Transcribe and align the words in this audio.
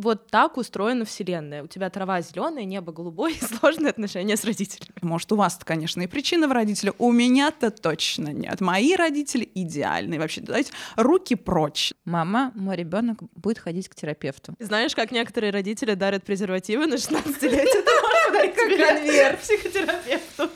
вот 0.00 0.28
так 0.28 0.56
устроена 0.56 1.04
Вселенная. 1.04 1.62
У 1.62 1.66
тебя 1.66 1.90
трава 1.90 2.20
зеленая, 2.20 2.64
небо 2.64 2.92
голубое 2.92 3.32
и 3.32 3.40
сложные 3.58 3.90
отношения 3.90 4.36
с 4.36 4.44
родителями. 4.44 4.94
Может, 5.02 5.30
у 5.32 5.36
вас-то, 5.36 5.64
конечно, 5.64 6.02
и 6.02 6.06
причина 6.06 6.48
в 6.48 6.52
родителях. 6.52 6.94
У 6.98 7.12
меня-то 7.12 7.70
точно 7.70 8.28
нет. 8.28 8.60
Мои 8.60 8.94
родители 8.94 9.48
идеальные. 9.54 10.18
Вообще, 10.18 10.40
давайте 10.40 10.72
руки 10.96 11.34
прочь. 11.34 11.92
Мама, 12.04 12.52
мой 12.54 12.76
ребенок 12.76 13.22
будет 13.34 13.58
ходить 13.58 13.88
к 13.88 13.94
терапевту. 13.94 14.54
Знаешь, 14.58 14.94
как 14.94 15.12
некоторые 15.12 15.52
родители 15.52 15.94
дарят 15.94 16.24
презервативы 16.24 16.86
на 16.86 16.94
16-летие? 16.94 17.66
Ты 17.66 17.90
можешь 18.02 18.26
подарить 18.26 18.54
конверт 18.54 19.40
психотерапевту. 19.40 20.50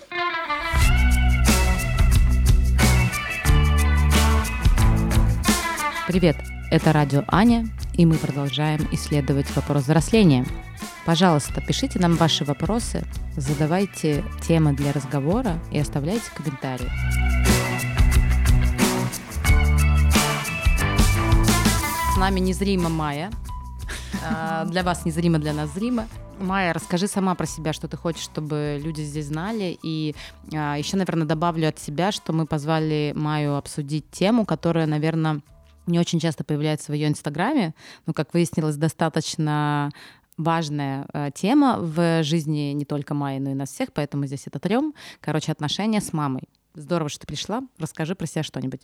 Привет, 6.07 6.37
это 6.75 6.93
радио 6.93 7.23
Аня, 7.29 7.69
и 7.93 8.05
мы 8.05 8.17
продолжаем 8.17 8.89
исследовать 8.91 9.47
вопрос 9.55 9.85
взросления. 9.85 10.45
Пожалуйста, 11.07 11.61
пишите 11.61 12.01
нам 12.01 12.17
ваши 12.17 12.45
вопросы, 12.45 13.05
задавайте 13.37 14.25
темы 14.43 14.73
для 14.73 14.93
разговора 14.93 15.61
и 15.71 15.79
оставляйте 15.79 16.25
комментарии. 16.35 16.91
С 22.13 22.17
нами 22.17 22.41
незрима 22.41 22.89
Майя. 22.89 23.31
А, 24.29 24.65
Для 24.65 24.83
вас 24.83 25.05
незримо, 25.05 25.39
для 25.39 25.53
нас 25.53 25.73
зримо. 25.73 26.09
Майя, 26.41 26.73
расскажи 26.73 27.07
сама 27.07 27.37
про 27.37 27.47
себя, 27.47 27.73
что 27.73 27.87
ты 27.87 27.97
хочешь, 27.97 28.25
чтобы 28.25 28.81
люди 28.83 29.03
здесь 29.03 29.27
знали. 29.27 29.79
И 29.81 30.17
а, 30.53 30.75
еще, 30.75 30.97
наверное, 30.97 31.27
добавлю 31.27 31.69
от 31.69 31.79
себя, 31.79 32.11
что 32.11 32.33
мы 32.33 32.47
позвали 32.47 33.13
Майю 33.15 33.55
обсудить 33.55 34.11
тему, 34.11 34.45
которая, 34.45 34.87
наверное, 34.87 35.41
не 35.87 35.99
очень 35.99 36.21
часто 36.21 36.45
появляется 36.45 36.93
в 36.93 36.95
ее 36.95 37.09
инстаграме, 37.09 37.75
но, 38.07 38.13
как 38.13 38.35
выяснилось, 38.35 38.77
достаточно 38.77 39.91
важная 40.37 41.07
э, 41.13 41.31
тема 41.35 41.79
в 41.79 42.23
жизни 42.23 42.73
не 42.73 42.85
только 42.85 43.15
Майи, 43.15 43.39
но 43.39 43.51
и 43.51 43.55
нас 43.55 43.71
всех, 43.71 43.93
поэтому 43.93 44.27
здесь 44.27 44.47
это 44.47 44.59
трем. 44.59 44.95
Короче, 45.21 45.53
отношения 45.53 46.01
с 46.01 46.13
мамой. 46.13 46.49
Здорово, 46.75 47.09
что 47.09 47.21
ты 47.21 47.27
пришла. 47.27 47.63
Расскажи 47.79 48.15
про 48.15 48.27
себя 48.27 48.43
что-нибудь. 48.43 48.81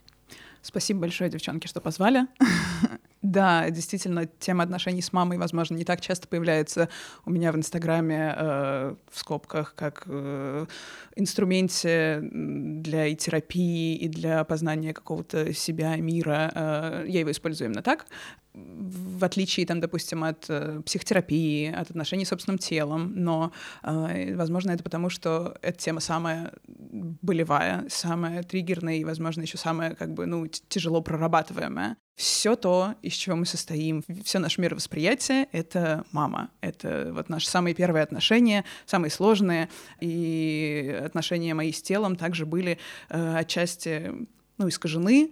Спасибо 0.62 1.00
большое, 1.00 1.30
девчонки, 1.30 1.66
что 1.66 1.80
позвали. 1.80 2.26
Да, 3.30 3.70
действительно, 3.70 4.26
тема 4.26 4.64
отношений 4.64 5.02
с 5.02 5.12
мамой, 5.12 5.38
возможно, 5.38 5.76
не 5.76 5.84
так 5.84 6.00
часто 6.00 6.26
появляется 6.26 6.88
у 7.24 7.30
меня 7.30 7.52
в 7.52 7.56
Инстаграме 7.56 8.34
э, 8.36 8.94
в 9.08 9.16
скобках, 9.16 9.76
как 9.76 10.02
э, 10.06 10.66
инструменте 11.14 12.22
для 12.22 13.06
и 13.06 13.14
терапии, 13.14 13.94
и 13.94 14.08
для 14.08 14.42
познания 14.42 14.92
какого-то 14.92 15.54
себя, 15.54 15.94
мира. 15.94 16.50
Э, 16.52 17.04
я 17.06 17.20
его 17.20 17.30
использую 17.30 17.68
именно 17.68 17.82
так. 17.82 18.06
В 18.52 19.24
отличие, 19.24 19.64
там, 19.64 19.78
допустим, 19.78 20.24
от 20.24 20.46
э, 20.48 20.82
психотерапии, 20.84 21.72
от 21.72 21.88
отношений 21.88 22.24
с 22.24 22.30
собственным 22.30 22.58
телом. 22.58 23.12
Но, 23.14 23.52
э, 23.84 24.34
возможно, 24.34 24.72
это 24.72 24.82
потому, 24.82 25.08
что 25.08 25.56
эта 25.62 25.78
тема 25.78 26.00
самая 26.00 26.52
болевая, 26.66 27.86
самая 27.90 28.42
триггерная 28.42 28.96
и, 28.96 29.04
возможно, 29.04 29.42
еще 29.42 29.56
самая, 29.56 29.94
как 29.94 30.14
бы, 30.14 30.26
ну, 30.26 30.48
тяжело 30.48 31.00
прорабатываемая 31.00 31.96
все 32.20 32.54
то, 32.54 32.96
из 33.00 33.14
чего 33.14 33.34
мы 33.34 33.46
состоим, 33.46 34.04
все 34.24 34.38
наше 34.38 34.60
мировосприятие— 34.60 35.48
это 35.52 36.04
мама. 36.12 36.50
Это 36.60 37.12
вот 37.14 37.30
наши 37.30 37.48
самые 37.48 37.74
первые 37.74 38.02
отношения, 38.02 38.66
самые 38.84 39.10
сложные. 39.10 39.70
И 40.00 41.00
отношения 41.02 41.54
мои 41.54 41.72
с 41.72 41.80
телом 41.80 42.16
также 42.16 42.44
были 42.44 42.78
э, 43.08 43.36
отчасти 43.36 44.12
ну, 44.58 44.68
искажены 44.68 45.30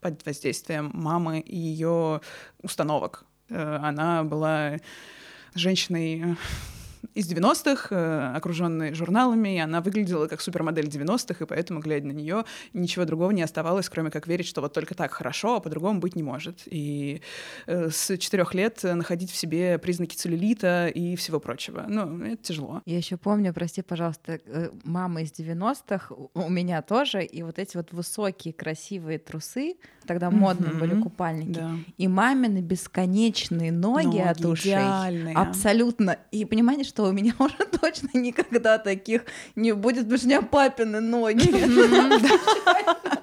под 0.00 0.24
воздействием 0.24 0.92
мамы 0.94 1.40
и 1.40 1.56
ее 1.56 2.20
установок. 2.62 3.24
Э, 3.48 3.80
она 3.82 4.22
была 4.22 4.76
женщиной 5.56 6.22
э, 6.22 6.34
из 7.14 7.26
90-х, 7.32 7.88
э, 7.90 8.36
окруженной 8.36 8.94
журналами, 8.94 9.56
и 9.56 9.58
она 9.58 9.80
выглядела 9.80 10.26
как 10.26 10.40
супермодель 10.40 10.86
90-х, 10.86 11.44
и 11.44 11.46
поэтому, 11.46 11.80
глядя 11.80 12.06
на 12.06 12.12
нее, 12.12 12.44
ничего 12.72 13.04
другого 13.04 13.30
не 13.30 13.42
оставалось, 13.42 13.88
кроме 13.88 14.10
как 14.10 14.26
верить, 14.26 14.46
что 14.46 14.60
вот 14.60 14.72
только 14.72 14.94
так 14.94 15.12
хорошо, 15.12 15.56
а 15.56 15.60
по-другому 15.60 16.00
быть 16.00 16.16
не 16.16 16.22
может. 16.22 16.62
И 16.66 17.22
э, 17.66 17.90
с 17.90 18.16
четырех 18.18 18.54
лет 18.54 18.82
находить 18.82 19.30
в 19.30 19.36
себе 19.36 19.78
признаки 19.78 20.14
целлюлита 20.14 20.88
и 20.88 21.16
всего 21.16 21.40
прочего. 21.40 21.84
Ну, 21.88 22.22
это 22.24 22.42
тяжело. 22.42 22.82
Я 22.86 22.98
еще 22.98 23.16
помню, 23.16 23.52
прости, 23.54 23.82
пожалуйста, 23.82 24.38
э, 24.46 24.70
мама 24.84 25.22
из 25.22 25.32
90-х, 25.32 26.14
у- 26.34 26.48
меня 26.48 26.82
тоже, 26.82 27.24
и 27.24 27.42
вот 27.42 27.58
эти 27.58 27.76
вот 27.76 27.92
высокие 27.92 28.52
красивые 28.52 29.18
трусы, 29.18 29.76
тогда 30.06 30.30
модные 30.30 30.70
Мгм. 30.72 30.80
были 30.80 31.00
купальники, 31.00 31.58
Да. 31.58 31.70
и 31.96 32.08
мамины 32.08 32.58
бесконечные 32.58 33.72
ноги, 33.72 34.06
Ноги 34.06 34.18
от 34.18 34.44
ушей. 34.44 34.72
идеальные. 34.72 35.34
Абсолютно. 35.36 36.18
И 36.30 36.44
понимаете, 36.44 36.84
что 36.90 37.04
у 37.04 37.12
меня 37.12 37.34
уже 37.38 37.56
точно 37.80 38.18
никогда 38.18 38.78
таких 38.78 39.22
не 39.54 39.72
будет, 39.72 40.04
потому 40.04 40.18
что 40.18 40.26
у 40.26 40.30
меня 40.30 40.42
папины 40.42 41.00
ноги. 41.00 41.50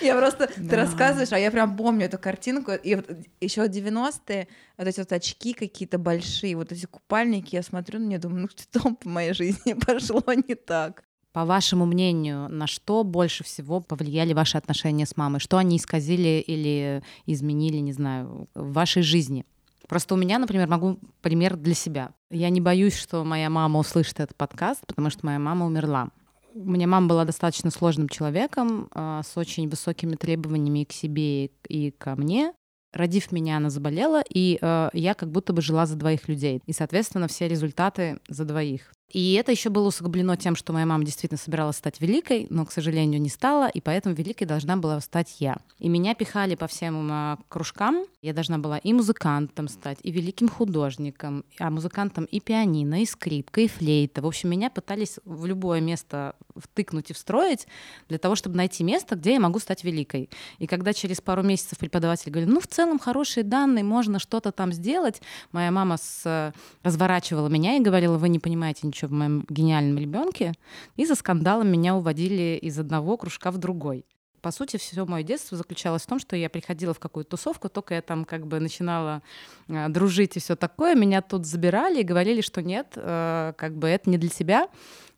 Я 0.00 0.16
просто, 0.16 0.46
ты 0.46 0.76
рассказываешь, 0.76 1.32
а 1.32 1.38
я 1.38 1.50
прям 1.50 1.76
помню 1.76 2.06
эту 2.06 2.18
картинку. 2.18 2.72
И 2.72 2.94
вот 2.94 3.06
еще 3.40 3.66
90-е, 3.66 4.48
вот 4.78 4.88
эти 4.88 4.98
вот 4.98 5.12
очки 5.12 5.52
какие-то 5.52 5.98
большие, 5.98 6.56
вот 6.56 6.72
эти 6.72 6.86
купальники, 6.86 7.54
я 7.54 7.62
смотрю 7.62 8.00
на 8.00 8.06
нее, 8.06 8.18
думаю, 8.18 8.42
ну 8.42 8.48
что 8.48 8.96
в 9.00 9.04
моей 9.04 9.34
жизни 9.34 9.74
пошло 9.86 10.22
не 10.48 10.54
так. 10.54 11.04
По 11.32 11.44
вашему 11.44 11.86
мнению, 11.86 12.48
на 12.48 12.66
что 12.66 13.04
больше 13.04 13.44
всего 13.44 13.80
повлияли 13.80 14.32
ваши 14.32 14.58
отношения 14.58 15.06
с 15.06 15.16
мамой? 15.16 15.38
Что 15.38 15.58
они 15.58 15.76
исказили 15.76 16.42
или 16.44 17.02
изменили, 17.26 17.76
не 17.76 17.92
знаю, 17.92 18.48
в 18.54 18.72
вашей 18.72 19.02
жизни? 19.02 19.44
Просто 19.90 20.14
у 20.14 20.16
меня, 20.16 20.38
например, 20.38 20.68
могу 20.68 21.00
пример 21.20 21.56
для 21.56 21.74
себя. 21.74 22.12
Я 22.30 22.48
не 22.50 22.60
боюсь, 22.60 22.94
что 22.94 23.24
моя 23.24 23.50
мама 23.50 23.80
услышит 23.80 24.20
этот 24.20 24.36
подкаст, 24.36 24.86
потому 24.86 25.10
что 25.10 25.26
моя 25.26 25.40
мама 25.40 25.66
умерла. 25.66 26.10
У 26.54 26.70
меня 26.70 26.86
мама 26.86 27.08
была 27.08 27.24
достаточно 27.24 27.72
сложным 27.72 28.08
человеком, 28.08 28.88
а, 28.92 29.24
с 29.24 29.36
очень 29.36 29.68
высокими 29.68 30.14
требованиями 30.14 30.82
и 30.82 30.84
к 30.84 30.92
себе 30.92 31.46
и- 31.68 31.90
ко 31.90 32.14
мне. 32.14 32.52
Родив 32.92 33.32
меня, 33.32 33.56
она 33.56 33.68
заболела, 33.68 34.22
и 34.32 34.58
э, 34.60 34.90
я 34.92 35.14
как 35.14 35.30
будто 35.30 35.52
бы 35.52 35.60
жила 35.60 35.86
за 35.86 35.96
двоих 35.96 36.28
людей. 36.28 36.60
И, 36.66 36.72
соответственно, 36.72 37.26
все 37.26 37.48
результаты 37.48 38.20
за 38.28 38.44
двоих. 38.44 38.92
И 39.10 39.34
это 39.34 39.50
еще 39.50 39.70
было 39.70 39.88
усугублено 39.88 40.36
тем, 40.36 40.54
что 40.54 40.72
моя 40.72 40.86
мама 40.86 41.04
действительно 41.04 41.38
собиралась 41.38 41.76
стать 41.76 42.00
великой, 42.00 42.46
но, 42.48 42.64
к 42.64 42.72
сожалению, 42.72 43.20
не 43.20 43.28
стала, 43.28 43.68
и 43.68 43.80
поэтому 43.80 44.14
великой 44.14 44.44
должна 44.44 44.76
была 44.76 45.00
стать 45.00 45.36
я. 45.40 45.58
И 45.78 45.88
меня 45.88 46.14
пихали 46.14 46.54
по 46.54 46.68
всем 46.68 47.08
а, 47.10 47.38
кружкам. 47.48 48.04
Я 48.22 48.32
должна 48.32 48.58
была 48.58 48.78
и 48.78 48.92
музыкантом 48.92 49.68
стать, 49.68 49.98
и 50.02 50.12
великим 50.12 50.48
художником, 50.48 51.44
а 51.58 51.70
музыкантом 51.70 52.24
и 52.24 52.38
пианино, 52.38 53.02
и 53.02 53.06
скрипка, 53.06 53.62
и 53.62 53.68
флейта. 53.68 54.22
В 54.22 54.26
общем, 54.26 54.50
меня 54.50 54.70
пытались 54.70 55.18
в 55.24 55.46
любое 55.46 55.80
место 55.80 56.36
втыкнуть 56.56 57.10
и 57.10 57.14
встроить 57.14 57.66
для 58.08 58.18
того, 58.18 58.36
чтобы 58.36 58.56
найти 58.56 58.84
место, 58.84 59.16
где 59.16 59.34
я 59.34 59.40
могу 59.40 59.58
стать 59.58 59.82
великой. 59.82 60.30
И 60.58 60.66
когда 60.66 60.92
через 60.92 61.20
пару 61.20 61.42
месяцев 61.42 61.78
преподаватель 61.78 62.30
говорит, 62.30 62.50
ну, 62.50 62.60
в 62.60 62.66
целом 62.66 62.98
хорошие 62.98 63.42
данные, 63.42 63.82
можно 63.82 64.18
что-то 64.18 64.52
там 64.52 64.72
сделать, 64.72 65.20
моя 65.50 65.70
мама 65.70 65.96
с... 65.96 66.52
разворачивала 66.82 67.48
меня 67.48 67.76
и 67.76 67.80
говорила, 67.80 68.18
вы 68.18 68.28
не 68.28 68.38
понимаете 68.38 68.86
ничего 68.86 68.99
в 69.06 69.12
моем 69.12 69.44
гениальном 69.48 69.98
ребенке, 69.98 70.54
и 70.96 71.06
за 71.06 71.14
скандалом 71.14 71.68
меня 71.68 71.94
уводили 71.96 72.58
из 72.60 72.78
одного 72.78 73.16
кружка 73.16 73.50
в 73.50 73.58
другой. 73.58 74.04
По 74.40 74.50
сути, 74.52 74.78
все 74.78 75.04
мое 75.04 75.22
детство 75.22 75.56
заключалось 75.56 76.02
в 76.02 76.06
том, 76.06 76.18
что 76.18 76.34
я 76.34 76.48
приходила 76.48 76.94
в 76.94 76.98
какую-то 76.98 77.32
тусовку, 77.32 77.68
только 77.68 77.94
я 77.94 78.02
там 78.02 78.24
как 78.24 78.46
бы 78.46 78.58
начинала 78.58 79.22
э, 79.68 79.88
дружить 79.88 80.36
и 80.36 80.40
все 80.40 80.56
такое, 80.56 80.94
меня 80.94 81.20
тут 81.20 81.46
забирали 81.46 82.00
и 82.00 82.04
говорили, 82.04 82.40
что 82.40 82.62
нет, 82.62 82.92
э, 82.96 83.52
как 83.56 83.76
бы 83.76 83.88
это 83.88 84.08
не 84.08 84.16
для 84.16 84.30
тебя. 84.30 84.68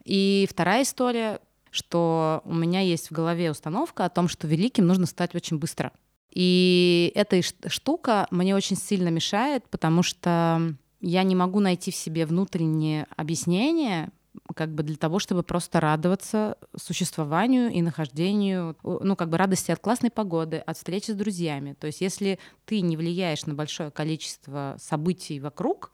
И 0.04 0.46
вторая 0.50 0.82
история, 0.82 1.40
что 1.70 2.42
у 2.44 2.52
меня 2.52 2.80
есть 2.80 3.10
в 3.10 3.12
голове 3.12 3.50
установка 3.50 4.04
о 4.04 4.10
том, 4.10 4.28
что 4.28 4.48
великим 4.48 4.86
нужно 4.86 5.06
стать 5.06 5.34
очень 5.34 5.58
быстро. 5.58 5.92
И 6.32 7.12
эта 7.14 7.40
штука 7.68 8.26
мне 8.30 8.56
очень 8.56 8.76
сильно 8.76 9.08
мешает, 9.08 9.68
потому 9.68 10.02
что 10.02 10.74
я 11.02 11.24
не 11.24 11.34
могу 11.34 11.60
найти 11.60 11.90
в 11.90 11.96
себе 11.96 12.24
внутреннее 12.24 13.06
объяснение, 13.16 14.10
как 14.54 14.72
бы 14.74 14.82
для 14.82 14.96
того, 14.96 15.18
чтобы 15.18 15.42
просто 15.42 15.80
радоваться 15.80 16.56
существованию 16.76 17.70
и 17.70 17.82
нахождению, 17.82 18.76
ну, 18.82 19.16
как 19.16 19.28
бы 19.28 19.36
радости 19.36 19.70
от 19.70 19.80
классной 19.80 20.10
погоды, 20.10 20.58
от 20.58 20.76
встречи 20.76 21.10
с 21.10 21.14
друзьями. 21.14 21.74
То 21.78 21.88
есть 21.88 22.00
если 22.00 22.38
ты 22.64 22.80
не 22.80 22.96
влияешь 22.96 23.44
на 23.44 23.54
большое 23.54 23.90
количество 23.90 24.76
событий 24.78 25.40
вокруг, 25.40 25.90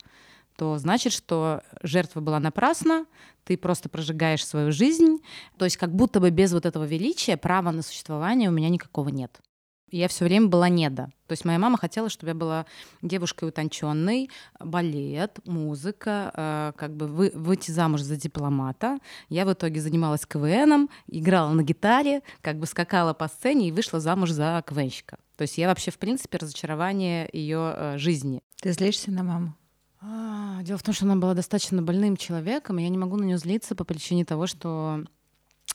то 0.55 0.77
значит, 0.77 1.11
что 1.11 1.61
жертва 1.81 2.19
была 2.19 2.39
напрасна, 2.39 3.05
ты 3.45 3.57
просто 3.57 3.89
прожигаешь 3.89 4.45
свою 4.45 4.71
жизнь. 4.71 5.17
То 5.57 5.65
есть 5.65 5.77
как 5.77 5.93
будто 5.93 6.19
бы 6.19 6.29
без 6.29 6.53
вот 6.53 6.65
этого 6.65 6.83
величия 6.83 7.35
права 7.35 7.71
на 7.71 7.81
существование 7.81 8.49
у 8.49 8.53
меня 8.53 8.69
никакого 8.69 9.09
нет. 9.09 9.41
Я 9.91 10.07
все 10.07 10.25
время 10.25 10.47
была 10.47 10.69
неда. 10.69 11.05
То 11.27 11.33
есть 11.33 11.45
моя 11.45 11.59
мама 11.59 11.77
хотела, 11.77 12.09
чтобы 12.09 12.29
я 12.29 12.35
была 12.35 12.65
девушкой 13.01 13.49
утонченной, 13.49 14.29
балет, 14.59 15.39
музыка, 15.45 16.31
э, 16.33 16.71
как 16.75 16.95
бы 16.95 17.07
вы, 17.07 17.31
выйти 17.33 17.71
замуж 17.71 18.01
за 18.01 18.15
дипломата. 18.15 18.99
Я 19.29 19.45
в 19.45 19.53
итоге 19.53 19.81
занималась 19.81 20.25
КВНом, 20.25 20.89
играла 21.07 21.51
на 21.51 21.63
гитаре, 21.63 22.21
как 22.41 22.57
бы 22.57 22.65
скакала 22.65 23.13
по 23.13 23.27
сцене 23.27 23.69
и 23.69 23.71
вышла 23.71 23.99
замуж 23.99 24.31
за 24.31 24.63
КВНщика. 24.67 25.17
То 25.37 25.43
есть 25.43 25.57
я 25.57 25.67
вообще, 25.67 25.91
в 25.91 25.97
принципе, 25.97 26.37
разочарование 26.37 27.29
ее 27.31 27.73
э, 27.75 27.97
жизни. 27.97 28.41
Ты 28.61 28.71
злишься 28.71 29.11
на 29.11 29.23
маму? 29.23 29.55
А, 30.01 30.61
дело 30.63 30.77
в 30.77 30.83
том, 30.83 30.93
что 30.93 31.05
она 31.05 31.15
была 31.15 31.33
достаточно 31.33 31.81
больным 31.81 32.15
человеком, 32.17 32.79
и 32.79 32.83
я 32.83 32.89
не 32.89 32.97
могу 32.97 33.17
на 33.17 33.23
нее 33.23 33.37
злиться 33.37 33.75
по 33.75 33.83
причине 33.83 34.25
того, 34.25 34.47
что 34.47 35.03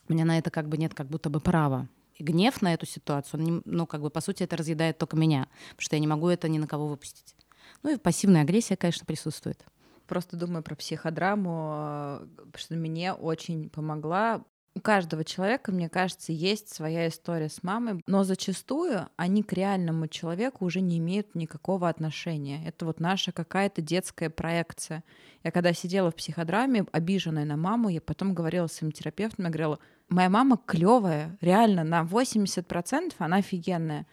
у 0.08 0.12
меня 0.12 0.25
на 0.25 0.38
это 0.38 0.50
как 0.50 0.69
бы 0.69 0.76
нет 0.76 0.94
как 0.94 1.08
будто 1.08 1.31
бы 1.31 1.40
права 1.40 1.88
гнев 2.19 2.62
на 2.62 2.75
эту 2.75 2.87
ситуацию, 2.87 3.40
он, 3.40 3.46
не, 3.46 3.62
ну, 3.64 3.87
как 3.87 4.00
бы, 4.00 4.11
по 4.11 4.20
сути, 4.20 4.43
это 4.43 4.56
разъедает 4.56 4.99
только 4.99 5.16
меня, 5.16 5.49
потому 5.70 5.82
что 5.82 5.96
я 5.96 6.00
не 6.00 6.06
могу 6.06 6.28
это 6.28 6.49
ни 6.49 6.58
на 6.58 6.66
кого 6.66 6.87
выпустить. 6.87 7.34
Ну 7.82 7.94
и 7.94 7.99
пассивная 7.99 8.43
агрессия, 8.43 8.76
конечно, 8.76 9.06
присутствует. 9.06 9.64
Просто 10.06 10.37
думаю 10.37 10.62
про 10.62 10.75
психодраму, 10.75 12.20
что 12.56 12.75
мне 12.75 13.12
очень 13.12 13.70
помогла. 13.70 14.44
У 14.76 14.81
каждого 14.81 15.23
человека, 15.23 15.71
мне 15.71 15.88
кажется, 15.88 16.32
есть 16.32 16.75
своя 16.75 17.06
история 17.06 17.49
с 17.49 17.62
мамой, 17.62 18.03
но 18.09 18.25
зачастую 18.25 19.09
они 19.17 19.44
к 19.44 19.53
реальному 19.53 20.09
человеку 20.09 20.65
уже 20.65 20.81
не 20.81 20.99
имеют 20.99 21.37
никакого 21.37 21.88
отношения. 21.88 22.61
Это 22.67 22.85
вот 22.85 22.99
наша 22.99 23.31
какая-то 23.31 23.82
детская 23.82 24.31
проекция. 24.31 25.05
Я 25.44 25.53
когда 25.53 25.73
сидела 25.73 26.11
в 26.11 26.17
психодраме, 26.17 26.87
обиженная 26.91 27.44
на 27.44 27.56
маму, 27.56 27.88
я 27.88 28.00
потом 28.00 28.35
говорила 28.35 28.67
с 28.67 28.73
своим 28.73 28.91
терапевтом, 28.91 29.44
я 29.44 29.50
говорила, 29.53 29.79
моя 30.09 30.29
мама 30.29 30.59
клевая, 30.67 31.38
реально, 31.41 31.85
на 31.85 32.03
80% 32.03 33.12
она 33.19 33.37
офигенная. 33.37 34.09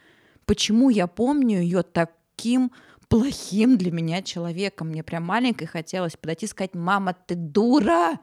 Почему 0.46 0.92
я 0.92 1.08
помню 1.08 1.60
ее 1.60 1.82
таким 1.82 2.72
плохим 3.08 3.80
для 3.80 3.92
меня 3.92 4.22
человеком? 4.22 4.90
Мне 4.90 5.02
прям 5.02 5.24
маленькой 5.24 5.66
хотелось 5.66 6.18
подойти 6.18 6.46
и 6.46 6.50
сказать, 6.50 6.76
мама, 6.76 7.14
ты 7.14 7.34
дура! 7.34 8.20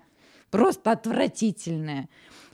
Просто 0.51 0.93
отвратительная. 0.93 2.09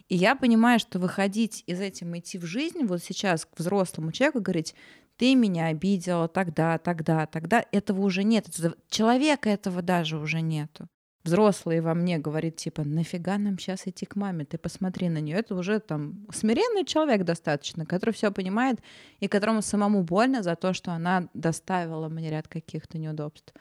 И 0.08 0.16
я 0.16 0.36
понимаю, 0.36 0.78
что 0.78 0.98
выходить 0.98 1.64
из 1.66 1.80
этим, 1.80 2.16
идти 2.18 2.38
в 2.38 2.44
жизнь 2.44 2.84
вот 2.84 3.02
сейчас 3.02 3.46
к 3.46 3.58
взрослому 3.58 4.12
человеку, 4.12 4.40
говорить, 4.40 4.74
ты 5.16 5.34
меня 5.34 5.66
обидела 5.66 6.28
тогда, 6.28 6.78
тогда, 6.78 7.26
тогда, 7.26 7.64
этого 7.72 8.02
уже 8.02 8.24
нет. 8.24 8.46
Человека 8.88 9.48
этого 9.48 9.80
даже 9.80 10.18
уже 10.18 10.40
нету 10.40 10.88
взрослый 11.24 11.80
во 11.80 11.94
мне 11.94 12.18
говорит, 12.18 12.56
типа, 12.56 12.84
нафига 12.84 13.38
нам 13.38 13.58
сейчас 13.58 13.86
идти 13.86 14.06
к 14.06 14.14
маме, 14.14 14.44
ты 14.44 14.58
посмотри 14.58 15.08
на 15.08 15.18
нее. 15.18 15.38
Это 15.38 15.54
уже 15.54 15.80
там 15.80 16.26
смиренный 16.30 16.84
человек 16.84 17.24
достаточно, 17.24 17.86
который 17.86 18.10
все 18.10 18.30
понимает 18.30 18.78
и 19.20 19.28
которому 19.28 19.62
самому 19.62 20.02
больно 20.02 20.42
за 20.42 20.54
то, 20.54 20.74
что 20.74 20.92
она 20.92 21.28
доставила 21.34 22.08
мне 22.08 22.30
ряд 22.30 22.46
каких-то 22.46 22.98
неудобств. 22.98 23.54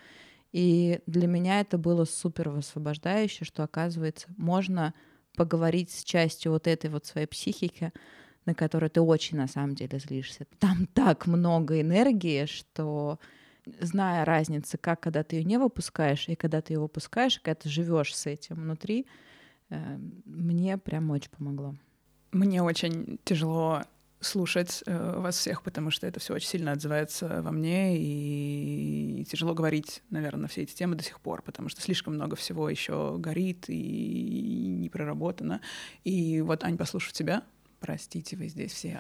И 0.54 1.00
для 1.08 1.28
меня 1.28 1.60
это 1.60 1.78
было 1.78 2.06
супер 2.06 2.50
высвобождающе, 2.50 3.44
что, 3.44 3.64
оказывается, 3.64 4.28
можно 4.38 4.94
поговорить 5.36 5.92
с 5.92 6.04
частью 6.04 6.52
вот 6.52 6.68
этой 6.68 6.92
вот 6.92 7.08
своей 7.08 7.26
психики, 7.26 7.92
на 8.46 8.54
которую 8.54 8.92
ты 8.92 9.02
очень 9.02 9.38
на 9.38 9.48
самом 9.48 9.74
деле 9.74 9.98
злишься. 9.98 10.46
Там 10.60 10.86
так 10.94 11.26
много 11.26 11.82
энергии, 11.82 12.46
что 12.46 13.20
зная 13.80 14.26
разницу, 14.26 14.78
как 14.80 15.00
когда 15.02 15.24
ты 15.24 15.38
ее 15.38 15.44
не 15.44 15.58
выпускаешь, 15.58 16.30
и 16.30 16.36
когда 16.36 16.62
ты 16.62 16.74
ее 16.74 16.80
выпускаешь, 16.80 17.38
и 17.38 17.40
когда 17.40 17.56
ты 17.56 17.70
живешь 17.70 18.16
с 18.16 18.28
этим 18.28 18.58
внутри, 18.58 19.08
э, 19.70 19.98
мне 20.26 20.78
прям 20.78 21.10
очень 21.10 21.32
помогло. 21.32 21.76
Мне 22.32 22.62
очень 22.62 23.20
тяжело 23.24 23.84
слушать 24.24 24.84
э, 24.86 25.20
вас 25.20 25.38
всех, 25.38 25.64
потому 25.64 25.92
что 25.92 26.08
это 26.08 26.20
все 26.20 26.34
очень 26.34 26.48
сильно 26.48 26.72
отзывается 26.72 27.42
во 27.42 27.52
мне, 27.52 27.98
и 27.98 29.26
тяжело 29.30 29.54
говорить, 29.54 30.02
наверное, 30.10 30.44
на 30.44 30.48
все 30.48 30.64
эти 30.64 30.74
темы 30.74 30.96
до 30.96 31.04
сих 31.04 31.20
пор, 31.20 31.42
потому 31.42 31.70
что 31.70 31.82
слишком 31.82 32.16
много 32.16 32.36
всего 32.36 32.70
еще 32.70 33.18
горит 33.18 33.66
и 33.68 34.76
не 34.80 34.90
проработано. 34.90 35.62
И 36.04 36.42
вот, 36.42 36.64
Ань, 36.64 36.78
послушав 36.78 37.14
тебя, 37.14 37.44
Простите, 37.80 38.38
вы 38.38 38.48
здесь 38.48 38.72
все 38.72 38.98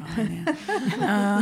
а, 0.99 1.41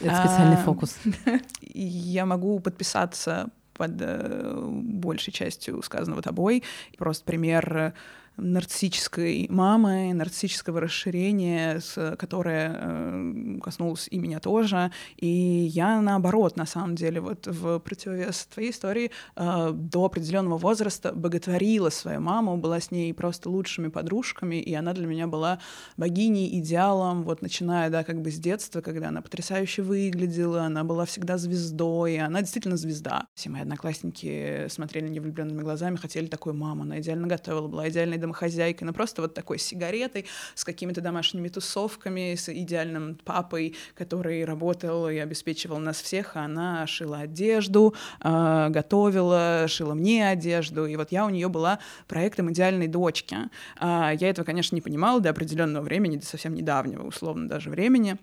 Это 0.00 0.16
специальный 0.16 0.56
а, 0.56 0.62
фокус. 0.64 0.96
Я 1.60 2.24
могу 2.24 2.58
подписаться 2.58 3.50
под 3.74 4.00
э, 4.00 4.66
большей 4.66 5.30
частью 5.30 5.82
сказанного 5.82 6.22
тобой. 6.22 6.62
Просто 6.96 7.26
пример 7.26 7.92
нарциссической 8.40 9.46
мамы, 9.50 10.12
нарциссического 10.14 10.80
расширения, 10.80 11.80
которое 12.18 12.76
э, 12.80 13.58
коснулось 13.62 14.08
и 14.10 14.18
меня 14.18 14.40
тоже. 14.40 14.90
И 15.16 15.26
я 15.26 16.00
наоборот, 16.00 16.56
на 16.56 16.66
самом 16.66 16.94
деле, 16.94 17.20
вот 17.20 17.46
в 17.46 17.78
противовес 17.78 18.46
твоей 18.46 18.70
истории 18.70 19.10
э, 19.36 19.70
до 19.72 20.04
определенного 20.04 20.58
возраста 20.58 21.12
боготворила 21.12 21.90
свою 21.90 22.20
маму, 22.20 22.56
была 22.56 22.80
с 22.80 22.90
ней 22.90 23.12
просто 23.14 23.50
лучшими 23.50 23.88
подружками, 23.88 24.56
и 24.56 24.74
она 24.74 24.92
для 24.92 25.06
меня 25.06 25.26
была 25.26 25.60
богиней, 25.96 26.58
идеалом, 26.58 27.24
вот 27.24 27.42
начиная, 27.42 27.90
да, 27.90 28.04
как 28.04 28.22
бы 28.22 28.30
с 28.30 28.38
детства, 28.38 28.80
когда 28.80 29.08
она 29.08 29.22
потрясающе 29.22 29.82
выглядела, 29.82 30.62
она 30.62 30.84
была 30.84 31.04
всегда 31.04 31.38
звездой, 31.38 32.18
она 32.18 32.40
действительно 32.40 32.76
звезда. 32.76 33.26
Все 33.34 33.50
мои 33.50 33.62
одноклассники 33.62 34.66
смотрели 34.68 35.06
на 35.06 35.10
нее 35.10 35.20
влюбленными 35.20 35.62
глазами, 35.62 35.96
хотели 35.96 36.26
такую 36.26 36.54
маму, 36.54 36.82
она 36.82 37.00
идеально 37.00 37.26
готовила, 37.26 37.68
была 37.68 37.88
идеальной 37.88 38.18
домохозяйкой, 38.30 38.86
но 38.86 38.92
просто 38.92 39.22
вот 39.22 39.34
такой 39.34 39.58
сигаретой, 39.58 40.26
с 40.54 40.64
какими-то 40.64 41.00
домашними 41.00 41.48
тусовками, 41.48 42.34
с 42.34 42.48
идеальным 42.48 43.16
папой, 43.24 43.76
который 43.94 44.44
работал 44.44 45.08
и 45.08 45.18
обеспечивал 45.18 45.78
нас 45.78 46.00
всех, 46.00 46.36
а 46.36 46.44
она 46.44 46.86
шила 46.86 47.18
одежду, 47.18 47.94
э, 48.22 48.68
готовила, 48.70 49.66
шила 49.68 49.94
мне 49.94 50.28
одежду, 50.28 50.86
и 50.86 50.96
вот 50.96 51.12
я 51.12 51.26
у 51.26 51.30
нее 51.30 51.48
была 51.48 51.78
проектом 52.06 52.50
идеальной 52.52 52.86
дочки. 52.86 53.36
Э, 53.80 54.12
я 54.18 54.28
этого, 54.28 54.46
конечно, 54.46 54.74
не 54.74 54.80
понимала 54.80 55.20
до 55.20 55.30
определенного 55.30 55.82
времени, 55.82 56.16
до 56.16 56.26
совсем 56.26 56.54
недавнего, 56.54 57.06
условно, 57.06 57.48
даже 57.48 57.70
времени, 57.70 58.16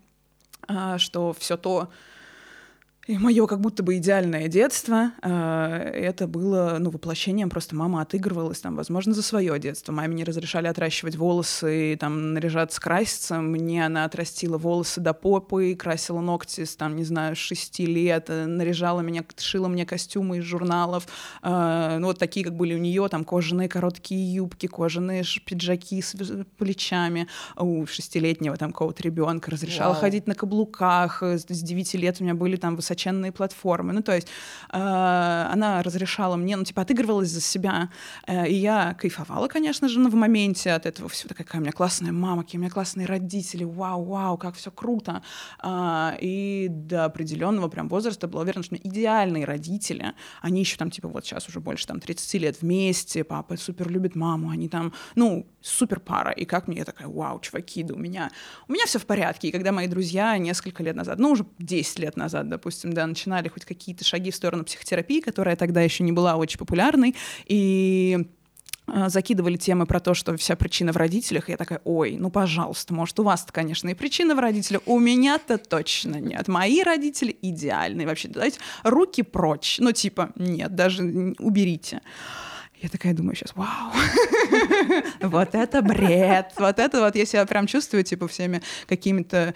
э, 0.68 0.98
что 0.98 1.34
все 1.34 1.58
то, 1.58 1.90
и 3.08 3.18
мое 3.18 3.48
как 3.48 3.62
будто 3.62 3.84
бы 3.84 3.98
идеальное 3.98 4.50
детство, 4.50 5.14
э, 5.22 5.30
это 5.30 6.28
было, 6.28 6.76
ну, 6.78 6.90
воплощением, 6.90 7.50
просто 7.50 7.74
мама 7.74 8.02
отыгрывалась 8.02 8.60
там, 8.60 8.76
возможно, 8.76 9.14
за 9.14 9.24
свое 9.24 9.58
детство. 9.60 9.94
Маме 9.94 10.14
не 10.14 10.26
разрешали 10.26 10.68
отращивать 10.68 11.16
волосы, 11.16 11.98
там, 11.98 12.34
наряжаться, 12.34 12.82
краситься. 12.82 13.40
Мне 13.40 13.86
она 13.86 14.04
отрастила 14.04 14.58
волосы 14.58 15.00
до 15.00 15.14
попы, 15.14 15.74
красила 15.76 16.20
ногти 16.20 16.66
с, 16.66 16.76
там, 16.76 16.98
не 16.98 17.06
знаю, 17.06 17.38
шести 17.38 17.86
лет, 17.86 18.26
э, 18.28 18.46
наряжала 18.46 19.00
меня, 19.00 19.24
шила 19.38 19.70
мне 19.70 19.86
костюмы 19.86 20.40
из 20.40 20.44
журналов. 20.44 21.08
Э, 21.42 21.98
ну, 22.00 22.08
вот 22.08 22.20
такие, 22.20 22.44
как 22.44 22.56
были 22.56 22.76
у 22.76 22.78
нее, 22.78 23.08
там, 23.08 23.24
кожаные 23.24 23.70
короткие 23.70 24.36
юбки, 24.36 24.68
кожаные 24.68 25.24
пиджаки 25.46 26.02
с 26.02 26.14
плечами. 26.58 27.28
У 27.56 27.86
шестилетнего 27.86 28.58
там 28.58 28.74
какого-то 28.74 29.02
ребенка 29.04 29.50
разрешала 29.50 29.94
Вау. 29.94 30.02
ходить 30.02 30.28
на 30.28 30.36
каблуках. 30.36 31.24
С 31.24 31.46
девяти 31.46 31.98
лет 31.98 32.18
у 32.20 32.26
меня 32.26 32.36
были 32.36 32.58
там 32.58 32.76
высоченные 32.76 32.97
высоченные 32.98 33.32
платформы. 33.32 33.94
Ну, 33.94 34.02
то 34.02 34.16
есть 34.16 34.28
э, 34.74 34.78
она 35.54 35.84
разрешала 35.84 36.36
мне, 36.36 36.58
ну, 36.58 36.64
типа, 36.64 36.82
отыгрывалась 36.82 37.30
за 37.30 37.42
себя. 37.42 37.90
Э, 38.28 38.48
и 38.48 38.54
я 38.54 38.94
кайфовала, 38.94 39.48
конечно 39.48 39.88
же, 39.88 40.00
ну, 40.00 40.10
в 40.10 40.16
моменте 40.16 40.72
от 40.72 40.86
этого 40.86 41.10
всего. 41.10 41.30
Такая, 41.30 41.46
какая 41.46 41.60
у 41.60 41.62
меня 41.62 41.72
классная 41.72 42.12
мама, 42.12 42.44
какие 42.44 42.60
у 42.60 42.62
меня 42.62 42.72
классные 42.72 43.08
родители, 43.08 43.64
вау, 43.64 44.04
вау, 44.04 44.38
как 44.38 44.56
все 44.56 44.72
круто. 44.72 45.22
Э, 45.64 46.18
и 46.22 46.68
до 46.70 47.06
определенного 47.06 47.70
прям 47.70 47.88
возраста 47.90 48.28
была 48.28 48.42
уверена, 48.42 48.64
что 48.64 48.76
идеальные 48.76 49.46
родители, 49.46 50.14
они 50.42 50.62
еще 50.62 50.78
там, 50.78 50.90
типа, 50.90 51.08
вот 51.08 51.26
сейчас 51.26 51.48
уже 51.50 51.60
больше 51.60 51.88
там 51.88 52.00
30 52.00 52.42
лет 52.42 52.62
вместе, 52.62 53.24
папа 53.24 53.58
супер 53.58 53.90
любит 53.90 54.16
маму, 54.16 54.50
они 54.50 54.70
там, 54.70 54.94
ну, 55.16 55.46
супер 55.68 56.00
пара. 56.00 56.32
И 56.32 56.46
как 56.46 56.68
мне 56.68 56.80
я 56.80 56.86
такая, 56.86 57.08
вау, 57.08 57.40
чуваки, 57.40 57.84
да 57.84 57.94
у 57.94 57.98
меня, 57.98 58.32
у 58.68 58.74
меня 58.74 58.86
все 58.86 59.00
в 59.00 59.06
порядке. 59.06 59.50
И 59.50 59.52
когда 59.52 59.72
мои 59.72 59.88
друзья 59.88 60.38
несколько 60.38 60.84
лет 60.84 60.96
назад, 60.96 61.20
ну, 61.20 61.32
уже 61.32 61.46
10 61.60 62.00
лет 62.00 62.18
назад, 62.18 62.50
допустим, 62.50 62.94
да, 62.94 63.06
начинали 63.08 63.48
хоть 63.48 63.66
какие-то 63.66 64.04
шаги 64.04 64.32
в 64.32 64.36
сторону 64.36 64.64
психотерапии, 64.64 65.22
которая 65.22 65.56
тогда 65.56 65.82
еще 65.82 66.04
не 66.04 66.12
была 66.12 66.36
очень 66.36 66.58
популярной, 66.58 67.16
и 67.46 68.28
а, 68.90 69.10
закидывали 69.10 69.58
темы 69.58 69.86
про 69.86 70.00
то, 70.00 70.14
что 70.14 70.38
вся 70.38 70.56
причина 70.56 70.94
в 70.94 70.98
родителях, 70.98 71.50
я 71.50 71.58
такая, 71.58 71.82
ой, 71.84 72.16
ну, 72.18 72.30
пожалуйста, 72.30 72.94
может, 72.94 73.20
у 73.20 73.24
вас-то, 73.24 73.52
конечно, 73.52 73.90
и 73.90 73.94
причина 73.94 74.34
в 74.34 74.40
родителях, 74.40 74.82
у 74.86 74.98
меня-то 74.98 75.58
точно 75.58 76.22
нет. 76.22 76.48
Мои 76.48 76.82
родители 76.84 77.38
идеальные 77.42 78.08
вообще, 78.08 78.30
давайте 78.30 78.60
руки 78.84 79.24
прочь. 79.24 79.78
Ну, 79.80 79.92
типа, 79.92 80.32
нет, 80.36 80.74
даже 80.74 81.04
уберите. 81.40 82.02
Я 82.82 82.90
такая 82.90 83.14
думаю 83.14 83.36
сейчас, 83.36 83.56
вау, 83.56 83.92
вот 85.22 85.56
это 85.56 85.82
бред, 85.82 86.52
вот 86.58 86.78
это 86.78 87.00
вот 87.00 87.16
я 87.16 87.26
себя 87.26 87.46
прям 87.46 87.66
чувствую, 87.66 88.04
типа, 88.04 88.28
всеми 88.28 88.62
какими-то 88.86 89.56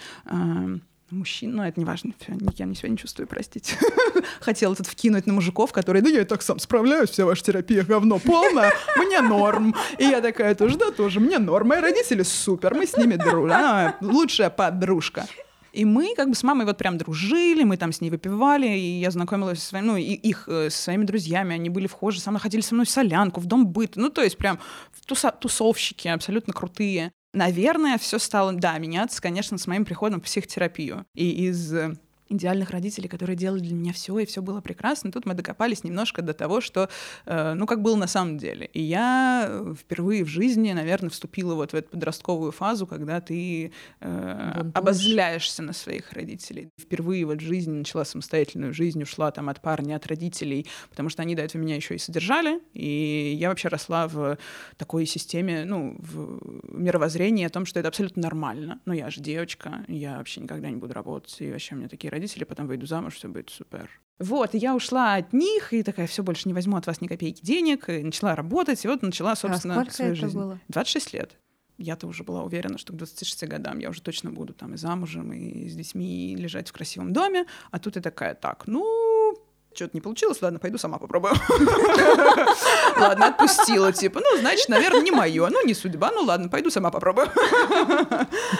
мужчин, 1.11 1.55
ну 1.55 1.63
это 1.63 1.79
не 1.79 1.85
важно, 1.85 2.13
я 2.57 2.65
не 2.65 2.73
себя 2.73 2.89
не 2.89 2.97
чувствую, 2.97 3.27
простите. 3.27 3.75
Хотела 4.39 4.75
тут 4.75 4.87
вкинуть 4.87 5.27
на 5.27 5.33
мужиков, 5.33 5.71
которые, 5.71 6.01
да 6.01 6.09
я 6.09 6.21
и 6.21 6.25
так 6.25 6.41
сам 6.41 6.57
справляюсь, 6.57 7.09
вся 7.09 7.25
ваша 7.25 7.43
терапия 7.43 7.83
говно 7.83 8.17
полная, 8.17 8.71
мне 8.97 9.21
норм. 9.21 9.75
И 9.97 10.05
я 10.05 10.21
такая 10.21 10.55
тоже, 10.55 10.77
да, 10.77 10.91
тоже, 10.91 11.19
мне 11.19 11.37
норм, 11.37 11.67
мои 11.67 11.79
родители 11.79 12.23
супер, 12.23 12.73
мы 12.73 12.87
с 12.87 12.95
ними 12.97 13.15
дружим, 13.15 13.93
лучшая 14.01 14.49
подружка. 14.49 15.27
И 15.71 15.85
мы 15.85 16.13
как 16.15 16.29
бы 16.29 16.35
с 16.35 16.43
мамой 16.43 16.65
вот 16.65 16.77
прям 16.77 16.97
дружили, 16.97 17.63
мы 17.63 17.77
там 17.77 17.91
с 17.91 18.01
ней 18.01 18.09
выпивали, 18.09 18.67
и 18.67 18.99
я 18.99 19.11
знакомилась 19.11 19.59
со 19.59 19.69
своими, 19.69 19.85
ну, 19.85 19.97
и 19.97 20.13
их 20.13 20.47
э, 20.47 20.69
со 20.69 20.83
своими 20.83 21.05
друзьями, 21.05 21.55
они 21.55 21.69
были 21.69 21.87
вхожи, 21.87 22.19
со 22.19 22.31
мной 22.31 22.41
ходили 22.41 22.61
со 22.61 22.73
мной 22.73 22.85
в 22.85 22.89
солянку, 22.89 23.39
в 23.39 23.45
дом 23.45 23.67
быт, 23.67 23.95
ну, 23.95 24.09
то 24.09 24.21
есть 24.21 24.37
прям 24.37 24.59
туса 25.05 25.31
тусовщики 25.31 26.07
абсолютно 26.07 26.53
крутые. 26.53 27.11
Наверное, 27.33 27.97
все 27.97 28.19
стало, 28.19 28.51
да, 28.51 28.77
меняться, 28.77 29.21
конечно, 29.21 29.57
с 29.57 29.65
моим 29.65 29.85
приходом 29.85 30.19
в 30.19 30.23
психотерапию. 30.25 31.05
И 31.15 31.47
из 31.47 31.73
э, 31.73 31.95
идеальных 32.31 32.71
родителей, 32.71 33.07
которые 33.07 33.35
делали 33.35 33.59
для 33.59 33.75
меня 33.75 33.93
все, 33.93 34.17
и 34.19 34.25
все 34.25 34.41
было 34.41 34.61
прекрасно. 34.61 35.11
Тут 35.11 35.25
мы 35.25 35.33
докопались 35.33 35.83
немножко 35.83 36.21
до 36.21 36.33
того, 36.33 36.61
что, 36.61 36.89
э, 37.25 37.53
ну, 37.53 37.65
как 37.65 37.81
было 37.81 37.95
на 37.95 38.07
самом 38.07 38.37
деле. 38.37 38.67
И 38.67 38.81
я 38.81 39.45
э, 39.47 39.73
впервые 39.77 40.23
в 40.23 40.27
жизни, 40.27 40.71
наверное, 40.71 41.09
вступила 41.09 41.55
вот 41.55 41.71
в 41.71 41.75
эту 41.75 41.89
подростковую 41.89 42.51
фазу, 42.51 42.87
когда 42.87 43.21
ты 43.21 43.71
э, 43.99 44.71
обозляешься 44.73 45.61
на 45.61 45.73
своих 45.73 46.13
родителей. 46.13 46.69
Впервые 46.79 47.25
вот 47.25 47.39
в 47.39 47.45
жизни 47.45 47.71
начала 47.71 48.05
самостоятельную 48.05 48.73
жизнь, 48.73 49.01
ушла 49.03 49.31
там 49.31 49.49
от 49.49 49.61
парня, 49.61 49.95
от 49.95 50.07
родителей, 50.07 50.67
потому 50.89 51.09
что 51.09 51.21
они 51.21 51.35
до 51.35 51.41
этого 51.41 51.61
меня 51.61 51.75
еще 51.75 51.95
и 51.95 51.97
содержали, 51.97 52.59
и 52.73 53.35
я 53.37 53.49
вообще 53.49 53.67
росла 53.67 54.07
в 54.07 54.37
такой 54.77 55.05
системе, 55.05 55.65
ну, 55.65 55.95
в 55.99 56.39
мировоззрении 56.63 57.45
о 57.45 57.49
том, 57.49 57.65
что 57.65 57.79
это 57.79 57.89
абсолютно 57.89 58.21
нормально. 58.21 58.79
Ну, 58.85 58.93
я 58.93 59.09
же 59.09 59.21
девочка, 59.21 59.85
я 59.87 60.17
вообще 60.17 60.41
никогда 60.41 60.69
не 60.69 60.77
буду 60.77 60.93
работать, 60.93 61.35
и 61.39 61.51
вообще 61.51 61.75
у 61.75 61.77
меня 61.77 61.89
такие 61.89 62.09
родители 62.09 62.20
родители, 62.21 62.43
потом 62.43 62.67
выйду 62.67 62.85
замуж, 62.85 63.15
все 63.15 63.27
будет 63.27 63.49
супер. 63.49 63.89
Вот, 64.19 64.53
и 64.53 64.57
я 64.59 64.75
ушла 64.75 65.15
от 65.15 65.33
них, 65.33 65.73
и 65.73 65.81
такая, 65.81 66.05
все, 66.05 66.21
больше 66.21 66.47
не 66.47 66.53
возьму 66.53 66.77
от 66.77 66.85
вас 66.85 67.01
ни 67.01 67.07
копейки 67.07 67.41
денег, 67.43 67.89
и 67.89 68.03
начала 68.03 68.35
работать, 68.35 68.85
и 68.85 68.87
вот 68.87 69.01
начала, 69.01 69.35
собственно, 69.35 69.73
а 69.73 69.77
сколько 69.77 69.93
свою 69.93 70.11
это 70.11 70.21
жизнь. 70.21 70.37
было? 70.37 70.59
26 70.67 71.13
лет. 71.13 71.37
Я-то 71.79 72.05
уже 72.05 72.23
была 72.23 72.43
уверена, 72.43 72.77
что 72.77 72.93
к 72.93 72.97
26 72.97 73.47
годам 73.47 73.79
я 73.79 73.89
уже 73.89 74.03
точно 74.03 74.29
буду 74.29 74.53
там 74.53 74.75
и 74.75 74.77
замужем, 74.77 75.33
и 75.33 75.67
с 75.67 75.75
детьми, 75.75 76.33
и 76.33 76.35
лежать 76.35 76.69
в 76.69 76.73
красивом 76.73 77.11
доме. 77.11 77.45
А 77.71 77.79
тут 77.79 77.95
я 77.95 78.01
такая, 78.03 78.35
так, 78.35 78.67
ну, 78.67 79.35
что-то 79.73 79.91
не 79.93 80.01
получилось, 80.01 80.41
ладно, 80.41 80.59
пойду 80.59 80.77
сама 80.77 80.97
попробую. 80.97 81.33
Ладно, 82.97 83.27
отпустила, 83.27 83.91
типа, 83.91 84.19
ну, 84.19 84.39
значит, 84.39 84.69
наверное, 84.69 85.01
не 85.01 85.11
мое, 85.11 85.49
ну, 85.49 85.65
не 85.65 85.73
судьба, 85.73 86.11
ну, 86.13 86.23
ладно, 86.23 86.49
пойду 86.49 86.69
сама 86.69 86.91
попробую. 86.91 87.27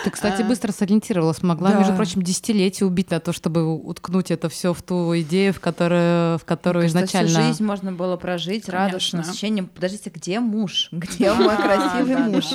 Ты, 0.04 0.10
кстати, 0.10 0.42
быстро 0.42 0.72
сориентировалась, 0.72 1.42
могла, 1.44 1.74
между 1.74 1.94
прочим, 1.94 2.22
десятилетия 2.22 2.86
убить 2.86 3.12
на 3.12 3.20
то, 3.20 3.34
чтобы 3.34 3.76
уткнуть 3.76 4.32
это 4.32 4.50
все 4.50 4.74
в 4.74 4.82
ту 4.82 5.18
идею, 5.20 5.54
в 5.54 5.60
которую, 5.60 6.38
в 6.40 6.46
которую 6.46 6.88
изначально... 6.88 7.30
Всю 7.30 7.42
жизнь 7.42 7.64
можно 7.64 7.92
было 7.92 8.18
прожить 8.18 8.70
радостно, 8.70 9.24
с 9.24 9.30
ощущением, 9.30 9.68
подождите, 9.68 10.10
где 10.10 10.40
муж? 10.40 10.90
Где 10.92 11.34
мой 11.34 11.56
красивый 11.56 12.18
муж? 12.18 12.46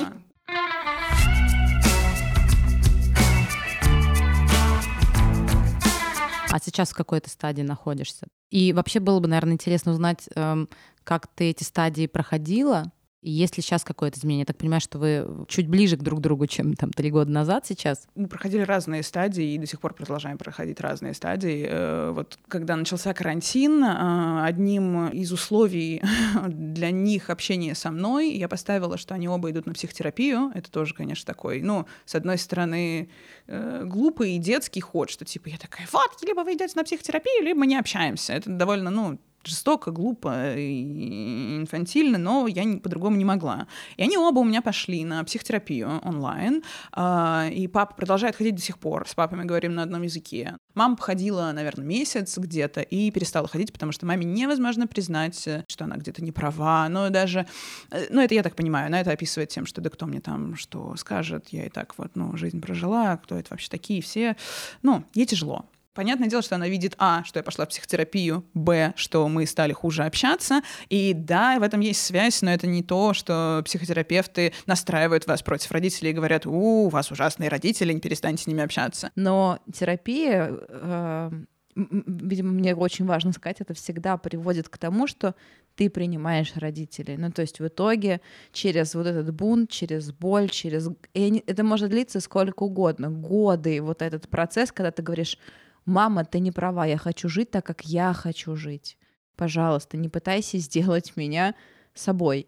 А 6.51 6.59
сейчас 6.59 6.89
в 6.89 6.95
какой-то 6.95 7.29
стадии 7.29 7.61
находишься? 7.61 8.27
И 8.49 8.73
вообще 8.73 8.99
было 8.99 9.19
бы, 9.19 9.27
наверное, 9.27 9.53
интересно 9.53 9.91
узнать, 9.91 10.29
эм, 10.35 10.69
как 11.03 11.27
ты 11.27 11.49
эти 11.49 11.63
стадии 11.63 12.07
проходила, 12.07 12.91
и 13.27 13.29
есть 13.29 13.57
ли 13.57 13.63
сейчас 13.63 13.83
какое-то 13.83 14.17
изменение? 14.17 14.43
Я 14.43 14.45
так 14.45 14.57
понимаю, 14.57 14.79
что 14.79 14.97
вы 14.99 15.45
чуть 15.49 15.67
ближе 15.67 15.97
к 15.97 16.01
друг 16.01 16.21
другу, 16.21 16.47
чем 16.47 16.75
там 16.75 16.91
три 16.91 17.11
года 17.11 17.29
назад 17.29 17.65
сейчас. 17.67 18.07
Мы 18.15 18.27
проходили 18.27 18.61
разные 18.61 19.03
стадии 19.03 19.53
и 19.53 19.57
до 19.57 19.67
сих 19.67 19.81
пор 19.81 19.93
продолжаем 19.93 20.37
проходить 20.37 20.79
разные 20.79 21.13
стадии. 21.13 21.67
Э, 21.69 22.11
вот 22.11 22.39
когда 22.47 22.77
начался 22.77 23.13
карантин, 23.13 23.83
э, 23.83 24.43
одним 24.45 25.09
из 25.09 25.33
условий 25.33 26.01
для 26.47 26.91
них 26.91 27.29
общения 27.29 27.75
со 27.75 27.91
мной 27.91 28.31
я 28.31 28.47
поставила, 28.47 28.97
что 28.97 29.13
они 29.13 29.27
оба 29.27 29.51
идут 29.51 29.65
на 29.65 29.73
психотерапию. 29.73 30.51
Это 30.55 30.71
тоже, 30.71 30.93
конечно, 30.93 31.25
такой, 31.25 31.61
ну, 31.61 31.85
с 32.05 32.15
одной 32.15 32.37
стороны, 32.37 33.09
э, 33.47 33.83
глупый 33.83 34.37
и 34.37 34.39
детский 34.39 34.79
ход, 34.79 35.09
что 35.09 35.25
типа 35.25 35.49
я 35.49 35.57
такая, 35.57 35.85
вот, 35.91 36.11
либо 36.21 36.41
вы 36.41 36.53
идете 36.53 36.73
на 36.77 36.85
психотерапию, 36.85 37.43
либо 37.43 37.59
мы 37.59 37.67
не 37.67 37.77
общаемся. 37.77 38.31
Это 38.31 38.49
довольно, 38.49 38.89
ну, 38.89 39.19
жестоко, 39.47 39.91
глупо 39.91 40.55
и 40.55 41.57
инфантильно, 41.57 42.17
но 42.17 42.47
я 42.47 42.63
по-другому 42.79 43.17
не 43.17 43.25
могла. 43.25 43.67
И 43.97 44.03
они 44.03 44.17
оба 44.17 44.39
у 44.39 44.43
меня 44.43 44.61
пошли 44.61 45.03
на 45.05 45.23
психотерапию 45.23 45.99
онлайн, 46.03 46.63
э, 46.95 47.49
и 47.51 47.67
папа 47.67 47.95
продолжает 47.95 48.35
ходить 48.35 48.55
до 48.55 48.61
сих 48.61 48.77
пор. 48.77 49.07
С 49.07 49.15
папой 49.15 49.37
мы 49.37 49.45
говорим 49.45 49.75
на 49.75 49.83
одном 49.83 50.03
языке. 50.03 50.57
Мама 50.73 50.95
походила, 50.95 51.51
наверное, 51.53 51.85
месяц 51.85 52.37
где-то 52.37 52.81
и 52.81 53.09
перестала 53.11 53.47
ходить, 53.47 53.73
потому 53.73 53.91
что 53.91 54.05
маме 54.05 54.25
невозможно 54.25 54.87
признать, 54.87 55.47
что 55.67 55.83
она 55.83 55.97
где-то 55.97 56.23
не 56.23 56.31
права. 56.31 56.87
Но 56.89 57.09
даже, 57.09 57.47
э, 57.91 58.07
ну 58.09 58.21
это 58.21 58.35
я 58.35 58.43
так 58.43 58.55
понимаю, 58.55 58.87
она 58.87 59.01
это 59.01 59.11
описывает 59.11 59.49
тем, 59.49 59.65
что 59.65 59.81
да 59.81 59.89
кто 59.89 60.05
мне 60.05 60.21
там 60.21 60.55
что 60.55 60.95
скажет, 60.97 61.49
я 61.49 61.65
и 61.65 61.69
так 61.69 61.97
вот, 61.97 62.11
ну, 62.15 62.35
жизнь 62.37 62.61
прожила, 62.61 63.17
кто 63.17 63.37
это 63.37 63.47
вообще 63.51 63.69
такие 63.69 64.01
все. 64.01 64.35
Ну, 64.81 65.03
ей 65.13 65.25
тяжело. 65.25 65.65
Понятное 65.97 66.29
дело, 66.29 66.43
что 66.43 66.53
она 66.53 66.67
видит, 66.67 66.93
а, 66.99 67.23
что 67.23 67.39
я 67.39 67.43
пошла 67.43 67.65
в 67.65 67.69
психотерапию, 67.69 68.45
б, 68.53 68.93
что 68.95 69.27
мы 69.27 69.47
стали 69.47 69.73
хуже 69.73 70.03
общаться, 70.03 70.61
и 70.89 71.11
да, 71.15 71.57
в 71.57 71.63
этом 71.63 71.79
есть 71.79 72.03
связь, 72.03 72.43
но 72.43 72.53
это 72.53 72.67
не 72.67 72.83
то, 72.83 73.15
что 73.15 73.63
психотерапевты 73.65 74.53
настраивают 74.67 75.25
вас 75.25 75.41
против 75.41 75.71
родителей 75.71 76.11
и 76.11 76.13
говорят, 76.13 76.45
у, 76.45 76.85
у 76.85 76.89
вас 76.89 77.09
ужасные 77.09 77.49
родители, 77.49 77.93
не 77.93 77.99
перестаньте 77.99 78.43
с 78.43 78.45
ними 78.45 78.61
общаться. 78.61 79.09
Но 79.15 79.57
терапия, 79.73 80.51
э, 80.51 81.31
видимо, 81.75 82.51
мне 82.51 82.75
очень 82.75 83.07
важно 83.07 83.31
сказать, 83.31 83.61
это 83.61 83.73
всегда 83.73 84.17
приводит 84.17 84.69
к 84.69 84.77
тому, 84.77 85.07
что 85.07 85.33
ты 85.75 85.89
принимаешь 85.89 86.53
родителей. 86.55 87.17
Ну, 87.17 87.31
то 87.31 87.41
есть 87.41 87.59
в 87.59 87.67
итоге 87.67 88.21
через 88.51 88.93
вот 88.93 89.07
этот 89.07 89.33
бунт, 89.33 89.71
через 89.71 90.11
боль, 90.11 90.49
через... 90.49 90.89
И 91.15 91.43
это 91.47 91.63
может 91.63 91.89
длиться 91.89 92.19
сколько 92.19 92.61
угодно, 92.61 93.09
годы, 93.09 93.81
вот 93.81 94.03
этот 94.03 94.29
процесс, 94.29 94.71
когда 94.71 94.91
ты 94.91 95.01
говоришь, 95.01 95.39
мама, 95.87 96.23
ты 96.23 96.39
не 96.39 96.51
права, 96.51 96.85
я 96.85 96.97
хочу 96.97 97.29
жить 97.29 97.49
так, 97.49 97.65
как 97.65 97.81
я 97.85 98.13
хочу 98.13 98.55
жить. 98.55 98.97
Пожалуйста, 99.35 99.97
не 99.97 100.09
пытайся 100.09 100.59
сделать 100.59 101.15
меня 101.15 101.55
собой 101.95 102.47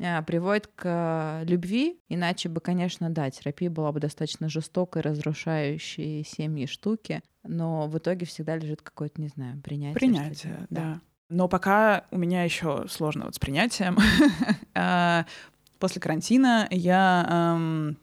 а, 0.00 0.22
приводит 0.22 0.66
к 0.66 1.42
любви, 1.44 2.00
иначе 2.08 2.48
бы, 2.48 2.60
конечно, 2.60 3.10
да, 3.10 3.30
терапия 3.30 3.70
была 3.70 3.92
бы 3.92 4.00
достаточно 4.00 4.48
жестокой, 4.48 5.02
разрушающей 5.02 6.24
семьи 6.24 6.66
штуки, 6.66 7.22
но 7.44 7.86
в 7.86 7.98
итоге 7.98 8.26
всегда 8.26 8.56
лежит 8.56 8.82
какое-то, 8.82 9.20
не 9.20 9.28
знаю, 9.28 9.60
принятие. 9.62 9.94
Принятие, 9.94 10.66
да. 10.70 10.80
да. 10.80 11.00
Но 11.28 11.48
пока 11.48 12.04
у 12.10 12.18
меня 12.18 12.44
еще 12.44 12.86
сложно 12.88 13.26
вот 13.26 13.34
с 13.34 13.38
принятием. 13.38 13.96
А, 14.74 15.26
после 15.78 16.00
карантина 16.00 16.66
я 16.70 17.94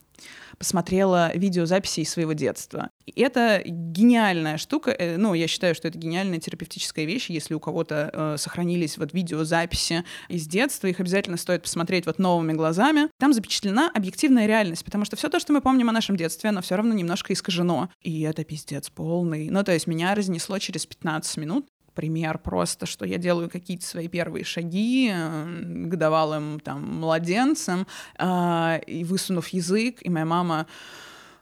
посмотрела 0.60 1.32
видеозаписи 1.36 2.02
из 2.02 2.10
своего 2.10 2.34
детства. 2.34 2.90
И 3.06 3.22
это 3.22 3.62
гениальная 3.66 4.58
штука. 4.58 4.92
Э, 4.92 5.18
ну, 5.18 5.34
я 5.34 5.48
считаю, 5.48 5.74
что 5.74 5.88
это 5.88 5.98
гениальная 5.98 6.40
терапевтическая 6.40 7.06
вещь. 7.06 7.30
Если 7.30 7.54
у 7.54 7.60
кого-то 7.60 8.10
э, 8.14 8.38
сохранились 8.38 8.98
вот 8.98 9.14
видеозаписи 9.14 10.04
из 10.28 10.48
детства, 10.48 10.88
их 10.88 11.00
обязательно 11.00 11.38
стоит 11.38 11.64
посмотреть 11.64 12.06
вот 12.06 12.20
новыми 12.20 12.54
глазами. 12.54 13.08
Там 13.18 13.34
запечатлена 13.34 13.90
объективная 13.94 14.46
реальность, 14.46 14.86
потому 14.86 15.06
что 15.06 15.16
все 15.16 15.30
то, 15.30 15.40
что 15.40 15.54
мы 15.54 15.62
помним 15.62 15.90
о 15.90 15.94
нашем 15.94 16.18
детстве, 16.18 16.50
оно 16.50 16.62
все 16.62 16.76
равно 16.76 16.94
немножко 16.94 17.34
искажено. 17.34 17.90
И 18.02 18.22
это 18.22 18.44
пиздец 18.44 18.90
полный. 18.90 19.50
Ну, 19.50 19.64
то 19.64 19.72
есть 19.72 19.88
меня 19.88 20.14
разнесло 20.14 20.60
через 20.60 20.86
15 20.86 21.38
минут 21.38 21.68
пример 21.92 22.38
просто, 22.38 22.86
что 22.86 23.06
я 23.06 23.18
делаю 23.18 23.50
какие-то 23.50 23.86
свои 23.86 24.08
первые 24.08 24.44
шаги 24.44 25.12
э, 25.14 25.62
годовалым 25.86 26.60
там 26.60 27.00
младенцем, 27.00 27.88
э, 28.18 28.80
и 28.88 29.04
высунув 29.04 29.50
язык, 29.50 29.98
и 30.02 30.10
моя 30.10 30.26
мама 30.26 30.68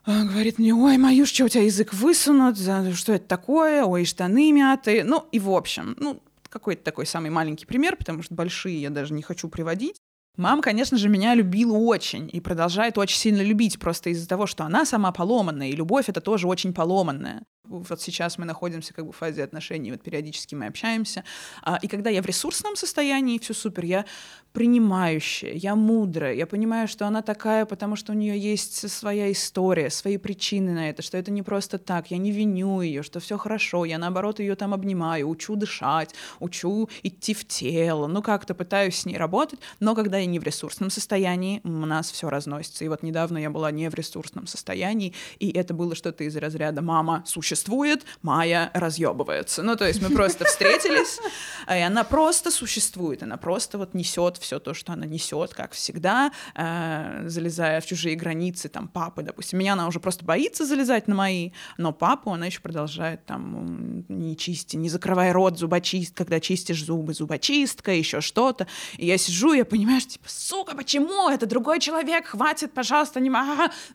э, 0.05 0.23
говорит 0.23 0.59
мне, 0.59 0.73
ой, 0.73 0.97
Маюш, 0.97 1.29
что 1.29 1.45
у 1.45 1.49
тебя 1.49 1.63
язык 1.63 1.93
высунут, 1.93 2.57
что 2.57 3.13
это 3.13 3.27
такое, 3.27 3.83
ой, 3.83 4.05
штаны 4.05 4.51
мятые, 4.51 5.03
ну 5.03 5.27
и 5.31 5.39
в 5.39 5.49
общем, 5.49 5.95
ну 5.99 6.21
какой-то 6.49 6.83
такой 6.83 7.05
самый 7.05 7.29
маленький 7.29 7.65
пример, 7.65 7.95
потому 7.95 8.23
что 8.23 8.33
большие 8.33 8.81
я 8.81 8.89
даже 8.89 9.13
не 9.13 9.21
хочу 9.21 9.49
приводить. 9.49 9.97
Мама, 10.37 10.61
конечно 10.61 10.97
же, 10.99 11.09
меня 11.09 11.33
любила 11.33 11.75
очень 11.75 12.29
и 12.31 12.39
продолжает 12.39 12.99
очень 12.99 13.17
сильно 13.17 13.41
любить, 13.41 13.79
просто 13.79 14.11
из-за 14.11 14.27
того, 14.27 14.45
что 14.45 14.63
она 14.65 14.85
сама 14.85 15.11
поломанная, 15.11 15.69
и 15.69 15.75
любовь— 15.75 16.05
это 16.09 16.21
тоже 16.21 16.47
очень 16.47 16.73
поломанная 16.73 17.43
вот 17.69 18.01
сейчас 18.01 18.37
мы 18.37 18.45
находимся 18.45 18.93
как 18.93 19.05
бы 19.05 19.11
в 19.11 19.15
фазе 19.15 19.43
отношений, 19.43 19.91
вот 19.91 20.01
периодически 20.01 20.55
мы 20.55 20.67
общаемся, 20.67 21.23
а, 21.63 21.77
и 21.81 21.87
когда 21.87 22.09
я 22.09 22.21
в 22.21 22.25
ресурсном 22.25 22.75
состоянии, 22.75 23.37
все 23.37 23.53
супер, 23.53 23.85
я 23.85 24.05
принимающая, 24.53 25.53
я 25.53 25.75
мудрая, 25.75 26.33
я 26.33 26.47
понимаю, 26.47 26.87
что 26.87 27.05
она 27.05 27.21
такая, 27.21 27.65
потому 27.65 27.95
что 27.95 28.13
у 28.13 28.15
нее 28.15 28.37
есть 28.37 28.89
своя 28.89 29.31
история, 29.31 29.89
свои 29.89 30.17
причины 30.17 30.73
на 30.73 30.89
это, 30.89 31.01
что 31.01 31.17
это 31.17 31.31
не 31.31 31.43
просто 31.43 31.77
так, 31.77 32.09
я 32.11 32.17
не 32.17 32.31
виню 32.31 32.81
ее, 32.81 33.03
что 33.03 33.19
все 33.19 33.37
хорошо, 33.37 33.85
я 33.85 33.97
наоборот 33.97 34.39
ее 34.39 34.55
там 34.55 34.73
обнимаю, 34.73 35.29
учу 35.29 35.55
дышать, 35.55 36.15
учу 36.39 36.89
идти 37.03 37.33
в 37.33 37.45
тело, 37.45 38.07
ну 38.07 38.21
как-то 38.21 38.55
пытаюсь 38.55 38.97
с 38.97 39.05
ней 39.05 39.17
работать, 39.17 39.59
но 39.79 39.93
когда 39.93 40.17
я 40.17 40.25
не 40.25 40.39
в 40.39 40.43
ресурсном 40.43 40.89
состоянии, 40.89 41.61
у 41.63 41.69
нас 41.69 42.11
все 42.11 42.29
разносится. 42.29 42.85
И 42.85 42.87
вот 42.87 43.03
недавно 43.03 43.37
я 43.37 43.49
была 43.49 43.71
не 43.71 43.89
в 43.89 43.93
ресурсном 43.93 44.47
состоянии, 44.47 45.13
и 45.39 45.51
это 45.51 45.73
было 45.73 45.95
что-то 45.95 46.23
из 46.23 46.35
разряда 46.35 46.81
«мама, 46.81 47.23
существует 47.25 47.56
существует, 47.57 48.05
Майя 48.21 48.69
разъебывается. 48.73 49.63
Ну, 49.63 49.75
то 49.75 49.87
есть 49.87 50.01
мы 50.01 50.09
просто 50.15 50.45
встретились, 50.45 51.19
и 51.67 51.79
она 51.79 52.03
просто 52.03 52.51
существует, 52.51 53.23
она 53.23 53.37
просто 53.37 53.77
вот 53.77 53.93
несет 53.93 54.37
все 54.37 54.59
то, 54.59 54.73
что 54.73 54.93
она 54.93 55.05
несет, 55.05 55.53
как 55.53 55.71
всегда, 55.71 56.31
э, 56.55 57.23
залезая 57.25 57.81
в 57.81 57.85
чужие 57.85 58.15
границы, 58.15 58.69
там, 58.69 58.87
папы, 58.87 59.23
допустим. 59.23 59.59
Меня 59.59 59.73
она 59.73 59.87
уже 59.87 59.99
просто 59.99 60.23
боится 60.23 60.65
залезать 60.65 61.07
на 61.07 61.15
мои, 61.15 61.51
но 61.77 61.91
папу 61.93 62.31
она 62.31 62.45
еще 62.45 62.61
продолжает 62.61 63.25
там 63.25 64.05
не 64.07 64.37
чисти, 64.37 64.75
не 64.75 64.89
закрывай 64.89 65.31
рот, 65.31 65.57
зубочист, 65.57 66.15
когда 66.15 66.39
чистишь 66.39 66.85
зубы, 66.85 67.13
зубочистка, 67.13 67.91
еще 67.91 68.21
что-то. 68.21 68.67
И 68.97 69.07
я 69.07 69.17
сижу, 69.17 69.53
я 69.53 69.65
понимаю, 69.65 69.99
что, 70.01 70.11
типа, 70.11 70.25
сука, 70.27 70.75
почему? 70.75 71.29
Это 71.29 71.47
другой 71.47 71.79
человек, 71.79 72.27
хватит, 72.27 72.71
пожалуйста, 72.73 73.19
не... 73.19 73.31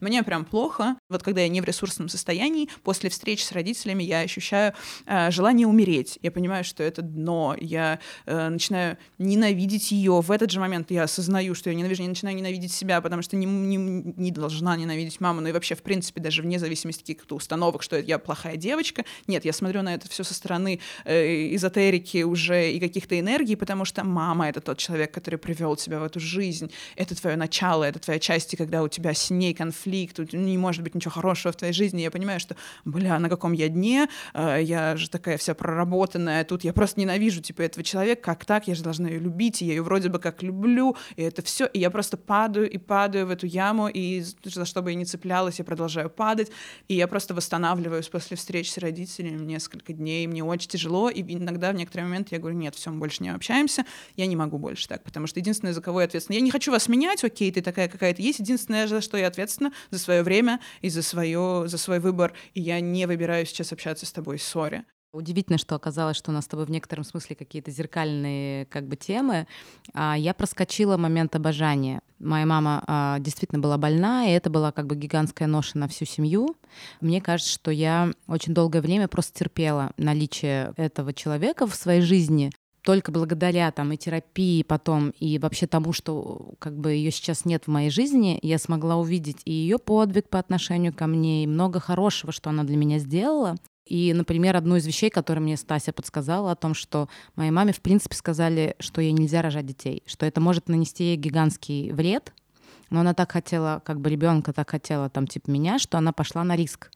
Мне 0.01 0.23
прям 0.23 0.45
плохо. 0.45 0.97
Вот 1.09 1.23
когда 1.23 1.43
я 1.43 1.49
не 1.49 1.61
в 1.61 1.65
ресурсном 1.65 2.09
состоянии, 2.09 2.69
после 2.83 3.11
встреч 3.43 3.49
с 3.49 3.53
родителями 3.53 4.03
я 4.03 4.21
ощущаю 4.21 4.73
э, 5.07 5.31
желание 5.31 5.67
умереть. 5.67 6.19
Я 6.23 6.31
понимаю, 6.31 6.65
что 6.65 6.83
это 6.83 7.03
дно. 7.03 7.57
Я 7.61 7.99
э, 8.27 8.49
начинаю 8.49 8.97
ненавидеть 9.19 9.93
ее. 9.93 10.21
В 10.21 10.31
этот 10.31 10.51
же 10.51 10.61
момент 10.61 10.91
я 10.91 11.05
осознаю, 11.05 11.55
что 11.55 11.71
я 11.71 11.77
ненавижу, 11.77 12.03
я 12.03 12.09
начинаю 12.09 12.37
ненавидеть 12.37 12.73
себя, 12.73 13.01
потому 13.01 13.23
что 13.23 13.37
не, 13.37 13.47
не, 13.47 13.77
не 13.77 14.31
должна 14.31 14.77
ненавидеть 14.77 15.21
маму. 15.21 15.41
Ну 15.41 15.49
и 15.49 15.53
вообще, 15.53 15.75
в 15.75 15.83
принципе, 15.83 16.21
даже 16.21 16.43
вне 16.43 16.59
зависимости 16.59 17.03
от 17.03 17.07
каких-то 17.07 17.35
установок, 17.35 17.83
что 17.83 17.99
я 17.99 18.19
плохая 18.19 18.57
девочка. 18.57 19.05
Нет, 19.27 19.45
я 19.45 19.53
смотрю 19.53 19.83
на 19.83 19.95
это 19.95 20.09
все 20.09 20.25
со 20.25 20.35
стороны 20.35 20.81
э, 21.05 21.55
эзотерики 21.55 22.23
уже 22.23 22.73
и 22.73 22.81
каких-то 22.81 23.19
энергий, 23.19 23.57
потому 23.57 23.85
что 23.85 24.05
мама— 24.05 24.49
это 24.49 24.61
тот 24.61 24.79
человек, 24.79 25.13
который 25.13 25.39
привел 25.39 25.77
тебя 25.77 25.99
в 25.99 26.05
эту 26.05 26.21
жизнь. 26.21 26.71
Это 26.97 27.15
твое 27.15 27.37
начало, 27.37 27.85
это 27.85 27.99
твоя 27.99 28.19
часть, 28.19 28.55
и 28.55 28.57
когда 28.57 28.83
у 28.83 28.89
тебя 28.89 29.15
с 29.15 29.31
ней 29.31 29.55
конфликт, 29.55 30.19
не 30.33 30.59
может 30.59 30.83
быть 30.83 30.95
ничего 30.95 31.13
хорошего 31.13 31.53
в 31.53 31.57
твоей 31.57 31.73
жизни. 31.73 32.03
Я 32.03 32.11
понимаю, 32.11 32.41
что, 32.41 32.57
бля, 32.85 33.19
на 33.19 33.29
каком 33.37 33.53
я 33.53 33.69
дне, 33.69 34.09
э, 34.35 34.61
я 34.63 34.97
же 34.97 35.09
такая 35.11 35.37
вся 35.37 35.55
проработанная, 35.55 36.45
тут 36.45 36.65
я 36.65 36.73
просто 36.73 37.01
ненавижу, 37.01 37.41
типа, 37.41 37.63
этого 37.63 37.83
человека, 37.83 38.23
как 38.23 38.45
так, 38.45 38.69
я 38.69 38.75
же 38.75 38.83
должна 38.83 39.09
ее 39.09 39.19
любить, 39.19 39.61
я 39.61 39.69
ее 39.69 39.83
вроде 39.83 40.09
бы 40.09 40.19
как 40.19 40.43
люблю, 40.43 40.97
и 41.17 41.23
это 41.23 41.43
все, 41.43 41.67
и 41.67 41.79
я 41.79 41.91
просто 41.91 42.17
падаю 42.17 42.71
и 42.71 42.79
падаю 42.79 43.27
в 43.27 43.31
эту 43.31 43.47
яму, 43.47 43.89
и 43.89 44.23
за 44.45 44.65
что 44.65 44.83
бы 44.83 44.91
я 44.91 44.97
не 44.97 45.05
цеплялась, 45.05 45.59
я 45.59 45.65
продолжаю 45.65 46.11
падать, 46.11 46.51
и 46.89 46.95
я 46.95 47.09
просто 47.09 47.35
восстанавливаюсь 47.35 48.09
после 48.09 48.37
встреч 48.37 48.71
с 48.71 48.79
родителями 48.79 49.45
несколько 49.45 49.93
дней, 49.93 50.27
мне 50.27 50.45
очень 50.45 50.69
тяжело, 50.69 51.09
и 51.09 51.23
иногда 51.23 51.73
в 51.73 51.75
некоторые 51.75 52.07
моменты 52.07 52.35
я 52.35 52.39
говорю, 52.39 52.57
нет, 52.57 52.75
все, 52.75 52.91
мы 52.91 52.99
больше 52.99 53.23
не 53.23 53.31
общаемся, 53.31 53.85
я 54.17 54.27
не 54.27 54.37
могу 54.37 54.59
больше 54.59 54.89
так, 54.89 55.03
потому 55.03 55.27
что 55.27 55.41
единственное, 55.41 55.73
за 55.73 55.81
кого 55.81 56.01
я 56.01 56.07
ответственна, 56.07 56.37
я 56.37 56.43
не 56.43 56.51
хочу 56.51 56.71
вас 56.71 56.89
менять, 56.89 57.25
окей, 57.25 57.51
ты 57.51 57.63
такая 57.63 57.89
какая-то 57.89 58.21
есть, 58.21 58.41
единственное, 58.41 58.87
за 58.87 59.01
что 59.01 59.17
я 59.17 59.29
ответственна, 59.29 59.73
за 59.91 59.99
свое 59.99 60.23
время 60.23 60.61
и 60.83 60.91
за, 60.91 61.03
свое, 61.03 61.65
за 61.67 61.79
свой 61.79 61.99
выбор, 61.99 62.35
и 62.55 62.61
я 62.61 62.81
не 62.81 63.07
выбираю 63.07 63.22
сейчас 63.45 63.73
общаться 63.73 64.07
с 64.07 64.13
тобой 64.13 64.39
в 64.39 64.43
ссоре. 64.43 64.85
Удивительно, 65.13 65.59
что 65.59 65.75
оказалось, 65.75 66.17
что 66.17 66.31
у 66.31 66.35
нас 66.35 66.45
с 66.45 66.49
тобой 66.49 66.65
в 66.65 66.71
некотором 66.71 67.05
смысле 67.05 67.37
какие-то 67.37 67.71
зеркальные 67.71 68.65
как 68.67 68.89
бы 68.89 68.97
темы. 68.97 69.47
А 69.93 70.17
я 70.17 70.33
проскочила 70.33 70.97
момент 70.97 71.37
обожания. 71.37 72.01
Моя 72.19 72.47
мама 72.47 72.83
а, 72.87 73.19
действительно 73.19 73.61
была 73.61 73.77
больна, 73.77 74.27
и 74.27 74.31
это 74.31 74.49
была 74.49 74.73
как 74.73 74.87
бы 74.87 74.97
гигантская 74.97 75.49
ноша 75.49 75.77
на 75.77 75.87
всю 75.87 76.07
семью. 76.07 76.57
Мне 77.03 77.21
кажется, 77.21 77.53
что 77.53 77.71
я 77.71 78.11
очень 78.27 78.55
долгое 78.55 78.81
время 78.81 79.07
просто 79.07 79.39
терпела 79.39 79.93
наличие 79.99 80.73
этого 80.79 81.13
человека 81.13 81.67
в 81.67 81.75
своей 81.75 82.01
жизни, 82.01 82.51
только 82.83 83.13
благодаря 83.13 83.71
там 83.71 83.93
и 83.93 83.97
терапии 83.97 84.63
потом, 84.63 85.11
и 85.11 85.39
вообще 85.39 85.67
тому, 85.67 85.93
что 85.93 86.55
как 86.59 86.77
бы 86.77 86.93
ее 86.93 87.11
сейчас 87.11 87.45
нет 87.45 87.65
в 87.65 87.69
моей 87.69 87.91
жизни, 87.91 88.39
я 88.43 88.59
смогла 88.59 88.97
увидеть 88.97 89.41
и 89.45 89.53
ее 89.53 89.79
подвиг 89.79 90.29
по 90.29 90.39
отношению 90.39 90.93
ко 90.93 91.07
мне, 91.07 91.45
и 91.45 91.47
много 91.47 91.81
хорошего, 91.81 92.33
что 92.33 92.51
она 92.51 92.65
для 92.65 92.77
меня 92.77 92.99
сделала. 92.99 93.57
И, 93.87 94.13
например, 94.13 94.57
одну 94.57 94.77
из 94.77 94.87
вещей, 94.87 95.11
которую 95.11 95.45
мне 95.45 95.57
Стася 95.57 95.93
подсказала 95.93 96.53
о 96.53 96.57
том, 96.57 96.75
что 96.75 97.09
моей 97.35 97.51
маме, 97.51 97.73
в 97.73 97.81
принципе, 97.81 98.15
сказали, 98.17 98.77
что 98.79 99.01
ей 99.01 99.13
нельзя 99.13 99.43
рожать 99.43 99.67
детей, 99.67 100.03
что 100.07 100.25
это 100.27 100.41
может 100.41 100.69
нанести 100.69 101.05
ей 101.05 101.17
гигантский 101.17 101.93
вред, 101.93 102.33
но 102.91 103.01
она 103.01 103.15
так 103.15 103.33
хотела, 103.33 103.83
как 103.85 104.01
бы 104.01 104.11
ребенка 104.11 104.53
так 104.53 104.71
хотела, 104.71 105.09
там, 105.09 105.27
типа 105.27 105.51
меня, 105.51 105.79
что 105.79 105.99
она 105.99 106.13
пошла 106.13 106.45
на 106.45 106.57
риск. 106.57 106.91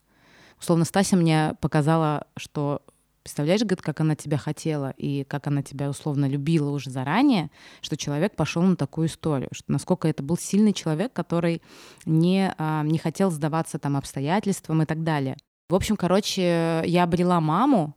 Условно, 0.60 0.84
Стася 0.84 1.16
мне 1.16 1.54
показала, 1.60 2.26
что 2.36 2.82
Представляешь, 3.26 3.62
говорит, 3.62 3.82
как 3.82 4.00
она 4.00 4.14
тебя 4.14 4.38
хотела 4.38 4.90
и 4.90 5.24
как 5.24 5.48
она 5.48 5.60
тебя 5.60 5.90
условно 5.90 6.28
любила 6.28 6.70
уже 6.70 6.90
заранее, 6.90 7.50
что 7.80 7.96
человек 7.96 8.36
пошел 8.36 8.62
на 8.62 8.76
такую 8.76 9.08
историю, 9.08 9.48
что 9.50 9.72
насколько 9.72 10.06
это 10.06 10.22
был 10.22 10.38
сильный 10.38 10.72
человек, 10.72 11.12
который 11.12 11.60
не, 12.04 12.54
а, 12.56 12.84
не 12.84 12.98
хотел 12.98 13.32
сдаваться 13.32 13.80
там 13.80 13.96
обстоятельствам 13.96 14.82
и 14.82 14.86
так 14.86 15.02
далее. 15.02 15.36
В 15.68 15.74
общем, 15.74 15.96
короче, 15.96 16.84
я 16.86 17.02
обрела 17.02 17.40
маму, 17.40 17.96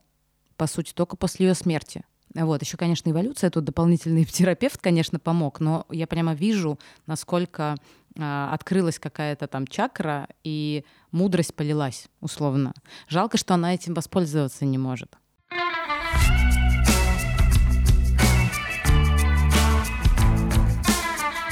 по 0.56 0.66
сути, 0.66 0.92
только 0.92 1.16
после 1.16 1.46
ее 1.46 1.54
смерти. 1.54 2.02
Вот, 2.34 2.60
еще, 2.62 2.76
конечно, 2.76 3.08
эволюция, 3.08 3.50
тут 3.50 3.62
дополнительный 3.62 4.24
терапевт, 4.24 4.78
конечно, 4.78 5.20
помог, 5.20 5.60
но 5.60 5.86
я 5.90 6.08
прямо 6.08 6.34
вижу, 6.34 6.76
насколько 7.06 7.76
открылась 8.20 8.98
какая-то 8.98 9.46
там 9.46 9.66
чакра, 9.66 10.28
и 10.44 10.84
мудрость 11.10 11.54
полилась, 11.54 12.08
условно. 12.20 12.72
Жалко, 13.08 13.36
что 13.36 13.54
она 13.54 13.74
этим 13.74 13.94
воспользоваться 13.94 14.64
не 14.64 14.78
может. 14.78 15.16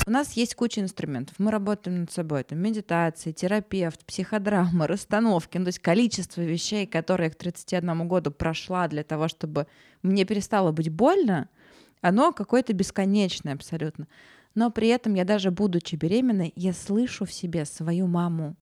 У 0.08 0.10
нас 0.10 0.32
есть 0.32 0.54
куча 0.54 0.80
инструментов. 0.80 1.34
Мы 1.38 1.50
работаем 1.50 2.00
над 2.00 2.10
собой. 2.10 2.40
Это 2.40 2.54
медитация, 2.54 3.34
терапевт, 3.34 4.06
психодрама, 4.06 4.86
расстановки. 4.86 5.58
Ну, 5.58 5.64
то 5.64 5.68
есть 5.68 5.80
количество 5.80 6.40
вещей, 6.40 6.86
которые 6.86 7.26
я 7.26 7.30
к 7.30 7.36
31 7.36 8.08
году 8.08 8.30
прошла 8.30 8.88
для 8.88 9.04
того, 9.04 9.28
чтобы 9.28 9.66
мне 10.02 10.24
перестало 10.24 10.72
быть 10.72 10.88
больно, 10.88 11.50
оно 12.00 12.32
какое-то 12.32 12.72
бесконечное 12.72 13.52
абсолютно. 13.52 14.06
Но 14.58 14.72
при 14.72 14.88
этом 14.88 15.14
я 15.14 15.24
даже 15.24 15.52
будучи 15.52 15.94
беременной, 15.94 16.52
я 16.56 16.72
слышу 16.72 17.24
в 17.24 17.32
себе 17.32 17.64
свою 17.64 18.08
маму. 18.08 18.56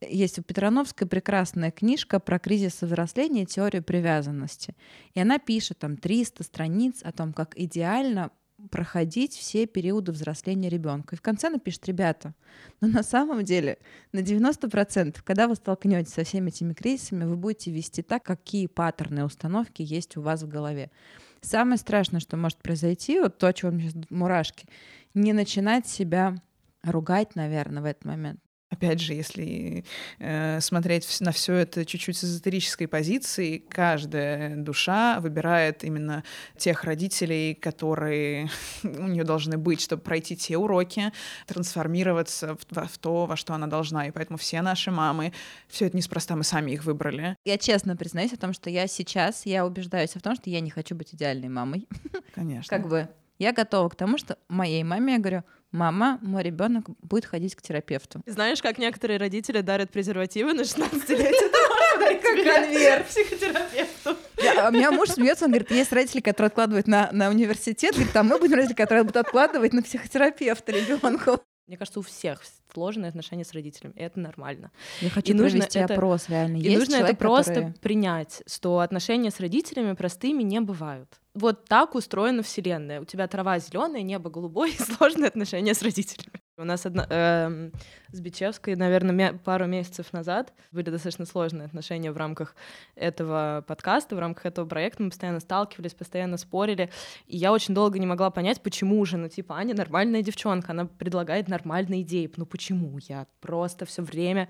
Есть 0.00 0.38
у 0.38 0.44
Петрановской 0.44 1.08
прекрасная 1.08 1.72
книжка 1.72 2.20
про 2.20 2.38
кризис 2.38 2.82
взросления 2.82 3.42
и 3.42 3.46
теорию 3.46 3.82
привязанности. 3.82 4.76
И 5.12 5.18
она 5.18 5.40
пишет 5.40 5.80
там 5.80 5.96
300 5.96 6.44
страниц 6.44 7.00
о 7.02 7.10
том, 7.10 7.32
как 7.32 7.58
идеально 7.58 8.30
проходить 8.70 9.34
все 9.34 9.66
периоды 9.66 10.12
взросления 10.12 10.68
ребенка. 10.68 11.16
И 11.16 11.18
в 11.18 11.22
конце 11.22 11.50
напишет, 11.50 11.84
ребята, 11.88 12.32
но 12.80 12.86
на 12.86 13.02
самом 13.02 13.44
деле 13.44 13.78
на 14.12 14.20
90%, 14.20 15.16
когда 15.24 15.48
вы 15.48 15.56
столкнетесь 15.56 16.12
со 16.12 16.22
всеми 16.22 16.50
этими 16.50 16.74
кризисами, 16.74 17.24
вы 17.24 17.36
будете 17.36 17.72
вести 17.72 18.02
так, 18.02 18.22
какие 18.22 18.68
паттерны 18.68 19.24
установки 19.24 19.82
есть 19.82 20.16
у 20.16 20.20
вас 20.20 20.44
в 20.44 20.48
голове. 20.48 20.92
Самое 21.40 21.76
страшное, 21.76 22.20
что 22.20 22.36
может 22.36 22.58
произойти, 22.58 23.20
вот 23.20 23.36
то, 23.36 23.48
о 23.48 23.52
чем 23.52 23.78
сейчас 23.78 23.94
мурашки, 24.08 24.66
не 25.14 25.32
начинать 25.32 25.86
себя 25.86 26.36
ругать, 26.82 27.34
наверное, 27.36 27.82
в 27.82 27.86
этот 27.86 28.04
момент. 28.04 28.40
Опять 28.74 29.00
же, 29.00 29.14
если 29.14 29.84
э, 30.18 30.60
смотреть 30.60 31.20
на 31.20 31.30
все 31.30 31.54
это 31.54 31.84
чуть-чуть 31.84 32.16
с 32.16 32.24
эзотерической 32.24 32.88
позиции, 32.88 33.58
каждая 33.58 34.56
душа 34.56 35.20
выбирает 35.20 35.84
именно 35.84 36.24
тех 36.56 36.82
родителей, 36.82 37.54
которые 37.54 38.50
у 38.82 39.06
нее 39.06 39.22
должны 39.22 39.58
быть, 39.58 39.80
чтобы 39.80 40.02
пройти 40.02 40.36
те 40.36 40.56
уроки, 40.56 41.12
трансформироваться 41.46 42.56
в, 42.56 42.88
в 42.88 42.98
то, 42.98 43.26
во 43.26 43.36
что 43.36 43.54
она 43.54 43.68
должна. 43.68 44.08
И 44.08 44.10
поэтому 44.10 44.38
все 44.38 44.60
наши 44.60 44.90
мамы, 44.90 45.32
все 45.68 45.86
это 45.86 45.96
неспроста, 45.96 46.34
мы 46.34 46.42
сами 46.42 46.72
их 46.72 46.84
выбрали. 46.84 47.36
Я 47.44 47.58
честно 47.58 47.96
признаюсь 47.96 48.32
о 48.32 48.38
том, 48.38 48.52
что 48.52 48.70
я 48.70 48.88
сейчас, 48.88 49.46
я 49.46 49.64
убеждаюсь 49.64 50.14
в 50.16 50.20
том, 50.20 50.34
что 50.34 50.50
я 50.50 50.58
не 50.58 50.70
хочу 50.70 50.96
быть 50.96 51.14
идеальной 51.14 51.48
мамой. 51.48 51.86
Конечно. 52.34 52.76
Как 52.76 52.88
бы 52.88 53.08
я 53.38 53.52
готова 53.52 53.88
к 53.88 53.96
тому, 53.96 54.18
что 54.18 54.38
моей 54.48 54.82
маме 54.84 55.14
я 55.14 55.18
говорю, 55.18 55.42
мама, 55.72 56.18
мой 56.22 56.42
ребенок 56.42 56.86
будет 57.02 57.24
ходить 57.24 57.54
к 57.54 57.62
терапевту. 57.62 58.22
Знаешь, 58.26 58.62
как 58.62 58.78
некоторые 58.78 59.18
родители 59.18 59.60
дарят 59.60 59.90
презервативы 59.90 60.52
на 60.54 60.62
16-летие? 60.62 61.50
Как 61.94 62.22
конверт. 62.22 63.06
Психотерапевту. 63.06 64.16
А 64.58 64.68
у 64.68 64.72
меня 64.72 64.90
муж 64.90 65.10
смеется, 65.10 65.46
он 65.46 65.52
говорит, 65.52 65.70
есть 65.70 65.92
родители, 65.92 66.20
которые 66.20 66.48
откладывают 66.48 66.86
на, 66.86 67.08
на 67.12 67.28
университет, 67.28 67.94
говорит, 67.94 68.14
а 68.14 68.22
мы 68.22 68.38
будем 68.38 68.54
родители, 68.54 68.74
которые 68.74 69.04
будут 69.04 69.16
откладывать 69.16 69.72
на 69.72 69.82
психотерапевта 69.82 70.72
ребенку. 70.72 71.40
Мне 71.66 71.78
кажется, 71.78 72.00
у 72.00 72.02
всех 72.02 72.42
сложные 72.72 73.08
отношения 73.08 73.44
с 73.44 73.52
родителями, 73.52 73.94
и 73.96 74.02
это 74.02 74.20
нормально. 74.20 74.70
Я 75.00 75.08
хочу 75.08 75.32
и 75.32 75.38
провести 75.38 75.80
нужно 75.80 75.94
опрос, 75.94 76.28
реально. 76.28 76.58
И 76.58 76.60
Есть 76.60 76.78
нужно 76.78 76.96
человек, 76.96 77.10
это 77.10 77.18
просто 77.18 77.54
который... 77.54 77.72
принять, 77.80 78.42
что 78.46 78.80
отношения 78.80 79.30
с 79.30 79.40
родителями 79.40 79.94
простыми 79.94 80.42
не 80.42 80.60
бывают. 80.60 81.08
Вот 81.34 81.64
так 81.64 81.96
устроена 81.96 82.42
Вселенная. 82.44 83.00
У 83.00 83.04
тебя 83.04 83.26
трава 83.26 83.58
зеленая, 83.58 84.02
небо 84.02 84.30
голубое, 84.30 84.70
и 84.70 84.76
сложные 84.78 85.28
отношения 85.28 85.74
с 85.74 85.82
родителями. 85.82 86.40
У 86.56 86.62
нас 86.62 86.86
одна, 86.86 87.04
э, 87.10 87.70
с 88.12 88.20
Бичевской, 88.20 88.76
наверное, 88.76 89.32
пару 89.32 89.66
месяцев 89.66 90.12
назад 90.12 90.52
были 90.70 90.90
достаточно 90.90 91.26
сложные 91.26 91.66
отношения 91.66 92.12
в 92.12 92.16
рамках 92.16 92.54
этого 92.94 93.64
подкаста, 93.66 94.14
в 94.14 94.20
рамках 94.20 94.46
этого 94.46 94.64
проекта. 94.64 95.02
Мы 95.02 95.10
постоянно 95.10 95.40
сталкивались, 95.40 95.94
постоянно 95.94 96.36
спорили. 96.36 96.90
И 97.26 97.36
я 97.36 97.52
очень 97.52 97.74
долго 97.74 97.98
не 97.98 98.06
могла 98.06 98.30
понять, 98.30 98.62
почему 98.62 99.04
же, 99.04 99.16
ну, 99.16 99.28
типа, 99.28 99.56
Аня 99.56 99.74
нормальная 99.74 100.22
девчонка, 100.22 100.70
она 100.70 100.84
предлагает 100.86 101.48
нормальные 101.48 102.02
идеи. 102.02 102.32
Ну, 102.36 102.46
почему? 102.46 102.98
Я 103.08 103.26
просто 103.40 103.84
все 103.84 104.02
время 104.02 104.48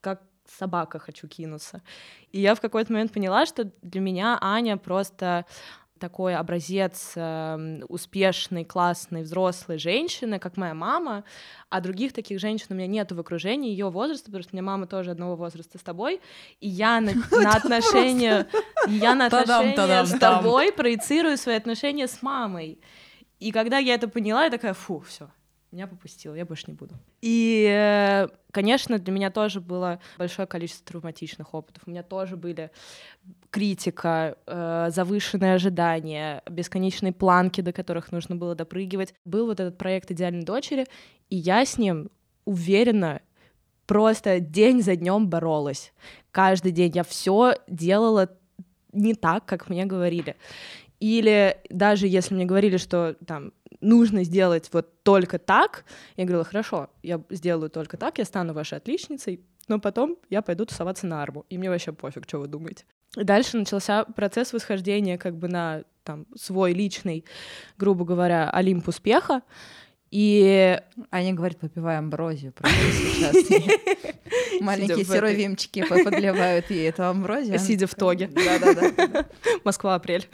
как 0.00 0.22
собака 0.46 0.98
хочу 0.98 1.28
кинуться. 1.28 1.82
И 2.30 2.40
я 2.40 2.54
в 2.54 2.60
какой-то 2.60 2.92
момент 2.92 3.12
поняла, 3.12 3.46
что 3.46 3.70
для 3.82 4.00
меня 4.00 4.38
Аня 4.40 4.76
просто 4.76 5.44
такой 6.02 6.34
образец 6.34 7.12
э, 7.14 7.80
успешной, 7.88 8.64
классной, 8.64 9.22
взрослой 9.22 9.78
женщины, 9.78 10.40
как 10.40 10.56
моя 10.56 10.74
мама, 10.74 11.22
а 11.70 11.80
других 11.80 12.12
таких 12.12 12.40
женщин 12.40 12.66
у 12.70 12.74
меня 12.74 12.88
нет 12.88 13.12
в 13.12 13.20
окружении 13.20 13.70
ее 13.70 13.88
возраста, 13.88 14.24
потому 14.26 14.42
что 14.42 14.52
у 14.52 14.56
меня 14.56 14.64
мама 14.64 14.86
тоже 14.88 15.12
одного 15.12 15.36
возраста 15.36 15.78
с 15.78 15.82
тобой, 15.82 16.20
и 16.60 16.68
я 16.68 17.00
на, 17.00 17.12
на 17.30 17.52
отношения, 17.52 18.48
я 18.88 19.14
на 19.14 19.26
отношения 19.26 20.04
с 20.04 20.18
тобой 20.18 20.72
проецирую 20.72 21.36
свои 21.38 21.54
отношения 21.54 22.08
с 22.08 22.20
мамой. 22.20 22.80
И 23.38 23.52
когда 23.52 23.78
я 23.78 23.94
это 23.94 24.08
поняла, 24.08 24.44
я 24.44 24.50
такая, 24.50 24.74
фу, 24.74 25.04
все, 25.08 25.30
меня 25.72 25.86
попустило, 25.86 26.34
я 26.34 26.44
больше 26.44 26.64
не 26.66 26.74
буду. 26.74 26.94
И, 27.22 27.66
э, 27.68 28.28
конечно, 28.50 28.98
для 28.98 29.12
меня 29.12 29.30
тоже 29.30 29.60
было 29.60 30.00
большое 30.18 30.46
количество 30.46 30.86
травматичных 30.86 31.54
опытов. 31.54 31.84
У 31.86 31.90
меня 31.90 32.02
тоже 32.02 32.36
были 32.36 32.70
критика, 33.50 34.36
э, 34.46 34.90
завышенные 34.90 35.54
ожидания, 35.54 36.42
бесконечные 36.48 37.12
планки, 37.12 37.60
до 37.60 37.72
которых 37.72 38.12
нужно 38.12 38.36
было 38.36 38.54
допрыгивать. 38.54 39.14
Был 39.24 39.46
вот 39.46 39.60
этот 39.60 39.78
проект 39.78 40.10
«Идеальной 40.10 40.44
дочери», 40.44 40.86
и 41.30 41.36
я 41.36 41.64
с 41.64 41.78
ним 41.78 42.10
уверенно 42.44 43.20
просто 43.86 44.40
день 44.40 44.82
за 44.82 44.96
днем 44.96 45.28
боролась. 45.28 45.92
Каждый 46.30 46.72
день 46.72 46.92
я 46.94 47.02
все 47.04 47.54
делала 47.66 48.28
не 48.92 49.14
так, 49.14 49.44
как 49.46 49.68
мне 49.68 49.86
говорили. 49.86 50.36
Или 51.02 51.56
даже 51.68 52.06
если 52.06 52.32
мне 52.32 52.44
говорили, 52.44 52.76
что 52.76 53.16
там 53.26 53.52
нужно 53.80 54.22
сделать 54.22 54.68
вот 54.70 55.02
только 55.02 55.40
так, 55.40 55.84
я 56.16 56.24
говорила, 56.24 56.44
хорошо, 56.44 56.90
я 57.02 57.20
сделаю 57.28 57.70
только 57.70 57.96
так, 57.96 58.18
я 58.18 58.24
стану 58.24 58.54
вашей 58.54 58.78
отличницей, 58.78 59.40
но 59.66 59.80
потом 59.80 60.16
я 60.30 60.42
пойду 60.42 60.64
тусоваться 60.64 61.08
на 61.08 61.20
арму, 61.20 61.44
и 61.50 61.58
мне 61.58 61.70
вообще 61.70 61.90
пофиг, 61.92 62.22
что 62.28 62.38
вы 62.38 62.46
думаете. 62.46 62.84
И 63.16 63.24
дальше 63.24 63.56
начался 63.56 64.04
процесс 64.04 64.52
восхождения 64.52 65.18
как 65.18 65.36
бы 65.36 65.48
на 65.48 65.82
там 66.04 66.24
свой 66.36 66.72
личный, 66.72 67.24
грубо 67.78 68.04
говоря, 68.04 68.48
олимп 68.50 68.86
успеха, 68.86 69.42
и 70.12 70.78
Аня 71.10 71.32
говорит, 71.32 71.58
попивай 71.58 71.96
амброзию 71.96 72.52
сейчас. 72.62 73.34
Маленькие 74.60 75.04
сыровимчики 75.06 75.82
подливают 75.88 76.70
ей 76.70 76.90
эту 76.90 77.04
амброзию. 77.04 77.58
Сидя 77.58 77.86
в 77.86 77.94
тоге. 77.94 78.28
Да-да-да. 78.28 79.26
Москва, 79.64 79.94
апрель. 79.94 80.28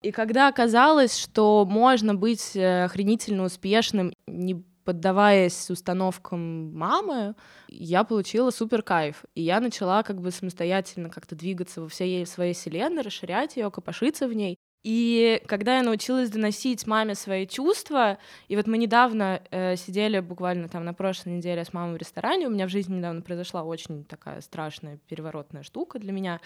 И 0.00 0.10
когда 0.10 0.48
оказалось, 0.48 1.18
что 1.18 1.66
можно 1.66 2.14
быть 2.14 2.56
э, 2.56 2.84
охренительно 2.84 3.44
успешным, 3.44 4.12
не 4.26 4.64
поддаваясь 4.84 5.70
установкам 5.70 6.74
мамы, 6.74 7.34
я 7.68 8.04
получила 8.04 8.50
супер 8.50 8.82
кайф. 8.82 9.24
И 9.34 9.42
я 9.42 9.60
начала 9.60 10.02
как 10.02 10.20
бы 10.20 10.30
самостоятельно 10.30 11.10
как-то 11.10 11.34
двигаться 11.34 11.82
во 11.82 11.88
всей 11.88 12.26
своей 12.26 12.54
вселенной, 12.54 13.02
расширять 13.02 13.56
ее, 13.56 13.70
копошиться 13.70 14.28
в 14.28 14.34
ней. 14.34 14.56
И 14.84 15.42
когда 15.46 15.78
я 15.78 15.82
научилась 15.82 16.28
доносить 16.28 16.86
маме 16.86 17.14
свои 17.14 17.46
чувства, 17.46 18.18
и 18.48 18.56
вот 18.56 18.66
мы 18.66 18.76
недавно 18.76 19.42
э, 19.50 19.76
сидели 19.76 20.20
буквально 20.20 20.68
там 20.68 20.84
на 20.84 20.92
прошлой 20.92 21.32
неделе 21.32 21.64
с 21.64 21.72
мамой 21.72 21.94
в 21.94 21.96
ресторане, 21.96 22.46
у 22.46 22.50
меня 22.50 22.66
в 22.66 22.70
жизни 22.70 22.96
недавно 22.96 23.22
произошла 23.22 23.62
очень 23.62 24.04
такая 24.04 24.42
страшная 24.42 24.98
переворотная 25.08 25.62
штука 25.62 25.98
для 25.98 26.12
меня, 26.12 26.38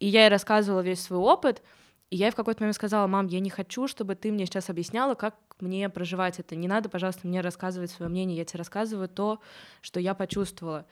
и 0.00 0.08
я 0.08 0.22
ей 0.22 0.30
рассказывала 0.30 0.80
весь 0.80 1.00
свой 1.00 1.20
опыт, 1.20 1.62
и 2.10 2.16
я 2.16 2.26
ей 2.26 2.32
в 2.32 2.36
какой-то 2.36 2.62
момент 2.62 2.74
сказала, 2.74 3.06
мам, 3.06 3.28
я 3.28 3.38
не 3.38 3.50
хочу, 3.50 3.86
чтобы 3.86 4.16
ты 4.16 4.32
мне 4.32 4.46
сейчас 4.46 4.68
объясняла, 4.68 5.14
как 5.14 5.36
мне 5.60 5.88
проживать 5.88 6.40
это. 6.40 6.56
Не 6.56 6.66
надо, 6.66 6.88
пожалуйста, 6.88 7.26
мне 7.26 7.40
рассказывать 7.40 7.90
свое 7.92 8.10
мнение, 8.10 8.36
я 8.36 8.44
тебе 8.44 8.58
рассказываю 8.58 9.08
то, 9.08 9.40
что 9.80 10.00
я 10.00 10.14
почувствовала. 10.14 10.86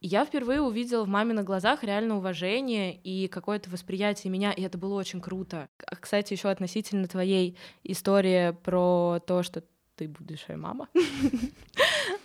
Я 0.00 0.24
впервые 0.24 0.60
увидела 0.60 1.04
в 1.04 1.08
маминых 1.08 1.44
глазах 1.44 1.82
реально 1.82 2.18
уважение 2.18 2.94
и 2.94 3.28
какое-то 3.28 3.70
восприятие 3.70 4.30
меня, 4.30 4.52
и 4.52 4.62
это 4.62 4.76
было 4.76 4.94
очень 4.94 5.20
круто. 5.20 5.68
Кстати, 6.00 6.34
еще 6.34 6.50
относительно 6.50 7.08
твоей 7.08 7.56
истории 7.82 8.50
про 8.62 9.20
то, 9.26 9.42
что 9.42 9.62
ты 9.96 10.08
будущая 10.08 10.56
мама. 10.56 10.88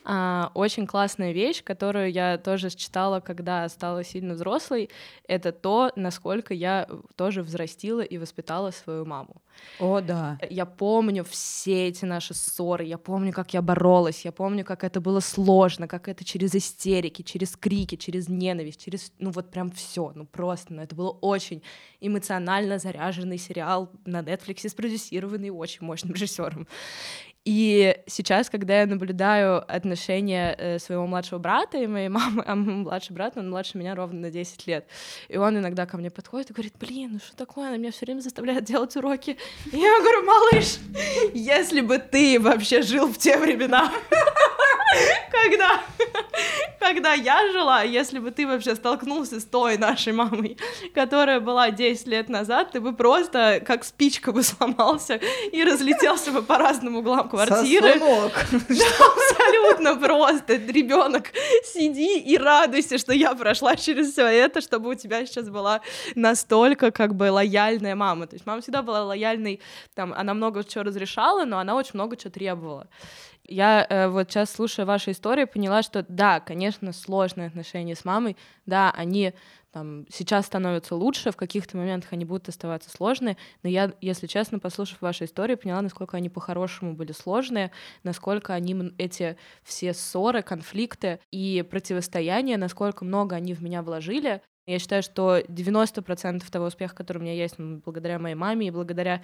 А, 0.04 0.52
очень 0.56 0.88
классная 0.88 1.32
вещь, 1.32 1.64
которую 1.64 2.12
я 2.12 2.40
тоже 2.40 2.72
читала, 2.72 3.20
когда 3.20 3.70
стала 3.70 4.04
сильно 4.04 4.34
взрослой, 4.34 4.90
это 5.28 5.52
то, 5.52 5.92
насколько 5.96 6.56
я 6.56 6.88
тоже 7.16 7.44
взрастила 7.44 8.02
и 8.02 8.18
воспитала 8.18 8.72
свою 8.72 9.06
маму. 9.06 9.42
О, 9.80 10.02
да. 10.02 10.40
Я 10.50 10.66
помню 10.66 11.24
все 11.24 11.88
эти 11.88 12.06
наши 12.06 12.34
ссоры, 12.34 12.84
я 12.86 12.98
помню, 12.98 13.32
как 13.32 13.54
я 13.54 13.62
боролась, 13.62 14.26
я 14.26 14.32
помню, 14.32 14.66
как 14.66 14.84
это 14.84 15.02
было 15.02 15.20
сложно, 15.20 15.88
как 15.88 16.08
это 16.08 16.24
через 16.24 16.56
истерики, 16.56 17.22
через 17.22 17.56
крики, 17.56 17.96
через 17.96 18.28
ненависть, 18.28 18.84
через, 18.84 19.12
ну 19.20 19.32
вот 19.32 19.52
прям 19.52 19.72
все, 19.72 20.12
ну 20.16 20.26
просто, 20.26 20.74
ну 20.74 20.82
это 20.82 20.96
было 20.96 21.10
очень 21.10 21.62
эмоционально 22.00 22.80
заряженный 22.80 23.38
сериал 23.38 23.92
на 24.06 24.22
Netflix, 24.22 24.68
спродюсированный 24.68 25.50
очень 25.50 25.86
мощным 25.86 26.14
режиссером. 26.16 26.68
И 27.44 27.98
сейчас, 28.06 28.52
когда 28.52 28.82
я 28.82 28.86
наблюдаю 28.86 29.64
отношения 29.68 30.56
э, 30.58 30.78
своего 30.78 31.08
младшего 31.08 31.40
брата 31.40 31.80
и 31.80 31.88
моей 31.88 32.08
мамы, 32.10 32.44
а 32.46 32.56
мой 32.56 32.76
младший 32.76 33.16
брат, 33.16 33.36
он 33.36 33.50
младше 33.50 33.80
меня 33.80 33.96
ровно 33.96 34.20
на 34.20 34.32
10 34.32 34.68
лет, 34.68 34.86
и 35.28 35.38
он 35.38 35.58
иногда 35.58 35.88
ко 35.88 35.98
мне 35.98 36.12
подходит 36.12 36.52
и 36.52 36.54
говорит, 36.54 36.76
блин, 36.80 37.14
ну 37.14 37.20
что 37.20 37.36
такое, 37.36 37.70
она 37.70 37.78
меня 37.78 37.92
все 37.92 38.06
время 38.06 38.20
заставляет 38.22 38.66
делать 38.66 38.96
уроки. 38.96 39.38
И 39.72 39.78
я 39.78 40.00
говорю, 40.02 40.24
малыш, 40.24 40.78
если 41.34 41.82
бы 41.82 41.98
ты 41.98 42.40
вообще 42.40 42.84
жил 42.84 43.08
в 43.08 43.18
те 43.18 43.38
времена, 43.38 43.92
когда, 45.32 45.82
когда 46.80 47.14
я 47.14 47.52
жила, 47.52 47.82
если 47.84 48.20
бы 48.20 48.32
ты 48.32 48.48
вообще 48.48 48.76
столкнулся 48.76 49.40
с 49.40 49.46
той 49.46 49.78
нашей 49.78 50.14
мамой, 50.14 50.58
которая 50.94 51.40
была 51.40 51.72
10 51.72 52.08
лет 52.08 52.30
назад, 52.30 52.72
ты 52.72 52.82
бы 52.82 52.94
просто 52.94 53.62
как 53.66 53.84
спичка 53.84 54.32
бы 54.32 54.44
сломался 54.44 55.20
и 55.52 55.64
разлетелся 55.64 56.32
бы 56.32 56.42
по 56.42 56.58
разным 56.58 56.98
углам 56.98 57.30
квартиры. 57.30 57.94
Абсолютно 58.62 59.96
просто. 59.96 60.54
Ребенок, 60.56 61.32
сиди 61.64 62.20
и 62.20 62.38
радуйся, 62.38 62.98
что 62.98 63.14
я 63.14 63.34
прошла 63.36 63.76
через 63.76 64.12
все 64.12 64.26
это, 64.26 64.62
чтобы 64.62 64.90
у 64.90 64.96
тебя 64.96 65.26
сейчас 65.26 65.50
была 65.50 65.82
настолько 66.16 66.92
как 66.92 67.16
бы 67.16 67.32
лояльная 67.32 67.96
мама. 67.96 68.28
То 68.28 68.36
есть 68.36 68.46
мама 68.46 68.62
всегда 68.62 68.82
была 68.82 69.04
лояльной, 69.04 69.62
там, 69.96 70.14
она 70.14 70.34
много 70.34 70.64
чего 70.64 70.84
разрешала, 70.84 71.46
но 71.46 71.60
она 71.60 71.76
очень 71.76 71.92
много 71.94 72.16
чего 72.16 72.32
требовала. 72.32 72.88
Я 73.44 73.86
э, 73.90 74.08
вот 74.08 74.32
сейчас, 74.32 74.58
слушая 74.82 74.86
ваши 74.86 75.12
истории, 75.12 75.46
поняла, 75.46 75.84
что 75.84 76.06
да, 76.08 76.40
конечно, 76.40 76.94
сложные 76.94 77.48
отношения 77.48 77.96
с 77.96 78.06
мамой, 78.06 78.36
да, 78.66 78.92
они 78.92 79.34
там 79.72 80.06
сейчас 80.10 80.48
становятся 80.48 80.96
лучше, 80.96 81.32
в 81.32 81.38
каких-то 81.38 81.78
моментах 81.78 82.14
они 82.14 82.26
будут 82.26 82.50
оставаться 82.50 82.90
сложные, 82.90 83.38
но 83.64 83.70
я, 83.70 83.94
если 84.02 84.28
честно, 84.28 84.60
послушав 84.60 85.02
ваши 85.02 85.26
истории, 85.26 85.56
поняла, 85.56 85.82
насколько 85.82 86.18
они 86.18 86.30
по-хорошему 86.30 86.94
были 86.94 87.14
сложные, 87.14 87.72
насколько 88.04 88.54
они, 88.54 88.94
эти 88.98 89.38
все 89.64 89.94
ссоры, 89.94 90.42
конфликты 90.42 91.20
и 91.32 91.64
противостояния, 91.70 92.58
насколько 92.58 93.06
много 93.06 93.36
они 93.36 93.54
в 93.54 93.62
меня 93.62 93.82
вложили, 93.82 94.42
я 94.72 94.80
считаю, 94.80 95.04
что 95.04 95.40
90% 95.40 96.50
того 96.50 96.66
успеха, 96.66 96.96
который 96.96 97.20
у 97.20 97.22
меня 97.22 97.34
есть, 97.34 97.56
благодаря 97.58 98.20
моей 98.20 98.36
маме 98.36 98.68
и 98.68 98.72
благодаря 98.72 99.22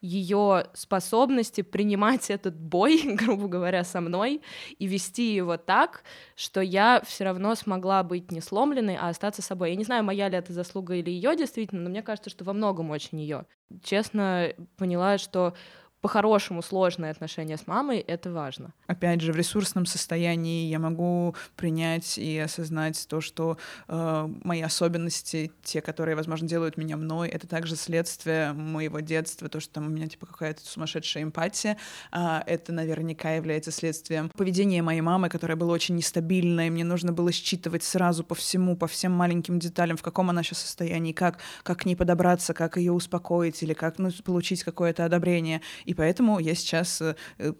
ее 0.00 0.66
способности 0.74 1.62
принимать 1.62 2.30
этот 2.30 2.54
бой, 2.56 3.00
грубо 3.14 3.48
говоря, 3.48 3.84
со 3.84 4.00
мной 4.00 4.42
и 4.78 4.86
вести 4.86 5.34
его 5.34 5.56
так, 5.56 6.02
что 6.36 6.60
я 6.60 7.02
все 7.04 7.24
равно 7.24 7.54
смогла 7.54 8.02
быть 8.02 8.30
не 8.30 8.40
сломленной, 8.40 8.96
а 8.96 9.08
остаться 9.08 9.42
собой. 9.42 9.70
Я 9.70 9.76
не 9.76 9.84
знаю, 9.84 10.04
моя 10.04 10.28
ли 10.28 10.36
это 10.36 10.52
заслуга 10.52 10.94
или 10.94 11.10
ее 11.10 11.36
действительно, 11.36 11.82
но 11.82 11.90
мне 11.90 12.02
кажется, 12.02 12.30
что 12.30 12.44
во 12.44 12.52
многом 12.52 12.90
очень 12.90 13.20
ее. 13.20 13.46
Честно 13.82 14.52
поняла, 14.76 15.18
что 15.18 15.54
по-хорошему 16.00 16.62
сложные 16.62 17.10
отношения 17.10 17.56
с 17.56 17.66
мамой, 17.66 17.98
это 17.98 18.30
важно. 18.32 18.72
Опять 18.86 19.20
же, 19.20 19.32
в 19.32 19.36
ресурсном 19.36 19.86
состоянии 19.86 20.68
я 20.68 20.78
могу 20.78 21.34
принять 21.56 22.16
и 22.16 22.38
осознать 22.38 23.06
то, 23.08 23.20
что 23.20 23.58
э, 23.88 24.28
мои 24.42 24.62
особенности, 24.62 25.52
те, 25.62 25.82
которые, 25.82 26.16
возможно, 26.16 26.48
делают 26.48 26.76
меня 26.76 26.96
мной, 26.96 27.28
это 27.28 27.46
также 27.46 27.76
следствие 27.76 28.52
моего 28.52 29.00
детства, 29.00 29.48
то, 29.48 29.60
что 29.60 29.74
там 29.74 29.86
у 29.86 29.90
меня 29.90 30.08
типа 30.08 30.26
какая-то 30.26 30.64
сумасшедшая 30.64 31.24
эмпатия, 31.24 31.76
э, 32.12 32.40
это 32.46 32.72
наверняка 32.72 33.32
является 33.32 33.70
следствием 33.70 34.30
поведения 34.30 34.82
моей 34.82 35.02
мамы, 35.02 35.28
которая 35.28 35.56
была 35.56 35.72
очень 35.72 35.96
нестабильной, 35.96 36.68
и 36.68 36.70
мне 36.70 36.84
нужно 36.84 37.12
было 37.12 37.30
считывать 37.30 37.82
сразу 37.82 38.24
по 38.24 38.34
всему, 38.34 38.76
по 38.76 38.86
всем 38.86 39.12
маленьким 39.12 39.58
деталям, 39.58 39.96
в 39.96 40.02
каком 40.02 40.30
она 40.30 40.42
сейчас 40.42 40.60
состоянии, 40.60 41.12
как, 41.12 41.38
как 41.62 41.80
к 41.80 41.84
ней 41.84 41.94
подобраться, 41.94 42.54
как 42.54 42.76
ее 42.78 42.92
успокоить 42.92 43.62
или 43.62 43.74
как 43.74 43.98
ну, 43.98 44.10
получить 44.24 44.64
какое-то 44.64 45.04
одобрение. 45.04 45.60
И 45.90 45.94
поэтому 45.94 46.38
я 46.38 46.54
сейчас 46.54 47.02
э, 47.02 47.16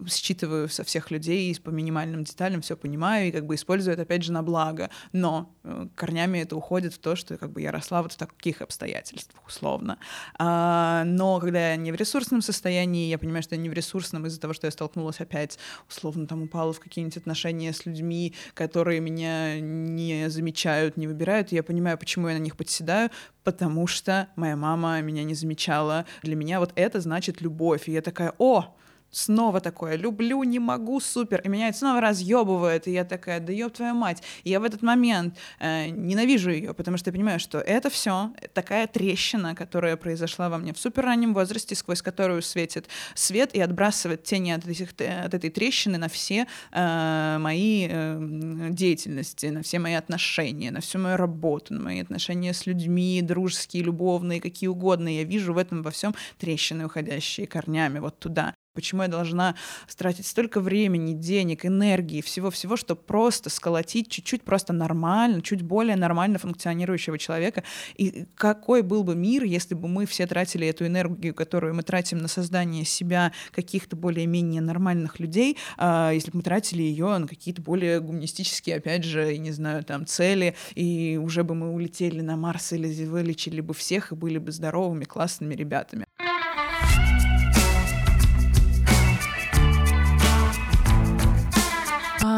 считываю 0.07 0.69
со 0.69 0.85
всех 0.85 1.11
людей 1.11 1.53
по 1.61 1.69
минимальным 1.69 2.23
деталям, 2.23 2.61
все 2.61 2.77
понимаю 2.77 3.27
и 3.27 3.31
как 3.31 3.45
бы 3.45 3.55
использую 3.55 3.91
это 3.93 4.03
опять 4.03 4.23
же 4.23 4.31
на 4.31 4.41
благо. 4.41 4.89
Но 5.11 5.53
э, 5.65 5.87
корнями 5.95 6.39
это 6.39 6.55
уходит 6.55 6.93
в 6.93 6.99
то, 6.99 7.17
что 7.17 7.37
как 7.37 7.51
бы 7.51 7.61
я 7.61 7.73
росла 7.73 8.01
вот 8.01 8.13
в 8.13 8.15
таких 8.15 8.61
обстоятельствах, 8.61 9.45
условно. 9.45 9.97
А, 10.39 11.03
но 11.05 11.41
когда 11.41 11.71
я 11.71 11.75
не 11.75 11.91
в 11.91 11.95
ресурсном 11.95 12.41
состоянии, 12.41 13.09
я 13.09 13.17
понимаю, 13.17 13.43
что 13.43 13.55
я 13.55 13.61
не 13.61 13.67
в 13.67 13.73
ресурсном 13.73 14.25
из-за 14.25 14.39
того, 14.39 14.53
что 14.53 14.65
я 14.65 14.71
столкнулась 14.71 15.19
опять, 15.19 15.59
условно, 15.89 16.25
там 16.25 16.43
упала 16.43 16.71
в 16.71 16.79
какие-нибудь 16.79 17.17
отношения 17.17 17.73
с 17.73 17.85
людьми, 17.85 18.33
которые 18.53 19.01
меня 19.01 19.59
не 19.59 20.29
замечают, 20.29 20.95
не 20.95 21.07
выбирают, 21.07 21.51
и 21.51 21.55
я 21.55 21.63
понимаю, 21.63 21.97
почему 21.97 22.29
я 22.29 22.35
на 22.35 22.41
них 22.41 22.55
подседаю, 22.55 23.09
потому 23.43 23.87
что 23.87 24.27
моя 24.35 24.55
мама 24.55 25.01
меня 25.01 25.23
не 25.23 25.33
замечала. 25.33 26.05
Для 26.21 26.35
меня 26.35 26.59
вот 26.59 26.71
это 26.75 27.01
значит 27.01 27.41
любовь. 27.41 27.87
И 27.87 27.91
я 27.91 28.01
такая, 28.01 28.20
noe 28.21 28.33
òg. 28.37 28.69
Снова 29.11 29.59
такое, 29.59 29.95
люблю, 29.95 30.43
не 30.43 30.59
могу, 30.59 30.99
супер, 30.99 31.41
и 31.41 31.49
меня 31.49 31.67
это 31.69 31.77
снова 31.77 32.01
разъебывает, 32.01 32.87
и 32.87 32.91
я 32.91 33.03
такая, 33.03 33.39
да 33.39 33.53
ёб 33.53 33.73
твою 33.73 33.93
мать. 33.93 34.23
И 34.43 34.49
я 34.49 34.59
в 34.59 34.63
этот 34.63 34.81
момент 34.81 35.37
э, 35.59 35.89
ненавижу 35.89 36.49
ее, 36.49 36.73
потому 36.73 36.97
что 36.97 37.09
я 37.09 37.13
понимаю, 37.13 37.39
что 37.39 37.59
это 37.59 37.89
все 37.89 38.33
такая 38.53 38.87
трещина, 38.87 39.55
которая 39.55 39.97
произошла 39.97 40.49
во 40.49 40.57
мне 40.57 40.73
в 40.73 40.79
супер 40.79 41.03
раннем 41.03 41.33
возрасте, 41.33 41.75
сквозь 41.75 42.01
которую 42.01 42.41
светит 42.41 42.87
свет 43.15 43.53
и 43.53 43.59
отбрасывает 43.59 44.23
тени 44.23 44.51
от, 44.51 44.65
этих, 44.67 44.91
от 44.91 45.33
этой 45.33 45.49
трещины 45.49 45.97
на 45.97 46.07
все 46.07 46.47
э, 46.71 47.37
мои 47.39 47.87
э, 47.89 48.67
деятельности, 48.69 49.47
на 49.47 49.61
все 49.61 49.79
мои 49.79 49.93
отношения, 49.93 50.71
на 50.71 50.79
всю 50.79 50.99
мою 50.99 51.17
работу, 51.17 51.73
на 51.73 51.81
мои 51.81 51.99
отношения 51.99 52.53
с 52.53 52.65
людьми, 52.65 53.21
дружеские, 53.21 53.83
любовные, 53.83 54.41
какие 54.41 54.69
угодно. 54.69 55.09
Я 55.09 55.23
вижу 55.23 55.53
в 55.53 55.57
этом 55.57 55.83
во 55.83 55.91
всем 55.91 56.15
трещины, 56.37 56.85
уходящие 56.85 57.47
корнями 57.47 57.99
вот 57.99 58.19
туда. 58.19 58.53
Почему 58.73 59.01
я 59.01 59.09
должна 59.09 59.55
тратить 59.97 60.25
столько 60.25 60.61
времени, 60.61 61.11
денег, 61.11 61.65
энергии, 61.65 62.21
всего-всего, 62.21 62.77
чтобы 62.77 63.01
просто 63.01 63.49
сколотить 63.49 64.09
чуть-чуть 64.09 64.43
просто 64.43 64.71
нормально, 64.71 65.41
чуть 65.41 65.61
более 65.61 65.97
нормально 65.97 66.39
функционирующего 66.39 67.17
человека? 67.17 67.65
И 67.97 68.25
какой 68.35 68.81
был 68.81 69.03
бы 69.03 69.13
мир, 69.13 69.43
если 69.43 69.75
бы 69.75 69.89
мы 69.89 70.05
все 70.05 70.25
тратили 70.25 70.65
эту 70.67 70.85
энергию, 70.85 71.35
которую 71.35 71.75
мы 71.75 71.83
тратим 71.83 72.19
на 72.19 72.29
создание 72.29 72.85
себя, 72.85 73.33
каких-то 73.51 73.97
более-менее 73.97 74.61
нормальных 74.61 75.19
людей, 75.19 75.57
а, 75.77 76.11
если 76.11 76.31
бы 76.31 76.37
мы 76.37 76.43
тратили 76.43 76.81
ее 76.81 77.17
на 77.17 77.27
какие-то 77.27 77.61
более 77.61 77.99
гуманистические, 77.99 78.77
опять 78.77 79.03
же, 79.03 79.37
не 79.37 79.51
знаю, 79.51 79.83
там, 79.83 80.05
цели, 80.05 80.55
и 80.75 81.19
уже 81.21 81.43
бы 81.43 81.55
мы 81.55 81.73
улетели 81.73 82.21
на 82.21 82.37
Марс 82.37 82.71
или 82.71 83.05
вылечили 83.05 83.59
бы 83.59 83.73
всех 83.73 84.13
и 84.13 84.15
были 84.15 84.37
бы 84.37 84.53
здоровыми, 84.53 85.03
классными 85.03 85.55
ребятами. 85.55 86.05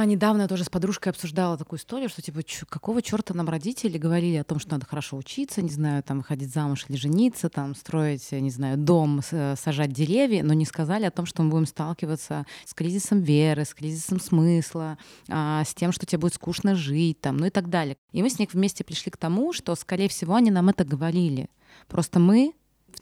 Недавно 0.06 0.44
я 0.44 0.48
тоже 0.48 0.64
с 0.64 0.70
подружкой 0.70 1.12
обсуждала 1.12 1.58
такую 1.58 1.80
историю, 1.80 2.10
что 2.10 2.22
типа 2.22 2.42
какого 2.70 3.02
черта 3.02 3.34
нам 3.34 3.50
родители 3.50 3.98
говорили 3.98 4.38
о 4.38 4.44
том, 4.44 4.60
что 4.60 4.72
надо 4.72 4.86
хорошо 4.86 5.18
учиться, 5.18 5.62
не 5.62 5.70
знаю, 5.70 6.04
там 6.04 6.22
ходить 6.22 6.54
замуж 6.54 6.86
или 6.90 6.98
жениться, 6.98 7.50
там 7.50 7.76
строить, 7.76 8.32
не 8.32 8.50
знаю, 8.50 8.78
дом, 8.78 9.22
сажать 9.22 9.92
деревья, 9.92 10.44
но 10.44 10.54
не 10.54 10.66
сказали 10.66 11.06
о 11.06 11.12
том, 11.12 11.26
что 11.26 11.44
мы 11.44 11.50
будем 11.50 11.66
сталкиваться 11.66 12.46
с 12.66 12.74
кризисом 12.74 13.22
веры, 13.22 13.66
с 13.66 13.74
кризисом 13.74 14.20
смысла, 14.20 14.98
а, 15.30 15.64
с 15.64 15.74
тем, 15.74 15.92
что 15.92 16.06
тебе 16.06 16.20
будет 16.20 16.34
скучно 16.34 16.76
жить, 16.76 17.20
там, 17.22 17.38
ну 17.38 17.46
и 17.46 17.50
так 17.50 17.70
далее. 17.70 17.98
И 18.12 18.22
мы 18.22 18.30
с 18.30 18.40
ней 18.40 18.50
вместе 18.52 18.84
пришли 18.84 19.12
к 19.12 19.18
тому, 19.18 19.54
что, 19.54 19.76
скорее 19.76 20.10
всего, 20.10 20.36
они 20.36 20.52
нам 20.52 20.70
это 20.70 20.84
говорили. 20.84 21.50
Просто 21.88 22.20
мы 22.20 22.54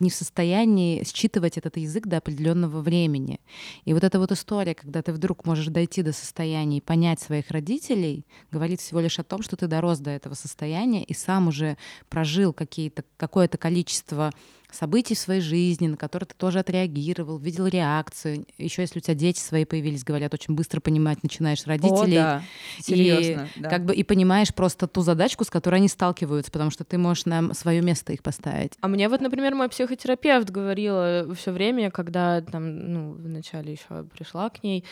не 0.01 0.09
в 0.09 0.15
состоянии 0.15 1.03
считывать 1.05 1.57
этот 1.57 1.77
язык 1.77 2.07
до 2.07 2.17
определенного 2.17 2.81
времени. 2.81 3.39
И 3.85 3.93
вот 3.93 4.03
эта 4.03 4.19
вот 4.19 4.31
история, 4.31 4.75
когда 4.75 5.01
ты 5.01 5.13
вдруг 5.13 5.45
можешь 5.45 5.67
дойти 5.67 6.01
до 6.01 6.11
состояния 6.11 6.77
и 6.77 6.81
понять 6.81 7.19
своих 7.19 7.51
родителей, 7.51 8.25
говорит 8.51 8.81
всего 8.81 8.99
лишь 8.99 9.19
о 9.19 9.23
том, 9.23 9.41
что 9.41 9.55
ты 9.55 9.67
дорос 9.67 9.99
до 9.99 10.09
этого 10.09 10.33
состояния 10.33 11.03
и 11.03 11.13
сам 11.13 11.47
уже 11.47 11.77
прожил 12.09 12.53
какое-то 12.53 13.57
количество 13.57 14.31
событий 14.71 15.15
в 15.15 15.19
своей 15.19 15.41
жизни, 15.41 15.87
на 15.87 15.97
которые 15.97 16.27
ты 16.27 16.35
тоже 16.35 16.59
отреагировал, 16.59 17.37
видел 17.37 17.67
реакцию. 17.67 18.45
Еще 18.57 18.81
если 18.81 18.99
у 18.99 19.01
тебя 19.01 19.15
дети 19.15 19.39
свои 19.39 19.65
появились, 19.65 20.03
говорят, 20.03 20.33
очень 20.33 20.55
быстро 20.55 20.79
понимать 20.79 21.23
начинаешь 21.23 21.65
родителей. 21.65 22.17
О, 22.17 22.21
да. 22.21 22.43
Серьезно, 22.79 23.47
и, 23.55 23.59
да. 23.59 23.69
Как 23.69 23.85
бы, 23.85 23.93
и 23.93 24.03
понимаешь 24.03 24.53
просто 24.53 24.87
ту 24.87 25.01
задачку, 25.01 25.43
с 25.43 25.49
которой 25.49 25.75
они 25.75 25.87
сталкиваются, 25.87 26.51
потому 26.51 26.71
что 26.71 26.83
ты 26.83 26.97
можешь 26.97 27.25
на 27.25 27.53
свое 27.53 27.81
место 27.81 28.13
их 28.13 28.23
поставить. 28.23 28.73
А 28.81 28.87
мне 28.87 29.09
вот, 29.09 29.21
например, 29.21 29.55
мой 29.55 29.69
психотерапевт 29.69 30.49
говорила 30.49 31.27
все 31.35 31.51
время, 31.51 31.91
когда 31.91 32.41
там, 32.41 32.93
ну, 32.93 33.11
вначале 33.13 33.73
еще 33.73 34.03
пришла 34.03 34.49
к 34.49 34.63
ней, 34.63 34.83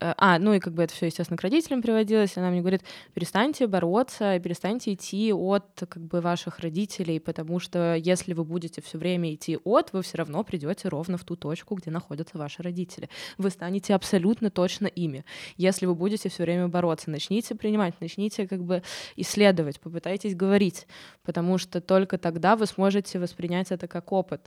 э, 0.00 0.14
а, 0.16 0.38
ну 0.38 0.54
и 0.54 0.60
как 0.60 0.74
бы 0.74 0.82
это 0.82 0.94
все, 0.94 1.06
естественно, 1.06 1.36
к 1.36 1.42
родителям 1.42 1.82
приводилось, 1.82 2.36
она 2.36 2.50
мне 2.50 2.60
говорит, 2.60 2.82
перестаньте 3.14 3.66
бороться, 3.66 4.38
перестаньте 4.38 4.94
идти 4.94 5.32
от 5.32 5.66
как 5.76 6.02
бы 6.02 6.20
ваших 6.20 6.60
родителей, 6.60 7.20
потому 7.20 7.60
что 7.60 7.94
если 7.94 8.32
вы 8.32 8.44
будете 8.44 8.80
все 8.82 8.98
время 8.98 9.25
время 9.26 9.34
идти 9.34 9.58
от, 9.64 9.92
вы 9.92 10.02
все 10.02 10.18
равно 10.18 10.44
придете 10.44 10.88
ровно 10.88 11.18
в 11.18 11.24
ту 11.24 11.36
точку, 11.36 11.74
где 11.74 11.90
находятся 11.90 12.38
ваши 12.38 12.62
родители. 12.62 13.08
Вы 13.38 13.50
станете 13.50 13.94
абсолютно 13.94 14.50
точно 14.50 14.86
ими. 14.86 15.24
Если 15.56 15.86
вы 15.86 15.94
будете 15.94 16.28
все 16.28 16.44
время 16.44 16.68
бороться, 16.68 17.10
начните 17.10 17.54
принимать, 17.54 17.94
начните 18.00 18.46
как 18.46 18.62
бы 18.62 18.82
исследовать, 19.16 19.80
попытайтесь 19.80 20.34
говорить, 20.34 20.86
потому 21.22 21.58
что 21.58 21.80
только 21.80 22.18
тогда 22.18 22.56
вы 22.56 22.66
сможете 22.66 23.18
воспринять 23.18 23.72
это 23.72 23.88
как 23.88 24.12
опыт. 24.12 24.46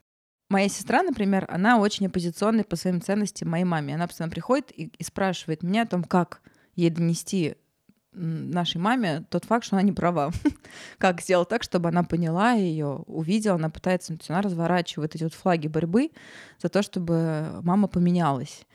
Моя 0.49 0.67
сестра, 0.67 1.03
например, 1.03 1.45
она 1.47 1.79
очень 1.79 2.07
оппозиционная 2.07 2.63
по 2.63 2.75
своим 2.75 3.01
ценностям 3.01 3.49
моей 3.49 3.65
маме. 3.65 3.93
Она 3.93 4.07
постоянно 4.07 4.31
приходит 4.31 4.71
и, 4.71 4.91
и 4.97 5.03
спрашивает 5.03 5.61
меня 5.61 5.83
о 5.83 5.87
том, 5.87 6.03
как 6.03 6.41
ей 6.75 6.89
донести 6.89 7.55
нашей 8.19 8.77
маме 8.77 9.23
тот 9.29 9.45
факт, 9.45 9.65
что 9.65 9.75
она 9.75 9.83
не 9.83 9.91
права. 9.91 10.31
как 10.97 11.21
сделать 11.21 11.49
так, 11.49 11.63
чтобы 11.63 11.89
она 11.89 12.03
поняла 12.03 12.51
ее, 12.51 13.03
увидела, 13.07 13.55
она 13.55 13.69
пытается, 13.69 14.17
она 14.27 14.41
разворачивает 14.41 15.15
эти 15.15 15.23
вот 15.23 15.33
флаги 15.33 15.67
борьбы 15.67 16.11
за 16.61 16.69
то, 16.69 16.81
чтобы 16.81 17.61
мама 17.63 17.87
поменялась. 17.87 18.65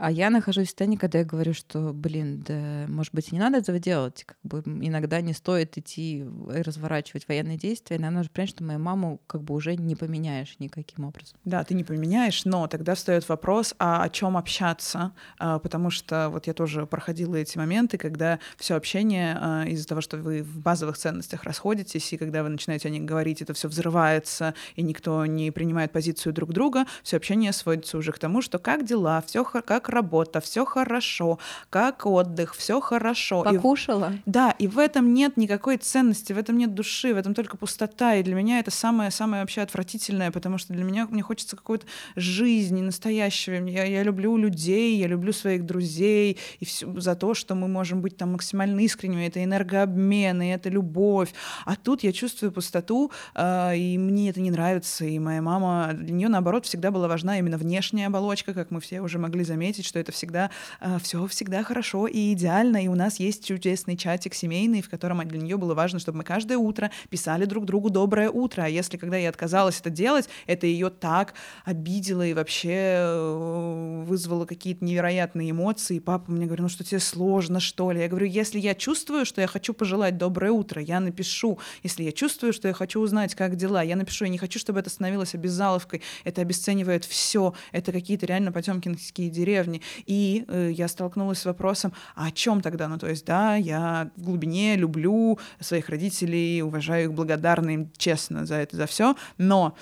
А 0.00 0.10
я 0.10 0.30
нахожусь 0.30 0.68
в 0.68 0.70
состоянии, 0.70 0.96
когда 0.96 1.18
я 1.18 1.26
говорю, 1.26 1.52
что, 1.52 1.92
блин, 1.92 2.42
да, 2.48 2.86
может 2.88 3.14
быть, 3.14 3.32
не 3.32 3.38
надо 3.38 3.58
этого 3.58 3.78
делать. 3.78 4.24
Как 4.24 4.38
бы 4.42 4.62
иногда 4.64 5.20
не 5.20 5.34
стоит 5.34 5.76
идти 5.76 6.20
и 6.20 6.24
разворачивать 6.62 7.28
военные 7.28 7.58
действия. 7.58 7.96
И 7.96 8.00
надо 8.00 8.22
же 8.22 8.30
понять, 8.30 8.48
что 8.48 8.64
мою 8.64 8.78
маму 8.78 9.20
как 9.26 9.42
бы 9.42 9.54
уже 9.54 9.76
не 9.76 9.96
поменяешь 9.96 10.56
никаким 10.58 11.04
образом. 11.04 11.38
Да, 11.44 11.62
ты 11.64 11.74
не 11.74 11.84
поменяешь, 11.84 12.46
но 12.46 12.66
тогда 12.66 12.94
встает 12.94 13.28
вопрос, 13.28 13.74
а 13.78 14.02
о 14.02 14.08
чем 14.08 14.38
общаться? 14.38 15.12
А, 15.38 15.58
потому 15.58 15.90
что 15.90 16.30
вот 16.30 16.46
я 16.46 16.54
тоже 16.54 16.86
проходила 16.86 17.36
эти 17.36 17.58
моменты, 17.58 17.98
когда 17.98 18.38
все 18.56 18.76
общение 18.76 19.36
а, 19.38 19.64
из-за 19.66 19.86
того, 19.86 20.00
что 20.00 20.16
вы 20.16 20.42
в 20.42 20.60
базовых 20.60 20.96
ценностях 20.96 21.44
расходитесь, 21.44 22.10
и 22.14 22.16
когда 22.16 22.42
вы 22.42 22.48
начинаете 22.48 22.88
о 22.88 22.90
них 22.90 23.04
говорить, 23.04 23.42
это 23.42 23.52
все 23.52 23.68
взрывается, 23.68 24.54
и 24.76 24.82
никто 24.82 25.26
не 25.26 25.50
принимает 25.50 25.92
позицию 25.92 26.32
друг 26.32 26.54
друга, 26.54 26.86
все 27.02 27.18
общение 27.18 27.52
сводится 27.52 27.98
уже 27.98 28.12
к 28.12 28.18
тому, 28.18 28.40
что 28.40 28.58
как 28.58 28.86
дела, 28.86 29.22
все 29.26 29.44
как 29.44 29.89
работа, 29.90 30.40
все 30.40 30.64
хорошо, 30.64 31.38
как 31.70 32.06
отдых, 32.06 32.54
все 32.54 32.80
хорошо. 32.80 33.42
Покушала? 33.42 34.12
И, 34.12 34.18
да, 34.26 34.50
и 34.52 34.66
в 34.66 34.78
этом 34.78 35.14
нет 35.14 35.36
никакой 35.36 35.76
ценности, 35.76 36.32
в 36.32 36.38
этом 36.38 36.58
нет 36.58 36.74
души, 36.74 37.14
в 37.14 37.16
этом 37.16 37.34
только 37.34 37.56
пустота. 37.56 38.14
И 38.14 38.22
для 38.22 38.34
меня 38.34 38.58
это 38.58 38.70
самое-самое 38.70 39.42
вообще 39.42 39.62
отвратительное, 39.62 40.30
потому 40.30 40.58
что 40.58 40.72
для 40.72 40.84
меня 40.84 41.06
мне 41.10 41.22
хочется 41.22 41.56
какой-то 41.56 41.86
жизни 42.16 42.80
настоящего. 42.80 43.54
Я, 43.54 43.84
я 43.84 44.02
люблю 44.02 44.36
людей, 44.36 44.96
я 44.96 45.06
люблю 45.06 45.32
своих 45.32 45.66
друзей, 45.66 46.38
и 46.58 46.64
все 46.64 46.90
за 47.00 47.14
то, 47.14 47.34
что 47.34 47.54
мы 47.54 47.68
можем 47.68 48.00
быть 48.00 48.16
там 48.16 48.32
максимально 48.32 48.80
искренними. 48.80 49.26
Это 49.26 49.42
энергообмен, 49.42 50.42
и 50.42 50.48
это 50.48 50.68
любовь. 50.68 51.32
А 51.64 51.76
тут 51.76 52.02
я 52.02 52.12
чувствую 52.12 52.52
пустоту, 52.52 53.10
э, 53.34 53.76
и 53.76 53.98
мне 53.98 54.30
это 54.30 54.40
не 54.40 54.50
нравится. 54.50 55.04
И 55.04 55.18
моя 55.18 55.42
мама, 55.42 55.90
для 55.94 56.12
нее 56.12 56.28
наоборот 56.28 56.66
всегда 56.66 56.90
была 56.90 57.08
важна 57.08 57.38
именно 57.38 57.58
внешняя 57.58 58.06
оболочка, 58.06 58.54
как 58.54 58.70
мы 58.70 58.80
все 58.80 59.00
уже 59.00 59.18
могли 59.18 59.44
заметить 59.44 59.79
отметить, 59.80 59.86
что 59.86 59.98
это 59.98 60.12
всегда 60.12 60.50
а, 60.80 60.98
все 60.98 61.26
всегда 61.26 61.62
хорошо 61.62 62.06
и 62.06 62.32
идеально, 62.32 62.84
и 62.84 62.88
у 62.88 62.94
нас 62.94 63.20
есть 63.20 63.46
чудесный 63.46 63.96
чатик 63.96 64.34
семейный, 64.34 64.82
в 64.82 64.88
котором 64.88 65.26
для 65.26 65.40
нее 65.40 65.56
было 65.56 65.74
важно, 65.74 65.98
чтобы 65.98 66.18
мы 66.18 66.24
каждое 66.24 66.58
утро 66.58 66.90
писали 67.08 67.44
друг 67.44 67.64
другу 67.64 67.90
доброе 67.90 68.30
утро, 68.30 68.62
а 68.62 68.68
если 68.68 68.96
когда 68.96 69.16
я 69.16 69.28
отказалась 69.28 69.80
это 69.80 69.90
делать, 69.90 70.28
это 70.46 70.66
ее 70.66 70.90
так 70.90 71.34
обидело 71.64 72.26
и 72.26 72.34
вообще 72.34 72.72
э, 72.72 74.04
вызвало 74.06 74.46
какие-то 74.46 74.84
невероятные 74.84 75.50
эмоции. 75.50 75.96
И 75.96 76.00
папа 76.00 76.30
мне 76.30 76.46
говорит, 76.46 76.62
ну 76.62 76.68
что 76.68 76.84
тебе 76.84 77.00
сложно, 77.00 77.60
что 77.60 77.92
ли? 77.92 78.00
Я 78.00 78.08
говорю, 78.08 78.26
если 78.26 78.58
я 78.58 78.74
чувствую, 78.74 79.24
что 79.24 79.40
я 79.40 79.46
хочу 79.46 79.74
пожелать 79.74 80.16
доброе 80.16 80.52
утро, 80.52 80.82
я 80.82 81.00
напишу. 81.00 81.58
Если 81.82 82.02
я 82.04 82.12
чувствую, 82.12 82.52
что 82.52 82.68
я 82.68 82.74
хочу 82.74 83.00
узнать, 83.00 83.34
как 83.34 83.56
дела, 83.56 83.82
я 83.82 83.96
напишу. 83.96 84.24
Я 84.24 84.30
не 84.30 84.38
хочу, 84.38 84.58
чтобы 84.58 84.80
это 84.80 84.90
становилось 84.90 85.34
обязаловкой. 85.34 86.02
Это 86.24 86.42
обесценивает 86.42 87.04
все. 87.04 87.54
Это 87.72 87.92
какие-то 87.92 88.26
реально 88.26 88.52
потемкинские 88.52 89.30
деревни. 89.60 89.80
И 90.06 90.44
э, 90.48 90.70
я 90.72 90.88
столкнулась 90.88 91.38
с 91.38 91.44
вопросом, 91.44 91.92
а 92.14 92.26
о 92.26 92.30
чем 92.30 92.60
тогда? 92.60 92.88
Ну, 92.88 92.98
то 92.98 93.08
есть, 93.08 93.24
да, 93.24 93.56
я 93.56 94.10
в 94.16 94.24
глубине 94.24 94.76
люблю 94.76 95.38
своих 95.60 95.88
родителей, 95.88 96.62
уважаю 96.62 97.04
их 97.04 97.12
благодарны 97.12 97.74
им 97.74 97.90
честно 97.96 98.46
за 98.46 98.56
это, 98.56 98.76
за 98.76 98.86
все, 98.86 99.14
но 99.38 99.74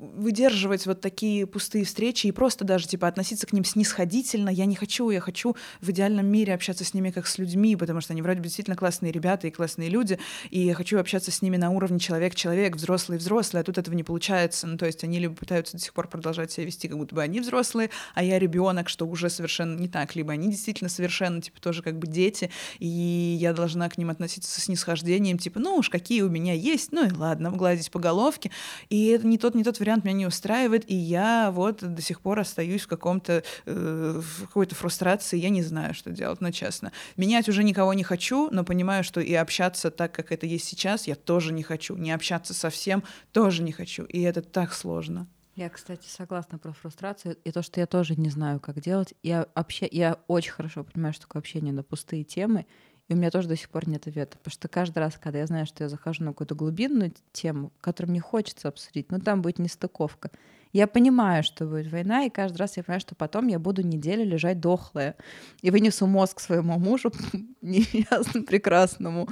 выдерживать 0.00 0.86
вот 0.86 1.00
такие 1.00 1.46
пустые 1.46 1.84
встречи 1.84 2.26
и 2.26 2.32
просто 2.32 2.64
даже, 2.64 2.88
типа, 2.88 3.06
относиться 3.06 3.46
к 3.46 3.52
ним 3.52 3.64
снисходительно. 3.64 4.48
Я 4.48 4.64
не 4.64 4.74
хочу, 4.74 5.10
я 5.10 5.20
хочу 5.20 5.56
в 5.80 5.90
идеальном 5.90 6.26
мире 6.26 6.54
общаться 6.54 6.84
с 6.84 6.94
ними 6.94 7.10
как 7.10 7.26
с 7.26 7.36
людьми, 7.36 7.76
потому 7.76 8.00
что 8.00 8.14
они 8.14 8.22
вроде 8.22 8.38
бы 8.38 8.44
действительно 8.44 8.76
классные 8.76 9.12
ребята 9.12 9.46
и 9.46 9.50
классные 9.50 9.90
люди, 9.90 10.18
и 10.48 10.60
я 10.60 10.74
хочу 10.74 10.98
общаться 10.98 11.30
с 11.30 11.42
ними 11.42 11.58
на 11.58 11.70
уровне 11.70 11.98
человек-человек, 11.98 12.76
взрослый-взрослый, 12.76 13.60
а 13.60 13.64
тут 13.64 13.76
этого 13.76 13.94
не 13.94 14.02
получается. 14.02 14.66
Ну, 14.66 14.78
то 14.78 14.86
есть 14.86 15.04
они 15.04 15.18
либо 15.18 15.34
пытаются 15.34 15.76
до 15.76 15.82
сих 15.82 15.92
пор 15.92 16.08
продолжать 16.08 16.50
себя 16.50 16.64
вести, 16.66 16.88
как 16.88 16.96
будто 16.96 17.14
бы 17.14 17.22
они 17.22 17.40
взрослые, 17.40 17.90
а 18.14 18.24
я 18.24 18.38
ребенок, 18.38 18.88
что 18.88 19.06
уже 19.06 19.28
совершенно 19.28 19.78
не 19.78 19.88
так, 19.88 20.16
либо 20.16 20.32
они 20.32 20.50
действительно 20.50 20.88
совершенно, 20.88 21.42
типа, 21.42 21.60
тоже 21.60 21.82
как 21.82 21.98
бы 21.98 22.06
дети, 22.06 22.50
и 22.78 22.86
я 22.86 23.52
должна 23.52 23.88
к 23.90 23.98
ним 23.98 24.08
относиться 24.08 24.50
со 24.50 24.60
снисхождением, 24.62 25.36
типа, 25.36 25.60
ну 25.60 25.76
уж 25.76 25.90
какие 25.90 26.22
у 26.22 26.30
меня 26.30 26.54
есть, 26.54 26.92
ну 26.92 27.06
и 27.06 27.12
ладно, 27.12 27.50
гладить 27.50 27.90
по 27.90 27.98
головке. 27.98 28.50
И 28.88 29.06
это 29.08 29.26
не 29.26 29.36
тот, 29.36 29.54
не 29.54 29.62
тот 29.62 29.78
вариант 29.78 29.89
меня 29.96 30.12
не 30.12 30.26
устраивает, 30.26 30.90
и 30.90 30.94
я 30.94 31.50
вот 31.50 31.78
до 31.82 32.02
сих 32.02 32.20
пор 32.20 32.40
остаюсь 32.40 32.82
в 32.82 32.88
каком-то, 32.88 33.42
э, 33.66 34.20
в 34.20 34.46
какой-то 34.46 34.74
фрустрации, 34.74 35.38
я 35.38 35.50
не 35.50 35.62
знаю, 35.62 35.94
что 35.94 36.10
делать, 36.10 36.40
но 36.40 36.50
честно. 36.50 36.92
Менять 37.16 37.48
уже 37.48 37.64
никого 37.64 37.94
не 37.94 38.04
хочу, 38.04 38.48
но 38.50 38.64
понимаю, 38.64 39.04
что 39.04 39.20
и 39.20 39.34
общаться 39.34 39.90
так, 39.90 40.12
как 40.12 40.32
это 40.32 40.46
есть 40.46 40.66
сейчас, 40.66 41.06
я 41.06 41.14
тоже 41.14 41.52
не 41.52 41.62
хочу. 41.62 41.96
Не 41.96 42.12
общаться 42.12 42.54
совсем 42.54 43.02
тоже 43.32 43.62
не 43.62 43.72
хочу. 43.72 44.04
И 44.04 44.20
это 44.22 44.42
так 44.42 44.72
сложно. 44.72 45.26
Я, 45.56 45.68
кстати, 45.68 46.08
согласна 46.08 46.58
про 46.58 46.72
фрустрацию 46.72 47.36
и 47.44 47.50
то, 47.50 47.60
что 47.60 47.80
я 47.80 47.86
тоже 47.86 48.14
не 48.16 48.30
знаю, 48.30 48.60
как 48.60 48.80
делать. 48.80 49.14
Я, 49.22 49.46
вообще, 49.54 49.88
я 49.90 50.16
очень 50.26 50.52
хорошо 50.52 50.84
понимаю, 50.84 51.12
что 51.12 51.22
такое 51.22 51.40
общение 51.40 51.72
на 51.72 51.82
пустые 51.82 52.24
темы, 52.24 52.66
и 53.10 53.14
у 53.14 53.16
меня 53.16 53.32
тоже 53.32 53.48
до 53.48 53.56
сих 53.56 53.68
пор 53.68 53.88
нет 53.88 54.06
ответа. 54.06 54.38
Потому 54.38 54.52
что 54.52 54.68
каждый 54.68 55.00
раз, 55.00 55.18
когда 55.20 55.40
я 55.40 55.46
знаю, 55.46 55.66
что 55.66 55.82
я 55.82 55.88
захожу 55.88 56.22
на 56.22 56.30
какую-то 56.30 56.54
глубинную 56.54 57.12
тему, 57.32 57.72
которую 57.80 58.12
мне 58.12 58.20
хочется 58.20 58.68
обсудить, 58.68 59.10
ну 59.10 59.18
там 59.18 59.42
будет 59.42 59.58
нестыковка, 59.58 60.30
я 60.72 60.86
понимаю, 60.86 61.42
что 61.42 61.66
будет 61.66 61.90
война, 61.90 62.24
и 62.24 62.30
каждый 62.30 62.58
раз 62.58 62.76
я 62.76 62.82
понимаю, 62.82 63.00
что 63.00 63.14
потом 63.14 63.48
я 63.48 63.58
буду 63.58 63.82
неделю 63.82 64.24
лежать 64.24 64.60
дохлая 64.60 65.16
и 65.62 65.70
вынесу 65.70 66.06
мозг 66.06 66.40
своему 66.40 66.78
мужу 66.78 67.12
неясно 67.60 68.42
прекрасному, 68.42 69.28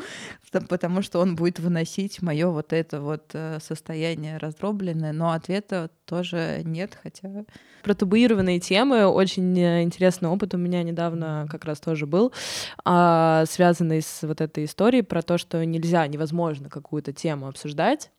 потому 0.68 1.02
что 1.02 1.20
он 1.20 1.36
будет 1.36 1.60
выносить 1.60 2.22
мое 2.22 2.48
вот 2.48 2.72
это 2.72 3.00
вот 3.00 3.30
э, 3.34 3.58
состояние 3.62 4.38
раздробленное, 4.38 5.12
но 5.12 5.32
ответа 5.32 5.90
тоже 6.04 6.62
нет, 6.64 6.98
хотя... 7.00 7.44
Про 7.82 7.94
табуированные 7.94 8.58
темы. 8.58 9.06
Очень 9.06 9.56
э, 9.58 9.82
интересный 9.82 10.28
опыт 10.28 10.54
у 10.54 10.58
меня 10.58 10.82
недавно 10.82 11.46
как 11.50 11.64
раз 11.64 11.78
тоже 11.78 12.06
был, 12.06 12.32
а, 12.84 13.44
связанный 13.46 14.02
с 14.02 14.22
вот 14.22 14.40
этой 14.40 14.64
историей 14.64 15.02
про 15.02 15.22
то, 15.22 15.38
что 15.38 15.64
нельзя, 15.64 16.06
невозможно 16.06 16.68
какую-то 16.68 17.12
тему 17.12 17.46
обсуждать, 17.46 18.10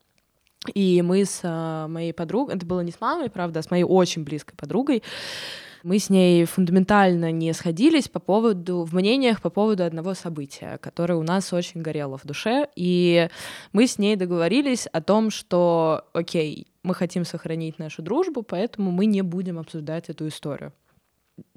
и 0.73 1.01
мы 1.01 1.25
с 1.25 1.41
а, 1.43 1.87
моей 1.87 2.13
подругой, 2.13 2.55
это 2.55 2.65
было 2.65 2.81
не 2.81 2.91
с 2.91 2.99
мамой, 2.99 3.29
правда, 3.29 3.59
а 3.59 3.63
с 3.63 3.71
моей 3.71 3.83
очень 3.83 4.23
близкой 4.23 4.55
подругой, 4.55 5.03
мы 5.83 5.97
с 5.97 6.09
ней 6.09 6.43
фундаментально 6.45 7.31
не 7.31 7.53
сходились 7.53 8.09
по 8.09 8.19
поводу, 8.19 8.83
в 8.83 8.93
мнениях 8.93 9.41
по 9.41 9.49
поводу 9.49 9.85
одного 9.85 10.13
события, 10.13 10.77
которое 10.79 11.15
у 11.15 11.23
нас 11.23 11.53
очень 11.53 11.81
горело 11.81 12.17
в 12.17 12.25
душе. 12.25 12.67
И 12.75 13.29
мы 13.71 13.87
с 13.87 13.97
ней 13.97 14.17
договорились 14.17 14.87
о 14.87 15.01
том, 15.01 15.29
что, 15.29 16.05
окей, 16.13 16.67
мы 16.83 16.93
хотим 16.93 17.23
сохранить 17.23 17.79
нашу 17.79 18.01
дружбу, 18.01 18.43
поэтому 18.43 18.91
мы 18.91 19.05
не 19.05 19.21
будем 19.21 19.57
обсуждать 19.57 20.09
эту 20.09 20.27
историю. 20.27 20.73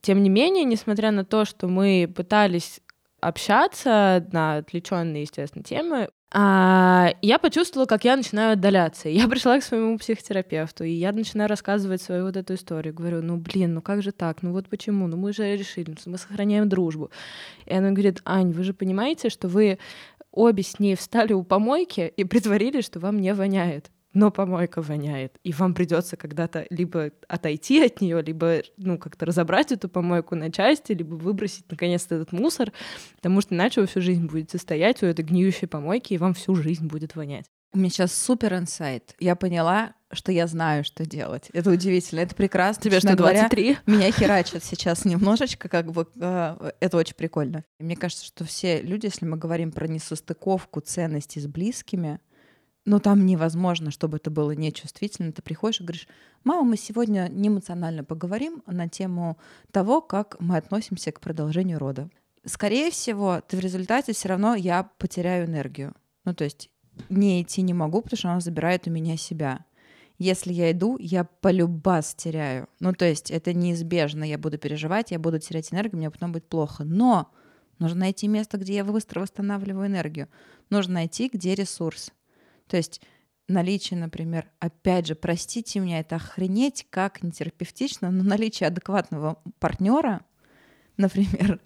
Тем 0.00 0.22
не 0.22 0.28
менее, 0.28 0.64
несмотря 0.64 1.10
на 1.10 1.24
то, 1.24 1.44
что 1.44 1.66
мы 1.66 2.12
пытались 2.14 2.80
общаться 3.20 4.24
на 4.32 4.58
отвлеченные, 4.58 5.22
естественно, 5.22 5.64
темы, 5.64 6.10
а, 6.34 7.12
я 7.20 7.38
почувствовала, 7.38 7.86
как 7.86 8.04
я 8.04 8.16
начинаю 8.16 8.54
отдаляться. 8.54 9.08
Я 9.10 9.28
пришла 9.28 9.58
к 9.58 9.62
своему 9.62 9.98
психотерапевту, 9.98 10.84
и 10.84 10.90
я 10.90 11.12
начинаю 11.12 11.48
рассказывать 11.48 12.00
свою 12.00 12.24
вот 12.24 12.36
эту 12.36 12.54
историю. 12.54 12.94
Говорю, 12.94 13.22
ну 13.22 13.36
блин, 13.36 13.74
ну 13.74 13.82
как 13.82 14.02
же 14.02 14.12
так? 14.12 14.42
Ну 14.42 14.52
вот 14.52 14.68
почему? 14.68 15.06
Ну 15.08 15.18
мы 15.18 15.34
же 15.34 15.56
решили, 15.56 15.94
мы 16.06 16.16
сохраняем 16.16 16.68
дружбу. 16.68 17.10
И 17.66 17.74
она 17.74 17.90
говорит, 17.90 18.22
Ань, 18.24 18.52
вы 18.52 18.64
же 18.64 18.72
понимаете, 18.72 19.28
что 19.28 19.46
вы 19.48 19.78
обе 20.30 20.62
с 20.62 20.78
ней 20.78 20.96
встали 20.96 21.34
у 21.34 21.42
помойки 21.42 22.12
и 22.16 22.24
притворились, 22.24 22.86
что 22.86 22.98
вам 22.98 23.20
не 23.20 23.34
воняет 23.34 23.90
но 24.14 24.30
помойка 24.30 24.82
воняет, 24.82 25.36
и 25.42 25.52
вам 25.52 25.74
придется 25.74 26.16
когда-то 26.16 26.66
либо 26.70 27.10
отойти 27.28 27.84
от 27.84 28.00
нее, 28.00 28.22
либо 28.22 28.62
ну 28.76 28.98
как-то 28.98 29.26
разобрать 29.26 29.72
эту 29.72 29.88
помойку 29.88 30.34
на 30.34 30.50
части, 30.50 30.92
либо 30.92 31.14
выбросить 31.14 31.70
наконец-то 31.70 32.14
этот 32.16 32.32
мусор, 32.32 32.72
потому 33.16 33.40
что 33.40 33.54
иначе 33.54 33.80
вы 33.80 33.86
всю 33.86 34.00
жизнь 34.00 34.26
будете 34.26 34.58
стоять 34.58 35.02
у 35.02 35.06
этой 35.06 35.24
гниющей 35.24 35.68
помойки, 35.68 36.14
и 36.14 36.18
вам 36.18 36.34
всю 36.34 36.54
жизнь 36.54 36.86
будет 36.86 37.16
вонять. 37.16 37.46
У 37.74 37.78
меня 37.78 37.88
сейчас 37.88 38.12
супер 38.12 38.52
инсайт. 38.54 39.14
Я 39.18 39.34
поняла, 39.34 39.94
что 40.12 40.30
я 40.30 40.46
знаю, 40.46 40.84
что 40.84 41.06
делать. 41.06 41.48
Это 41.54 41.70
удивительно, 41.70 42.20
это 42.20 42.34
прекрасно. 42.34 42.82
Тебе 42.82 43.00
что, 43.00 43.16
23? 43.16 43.62
Говоря, 43.62 43.80
меня 43.86 44.12
херачат 44.12 44.62
сейчас 44.62 45.06
немножечко, 45.06 45.70
как 45.70 45.90
бы 45.90 46.06
э, 46.20 46.70
это 46.80 46.96
очень 46.98 47.14
прикольно. 47.14 47.64
И 47.80 47.84
мне 47.84 47.96
кажется, 47.96 48.26
что 48.26 48.44
все 48.44 48.82
люди, 48.82 49.06
если 49.06 49.24
мы 49.24 49.38
говорим 49.38 49.72
про 49.72 49.88
несостыковку 49.88 50.80
ценностей 50.80 51.40
с 51.40 51.46
близкими, 51.46 52.20
но 52.84 52.98
там 52.98 53.26
невозможно, 53.26 53.90
чтобы 53.90 54.16
это 54.16 54.30
было 54.30 54.52
нечувствительно. 54.52 55.32
Ты 55.32 55.42
приходишь 55.42 55.80
и 55.80 55.84
говоришь, 55.84 56.08
мама, 56.42 56.62
мы 56.62 56.76
сегодня 56.76 57.28
не 57.30 57.48
эмоционально 57.48 58.02
поговорим 58.02 58.62
на 58.66 58.88
тему 58.88 59.38
того, 59.70 60.00
как 60.00 60.36
мы 60.40 60.56
относимся 60.56 61.12
к 61.12 61.20
продолжению 61.20 61.78
рода. 61.78 62.10
Скорее 62.44 62.90
всего, 62.90 63.40
ты 63.46 63.56
в 63.56 63.60
результате 63.60 64.12
все 64.12 64.28
равно 64.28 64.56
я 64.56 64.90
потеряю 64.98 65.46
энергию. 65.46 65.94
Ну, 66.24 66.34
то 66.34 66.44
есть 66.44 66.70
не 67.08 67.42
идти 67.42 67.62
не 67.62 67.72
могу, 67.72 68.02
потому 68.02 68.18
что 68.18 68.30
она 68.30 68.40
забирает 68.40 68.86
у 68.86 68.90
меня 68.90 69.16
себя. 69.16 69.64
Если 70.18 70.52
я 70.52 70.72
иду, 70.72 70.98
я 70.98 71.24
полюбас 71.24 72.14
теряю. 72.14 72.68
Ну, 72.80 72.92
то 72.92 73.04
есть 73.04 73.30
это 73.30 73.52
неизбежно, 73.54 74.24
я 74.24 74.38
буду 74.38 74.58
переживать, 74.58 75.10
я 75.10 75.18
буду 75.18 75.38
терять 75.38 75.72
энергию, 75.72 75.98
мне 75.98 76.10
потом 76.10 76.32
будет 76.32 76.48
плохо. 76.48 76.84
Но 76.84 77.30
нужно 77.78 78.00
найти 78.00 78.28
место, 78.28 78.58
где 78.58 78.74
я 78.74 78.84
быстро 78.84 79.20
восстанавливаю 79.20 79.86
энергию. 79.86 80.28
Нужно 80.68 80.94
найти, 80.94 81.30
где 81.32 81.54
ресурс. 81.54 82.12
То 82.72 82.78
есть 82.78 83.02
наличие, 83.48 84.00
например, 84.00 84.48
опять 84.58 85.06
же, 85.06 85.14
простите 85.14 85.78
меня, 85.78 86.00
это 86.00 86.16
охренеть 86.16 86.86
как 86.88 87.22
нетерапевтично, 87.22 88.10
но 88.10 88.22
наличие 88.22 88.68
адекватного 88.68 89.42
партнера, 89.58 90.22
например, 90.96 91.60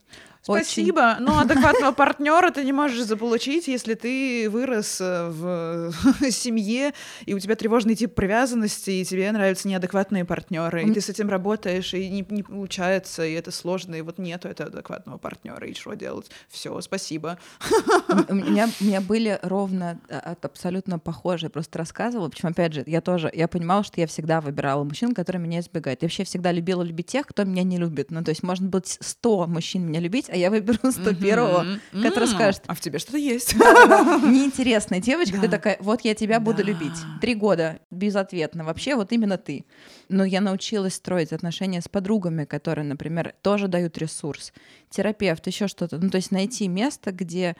Спасибо, 0.47 1.17
но 1.19 1.41
адекватного 1.41 1.93
партнера 1.93 2.51
ты 2.51 2.65
не 2.65 2.73
можешь 2.73 3.03
заполучить, 3.03 3.67
если 3.67 3.95
ты 3.95 4.49
вырос 4.49 4.99
э, 5.01 5.29
в 5.29 5.93
семье, 6.31 6.95
и 7.25 7.35
у 7.35 7.39
тебя 7.39 7.57
тревожный 7.57 7.97
тип 7.97 8.15
привязанности, 8.15 8.91
и 8.91 9.05
тебе 9.05 9.31
нравятся 9.33 9.67
неадекватные 9.67 10.25
партнеры, 10.25 10.85
и 10.85 10.93
ты 10.93 11.01
с 11.01 11.09
этим 11.09 11.29
работаешь, 11.29 11.95
и 11.95 12.09
не, 12.09 12.25
не 12.31 12.43
получается, 12.45 13.27
и 13.27 13.33
это 13.33 13.51
сложно, 13.51 13.97
и 13.97 14.03
вот 14.03 14.19
нету 14.19 14.49
этого 14.49 14.71
адекватного 14.71 15.19
партнера, 15.19 15.67
и 15.67 15.75
что 15.75 15.95
делать? 15.95 16.31
Все, 16.49 16.81
спасибо. 16.81 17.39
У 18.29 18.35
меня, 18.35 18.69
у 18.81 18.85
меня 18.85 19.01
были 19.01 19.39
ровно 19.43 20.01
а, 20.09 20.37
абсолютно 20.41 20.99
похожие, 20.99 21.51
просто 21.51 21.79
рассказывала, 21.79 22.29
почему, 22.29 22.53
опять 22.53 22.73
же, 22.73 22.85
я 22.87 23.01
тоже, 23.01 23.31
я 23.35 23.49
понимала, 23.49 23.83
что 23.83 24.01
я 24.01 24.07
всегда 24.07 24.41
выбирала 24.41 24.85
мужчин, 24.85 25.15
которые 25.15 25.43
меня 25.43 25.61
избегают. 25.61 26.03
Я 26.03 26.07
вообще 26.07 26.25
всегда 26.25 26.53
любила 26.53 26.83
любить 26.83 27.07
тех, 27.07 27.27
кто 27.27 27.45
меня 27.45 27.63
не 27.63 27.79
любит. 27.79 28.11
Ну, 28.11 28.23
то 28.23 28.31
есть, 28.31 28.43
может 28.43 28.65
быть, 28.65 28.99
100 29.01 29.47
мужчин 29.47 29.87
меня 29.87 30.01
любить, 30.01 30.29
а 30.37 30.39
я 30.39 30.51
выберу 30.51 30.79
101-го, 30.83 32.03
который 32.03 32.29
скажет... 32.29 32.63
А 32.67 32.75
в 32.75 32.81
тебе 32.81 32.99
что-то 32.99 33.19
есть. 33.19 33.55
Неинтересная 33.57 35.01
девочка, 35.01 35.41
ты 35.41 35.49
такая, 35.49 35.79
вот 35.81 36.03
я 36.03 36.15
тебя 36.15 36.39
буду 36.41 36.63
любить. 36.63 36.97
Три 37.21 37.35
года 37.35 37.81
безответно. 37.91 38.65
Вообще 38.65 38.95
вот 38.95 39.13
именно 39.13 39.39
ты. 39.39 39.65
Но 40.09 40.25
я 40.25 40.41
научилась 40.41 40.95
строить 40.95 41.33
отношения 41.33 41.81
с 41.81 41.89
подругами, 41.89 42.45
которые, 42.45 42.85
например, 42.85 43.35
тоже 43.43 43.67
дают 43.67 43.99
ресурс. 43.99 44.53
Терапевт, 44.91 45.47
еще 45.47 45.69
что-то. 45.69 45.99
Ну, 45.99 46.11
то 46.11 46.17
есть 46.17 46.31
найти 46.31 46.69
место, 46.69 47.13
где 47.13 47.57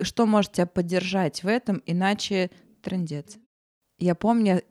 что 0.00 0.26
может 0.26 0.52
тебя 0.52 0.66
поддержать 0.66 1.42
в 1.42 1.48
этом, 1.48 1.82
иначе 1.86 2.50
трендец. 2.82 3.38
Я 3.98 4.14
помню 4.14 4.62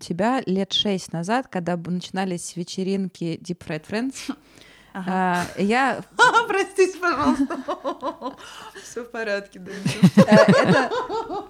тебя 0.00 0.42
лет 0.44 0.72
шесть 0.72 1.12
назад, 1.12 1.48
когда 1.48 1.76
начинались 1.76 2.56
вечеринки 2.56 3.38
Deep 3.40 3.58
Fried 3.58 3.84
Friends, 3.88 4.36
Ага. 4.92 5.46
А, 5.56 5.60
я... 5.60 6.02
Простите, 6.48 6.98
пожалуйста. 6.98 7.56
Все 8.82 9.02
в 9.02 9.10
порядке, 9.10 9.58
да. 9.58 9.72
Это, 10.22 10.90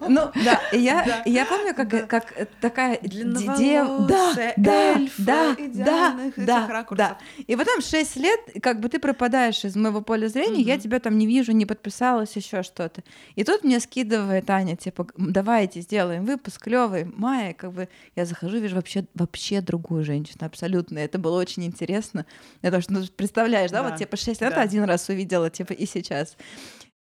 ну, 0.09 0.31
да, 0.45 0.61
я, 0.73 1.23
я 1.25 1.47
помню, 1.47 1.75
как, 1.75 2.09
как 2.09 2.49
такая 2.61 2.99
дев... 3.03 4.07
Да, 4.07 4.33
да, 4.57 4.97
да, 5.19 5.57
да, 5.75 6.33
да, 6.37 6.87
да. 6.91 7.19
И 7.47 7.57
потом 7.57 7.81
6 7.81 8.17
лет, 8.17 8.41
как 8.63 8.81
бы 8.81 8.89
ты 8.89 9.01
пропадаешь 9.01 9.65
из 9.65 9.75
моего 9.75 10.03
поля 10.03 10.29
зрения, 10.29 10.63
я 10.63 10.79
тебя 10.79 11.01
там 11.01 11.19
не 11.19 11.27
вижу, 11.27 11.53
не 11.53 11.67
подписалась, 11.67 12.37
еще 12.37 12.63
что-то. 12.63 13.03
И 13.35 13.43
тут 13.43 13.65
мне 13.65 13.81
скидывает 13.81 14.49
Аня, 14.51 14.77
типа, 14.77 15.07
давайте 15.17 15.81
сделаем 15.81 16.25
выпуск 16.25 16.63
клевый, 16.63 17.05
Майя, 17.05 17.55
как 17.55 17.73
бы 17.73 17.89
я 18.15 18.25
захожу, 18.25 18.59
вижу 18.59 18.77
вообще, 18.77 19.05
вообще 19.15 19.61
другую 19.61 20.05
женщину, 20.05 20.47
абсолютно. 20.47 20.99
Это 20.99 21.19
было 21.19 21.41
очень 21.41 21.65
интересно. 21.65 22.25
Это 22.61 22.81
что, 22.81 22.93
ну, 22.93 23.03
представляешь, 23.33 23.71
да, 23.71 23.83
да. 23.83 23.91
вот 23.91 23.99
типа 23.99 24.17
6 24.17 24.41
лет 24.41 24.55
да. 24.55 24.61
один 24.61 24.85
раз 24.85 25.09
увидела, 25.09 25.51
типа 25.51 25.73
и 25.73 25.87
сейчас. 25.87 26.37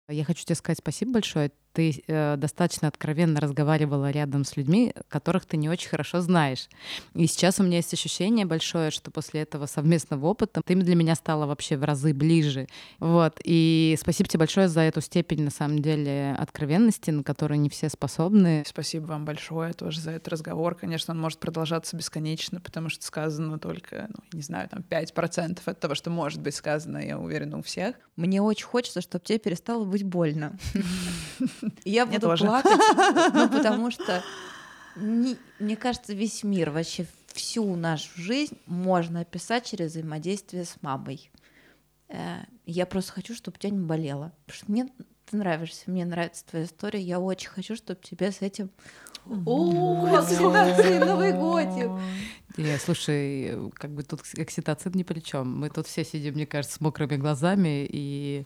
Я 0.07 0.23
хочу 0.23 0.43
тебе 0.43 0.55
сказать 0.55 0.79
спасибо 0.79 1.13
большое. 1.13 1.51
Ты 1.73 2.03
э, 2.07 2.35
достаточно 2.37 2.87
откровенно 2.87 3.39
разговаривала 3.39 4.11
рядом 4.11 4.43
с 4.43 4.57
людьми, 4.57 4.93
которых 5.07 5.45
ты 5.45 5.57
не 5.57 5.69
очень 5.69 5.89
хорошо 5.89 6.21
знаешь. 6.21 6.67
И 7.13 7.27
сейчас 7.27 7.59
у 7.59 7.63
меня 7.63 7.77
есть 7.77 7.93
ощущение 7.93 8.45
большое, 8.45 8.91
что 8.91 9.11
после 9.11 9.41
этого 9.41 9.65
совместного 9.65 10.25
опыта 10.27 10.61
ты 10.65 10.75
для 10.75 10.95
меня 10.95 11.15
стала 11.15 11.45
вообще 11.45 11.77
в 11.77 11.83
разы 11.83 12.13
ближе. 12.13 12.67
Вот. 12.99 13.39
И 13.43 13.97
спасибо 13.99 14.29
тебе 14.29 14.39
большое 14.39 14.67
за 14.67 14.81
эту 14.81 15.01
степень, 15.01 15.43
на 15.43 15.51
самом 15.51 15.81
деле, 15.81 16.35
откровенности, 16.37 17.11
на 17.11 17.23
которую 17.23 17.59
не 17.59 17.69
все 17.69 17.89
способны. 17.89 18.63
Спасибо 18.65 19.05
вам 19.05 19.25
большое 19.25 19.73
тоже 19.73 19.99
за 19.99 20.11
этот 20.11 20.29
разговор. 20.29 20.75
Конечно, 20.75 21.13
он 21.13 21.19
может 21.19 21.39
продолжаться 21.39 21.95
бесконечно, 21.95 22.59
потому 22.59 22.89
что 22.89 23.05
сказано 23.05 23.59
только, 23.59 24.07
ну, 24.09 24.23
не 24.33 24.41
знаю, 24.41 24.69
там 24.69 24.83
5% 24.87 25.59
от 25.65 25.79
того, 25.79 25.95
что 25.95 26.09
может 26.09 26.41
быть 26.41 26.55
сказано, 26.55 26.97
я 26.97 27.17
уверена, 27.17 27.57
у 27.57 27.61
всех. 27.61 27.95
Мне 28.15 28.41
очень 28.41 28.65
хочется, 28.65 29.01
чтобы 29.01 29.23
тебе 29.23 29.39
перестало 29.39 29.85
быть 29.85 30.03
больно. 30.03 30.57
Я 31.85 32.05
буду 32.05 32.21
тоже. 32.21 32.45
плакать, 32.45 32.71
ну, 33.33 33.49
потому 33.49 33.91
что 33.91 34.23
не, 34.95 35.37
мне 35.59 35.75
кажется, 35.75 36.13
весь 36.13 36.43
мир, 36.43 36.71
вообще 36.71 37.05
всю 37.33 37.75
нашу 37.75 38.09
жизнь 38.15 38.57
можно 38.65 39.21
описать 39.21 39.65
через 39.65 39.91
взаимодействие 39.91 40.65
с 40.65 40.81
мамой. 40.81 41.31
Э, 42.09 42.39
я 42.65 42.85
просто 42.85 43.13
хочу, 43.13 43.35
чтобы 43.35 43.57
тебя 43.57 43.71
не 43.71 43.79
болело. 43.79 44.33
Потому 44.45 44.57
что 44.57 44.71
мне 44.71 44.89
ты 45.29 45.37
нравишься, 45.37 45.83
мне 45.87 46.05
нравится 46.05 46.43
твоя 46.45 46.65
история. 46.65 46.99
Я 46.99 47.19
очень 47.19 47.49
хочу, 47.49 47.75
чтобы 47.75 47.99
тебе 48.01 48.31
с 48.31 48.41
этим 48.41 48.71
о, 49.45 50.07
Новый 51.05 51.33
годик! 51.33 51.91
Не, 52.57 52.77
слушай, 52.79 53.55
как 53.75 53.91
бы 53.91 54.03
тут 54.03 54.21
окситоцин 54.37 54.91
ни 54.95 55.03
при 55.03 55.19
чем. 55.19 55.59
Мы 55.59 55.69
тут 55.69 55.87
все 55.87 56.03
сидим, 56.03 56.33
мне 56.33 56.47
кажется, 56.47 56.77
с 56.77 56.81
мокрыми 56.81 57.15
глазами 57.15 57.87
и 57.89 58.45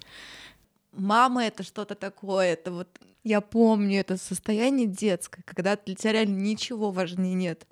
мама 0.94 1.46
это 1.46 1.64
что-то 1.64 1.96
такое, 1.96 2.54
это 2.54 2.72
вот 2.72 3.00
я 3.24 3.42
помню 3.42 4.00
это 4.00 4.18
состояние 4.18 4.88
детское, 4.88 5.44
когда 5.44 5.78
для 5.78 5.96
тебя 5.96 6.14
реально 6.14 6.38
ничего 6.40 6.92
важнее 6.92 7.34
нет. 7.34 7.68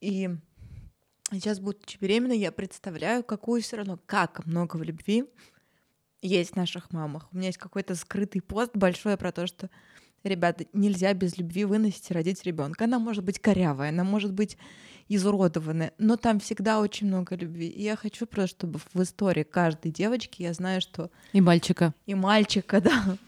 И 0.00 0.30
сейчас, 1.30 1.60
будучи 1.60 1.98
беременной, 2.00 2.38
я 2.38 2.50
представляю, 2.50 3.22
какую 3.22 3.62
все 3.62 3.76
равно, 3.76 3.98
как 4.06 4.46
много 4.46 4.76
в 4.76 4.82
любви 4.82 5.24
есть 6.22 6.52
в 6.52 6.56
наших 6.56 6.90
мамах. 6.92 7.28
У 7.32 7.36
меня 7.36 7.48
есть 7.48 7.58
какой-то 7.58 7.94
скрытый 7.94 8.42
пост 8.42 8.70
большой 8.74 9.16
про 9.16 9.32
то, 9.32 9.46
что 9.46 9.70
ребята, 10.24 10.66
нельзя 10.72 11.12
без 11.14 11.38
любви 11.38 11.64
выносить 11.64 12.10
и 12.10 12.14
родить 12.14 12.42
ребенка. 12.44 12.84
Она 12.84 12.98
может 12.98 13.24
быть 13.24 13.38
корявая, 13.38 13.90
она 13.90 14.04
может 14.04 14.32
быть 14.32 14.56
изуродованная, 15.08 15.92
но 15.98 16.16
там 16.16 16.38
всегда 16.38 16.80
очень 16.80 17.08
много 17.08 17.34
любви. 17.34 17.66
И 17.66 17.82
я 17.82 17.96
хочу 17.96 18.26
просто, 18.26 18.56
чтобы 18.56 18.80
в 18.94 19.02
истории 19.02 19.42
каждой 19.42 19.90
девочки 19.90 20.42
я 20.42 20.52
знаю, 20.52 20.80
что... 20.80 21.10
И 21.32 21.40
мальчика. 21.40 21.94
И 22.06 22.14
мальчика, 22.14 22.80
да. 22.82 23.18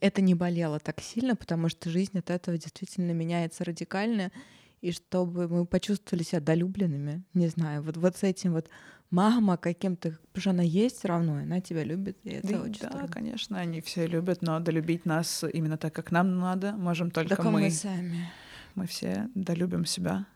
Это 0.00 0.22
не 0.22 0.34
болело 0.34 0.80
так 0.80 1.00
сильно, 1.00 1.36
потому 1.36 1.68
что 1.68 1.88
жизнь 1.88 2.18
от 2.18 2.30
этого 2.30 2.58
действительно 2.58 3.12
меняется 3.12 3.64
радикально. 3.64 4.32
И 4.80 4.92
чтобы 4.92 5.48
мы 5.48 5.66
почувствовали 5.66 6.22
себя 6.22 6.40
долюбленными, 6.40 7.22
не 7.34 7.48
знаю, 7.48 7.82
вот, 7.82 7.96
вот 7.96 8.16
с 8.16 8.22
этим 8.22 8.52
вот 8.52 8.68
мама 9.10 9.56
каким-то, 9.56 10.18
потому 10.32 10.40
что 10.40 10.50
она 10.50 10.62
есть 10.62 10.98
все 10.98 11.08
равно, 11.08 11.36
она 11.36 11.60
тебя 11.60 11.84
любит, 11.84 12.18
и 12.24 12.30
это 12.30 12.48
да, 12.48 12.60
очень 12.60 12.80
Да, 12.80 12.88
здорово. 12.90 13.08
конечно, 13.08 13.58
они 13.58 13.80
все 13.80 14.06
любят, 14.06 14.42
но 14.42 14.60
долюбить 14.60 15.06
нас 15.06 15.44
именно 15.52 15.76
так, 15.78 15.92
как 15.94 16.10
нам 16.10 16.38
надо, 16.38 16.72
можем 16.72 17.10
только 17.10 17.36
да 17.36 17.42
мы. 17.42 17.60
мы 17.62 17.70
сами. 17.70 18.30
Мы 18.74 18.86
все 18.86 19.28
долюбим 19.34 19.84
себя. 19.84 20.26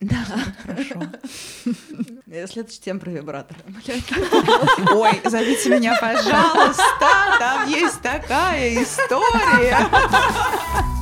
Да. 0.00 0.24
Хорошо. 0.64 1.00
Следующая 2.26 2.64
тема 2.64 2.98
про 3.00 3.10
вибратор. 3.10 3.56
Ой, 4.94 5.20
зовите 5.24 5.70
меня, 5.78 5.96
пожалуйста, 6.00 6.82
там 7.38 7.68
есть 7.68 8.00
такая 8.02 8.82
история. 8.82 9.78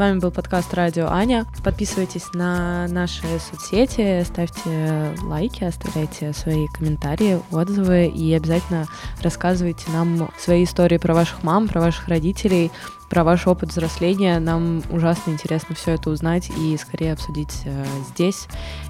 вами 0.00 0.18
был 0.18 0.30
подкаст 0.30 0.72
«Радио 0.72 1.08
Аня». 1.08 1.44
Подписывайтесь 1.62 2.32
на 2.32 2.88
наши 2.88 3.22
соцсети, 3.38 4.24
ставьте 4.24 5.14
лайки, 5.22 5.62
оставляйте 5.62 6.32
свои 6.32 6.68
комментарии, 6.68 7.38
отзывы 7.50 8.06
и 8.06 8.32
обязательно 8.32 8.86
рассказывайте 9.20 9.90
нам 9.90 10.30
свои 10.38 10.64
истории 10.64 10.96
про 10.96 11.12
ваших 11.12 11.42
мам, 11.42 11.68
про 11.68 11.82
ваших 11.82 12.08
родителей, 12.08 12.72
про 13.10 13.24
ваш 13.24 13.46
опыт 13.46 13.72
взросления. 13.72 14.38
Нам 14.38 14.82
ужасно 14.90 15.32
интересно 15.32 15.74
все 15.74 15.90
это 15.90 16.08
узнать 16.08 16.50
и 16.58 16.78
скорее 16.78 17.12
обсудить 17.12 17.60
э, 17.66 17.84
здесь 18.14 18.46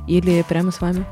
или 0.07 0.45
прямо 0.49 0.71
с 0.71 0.81
вами. 0.81 1.05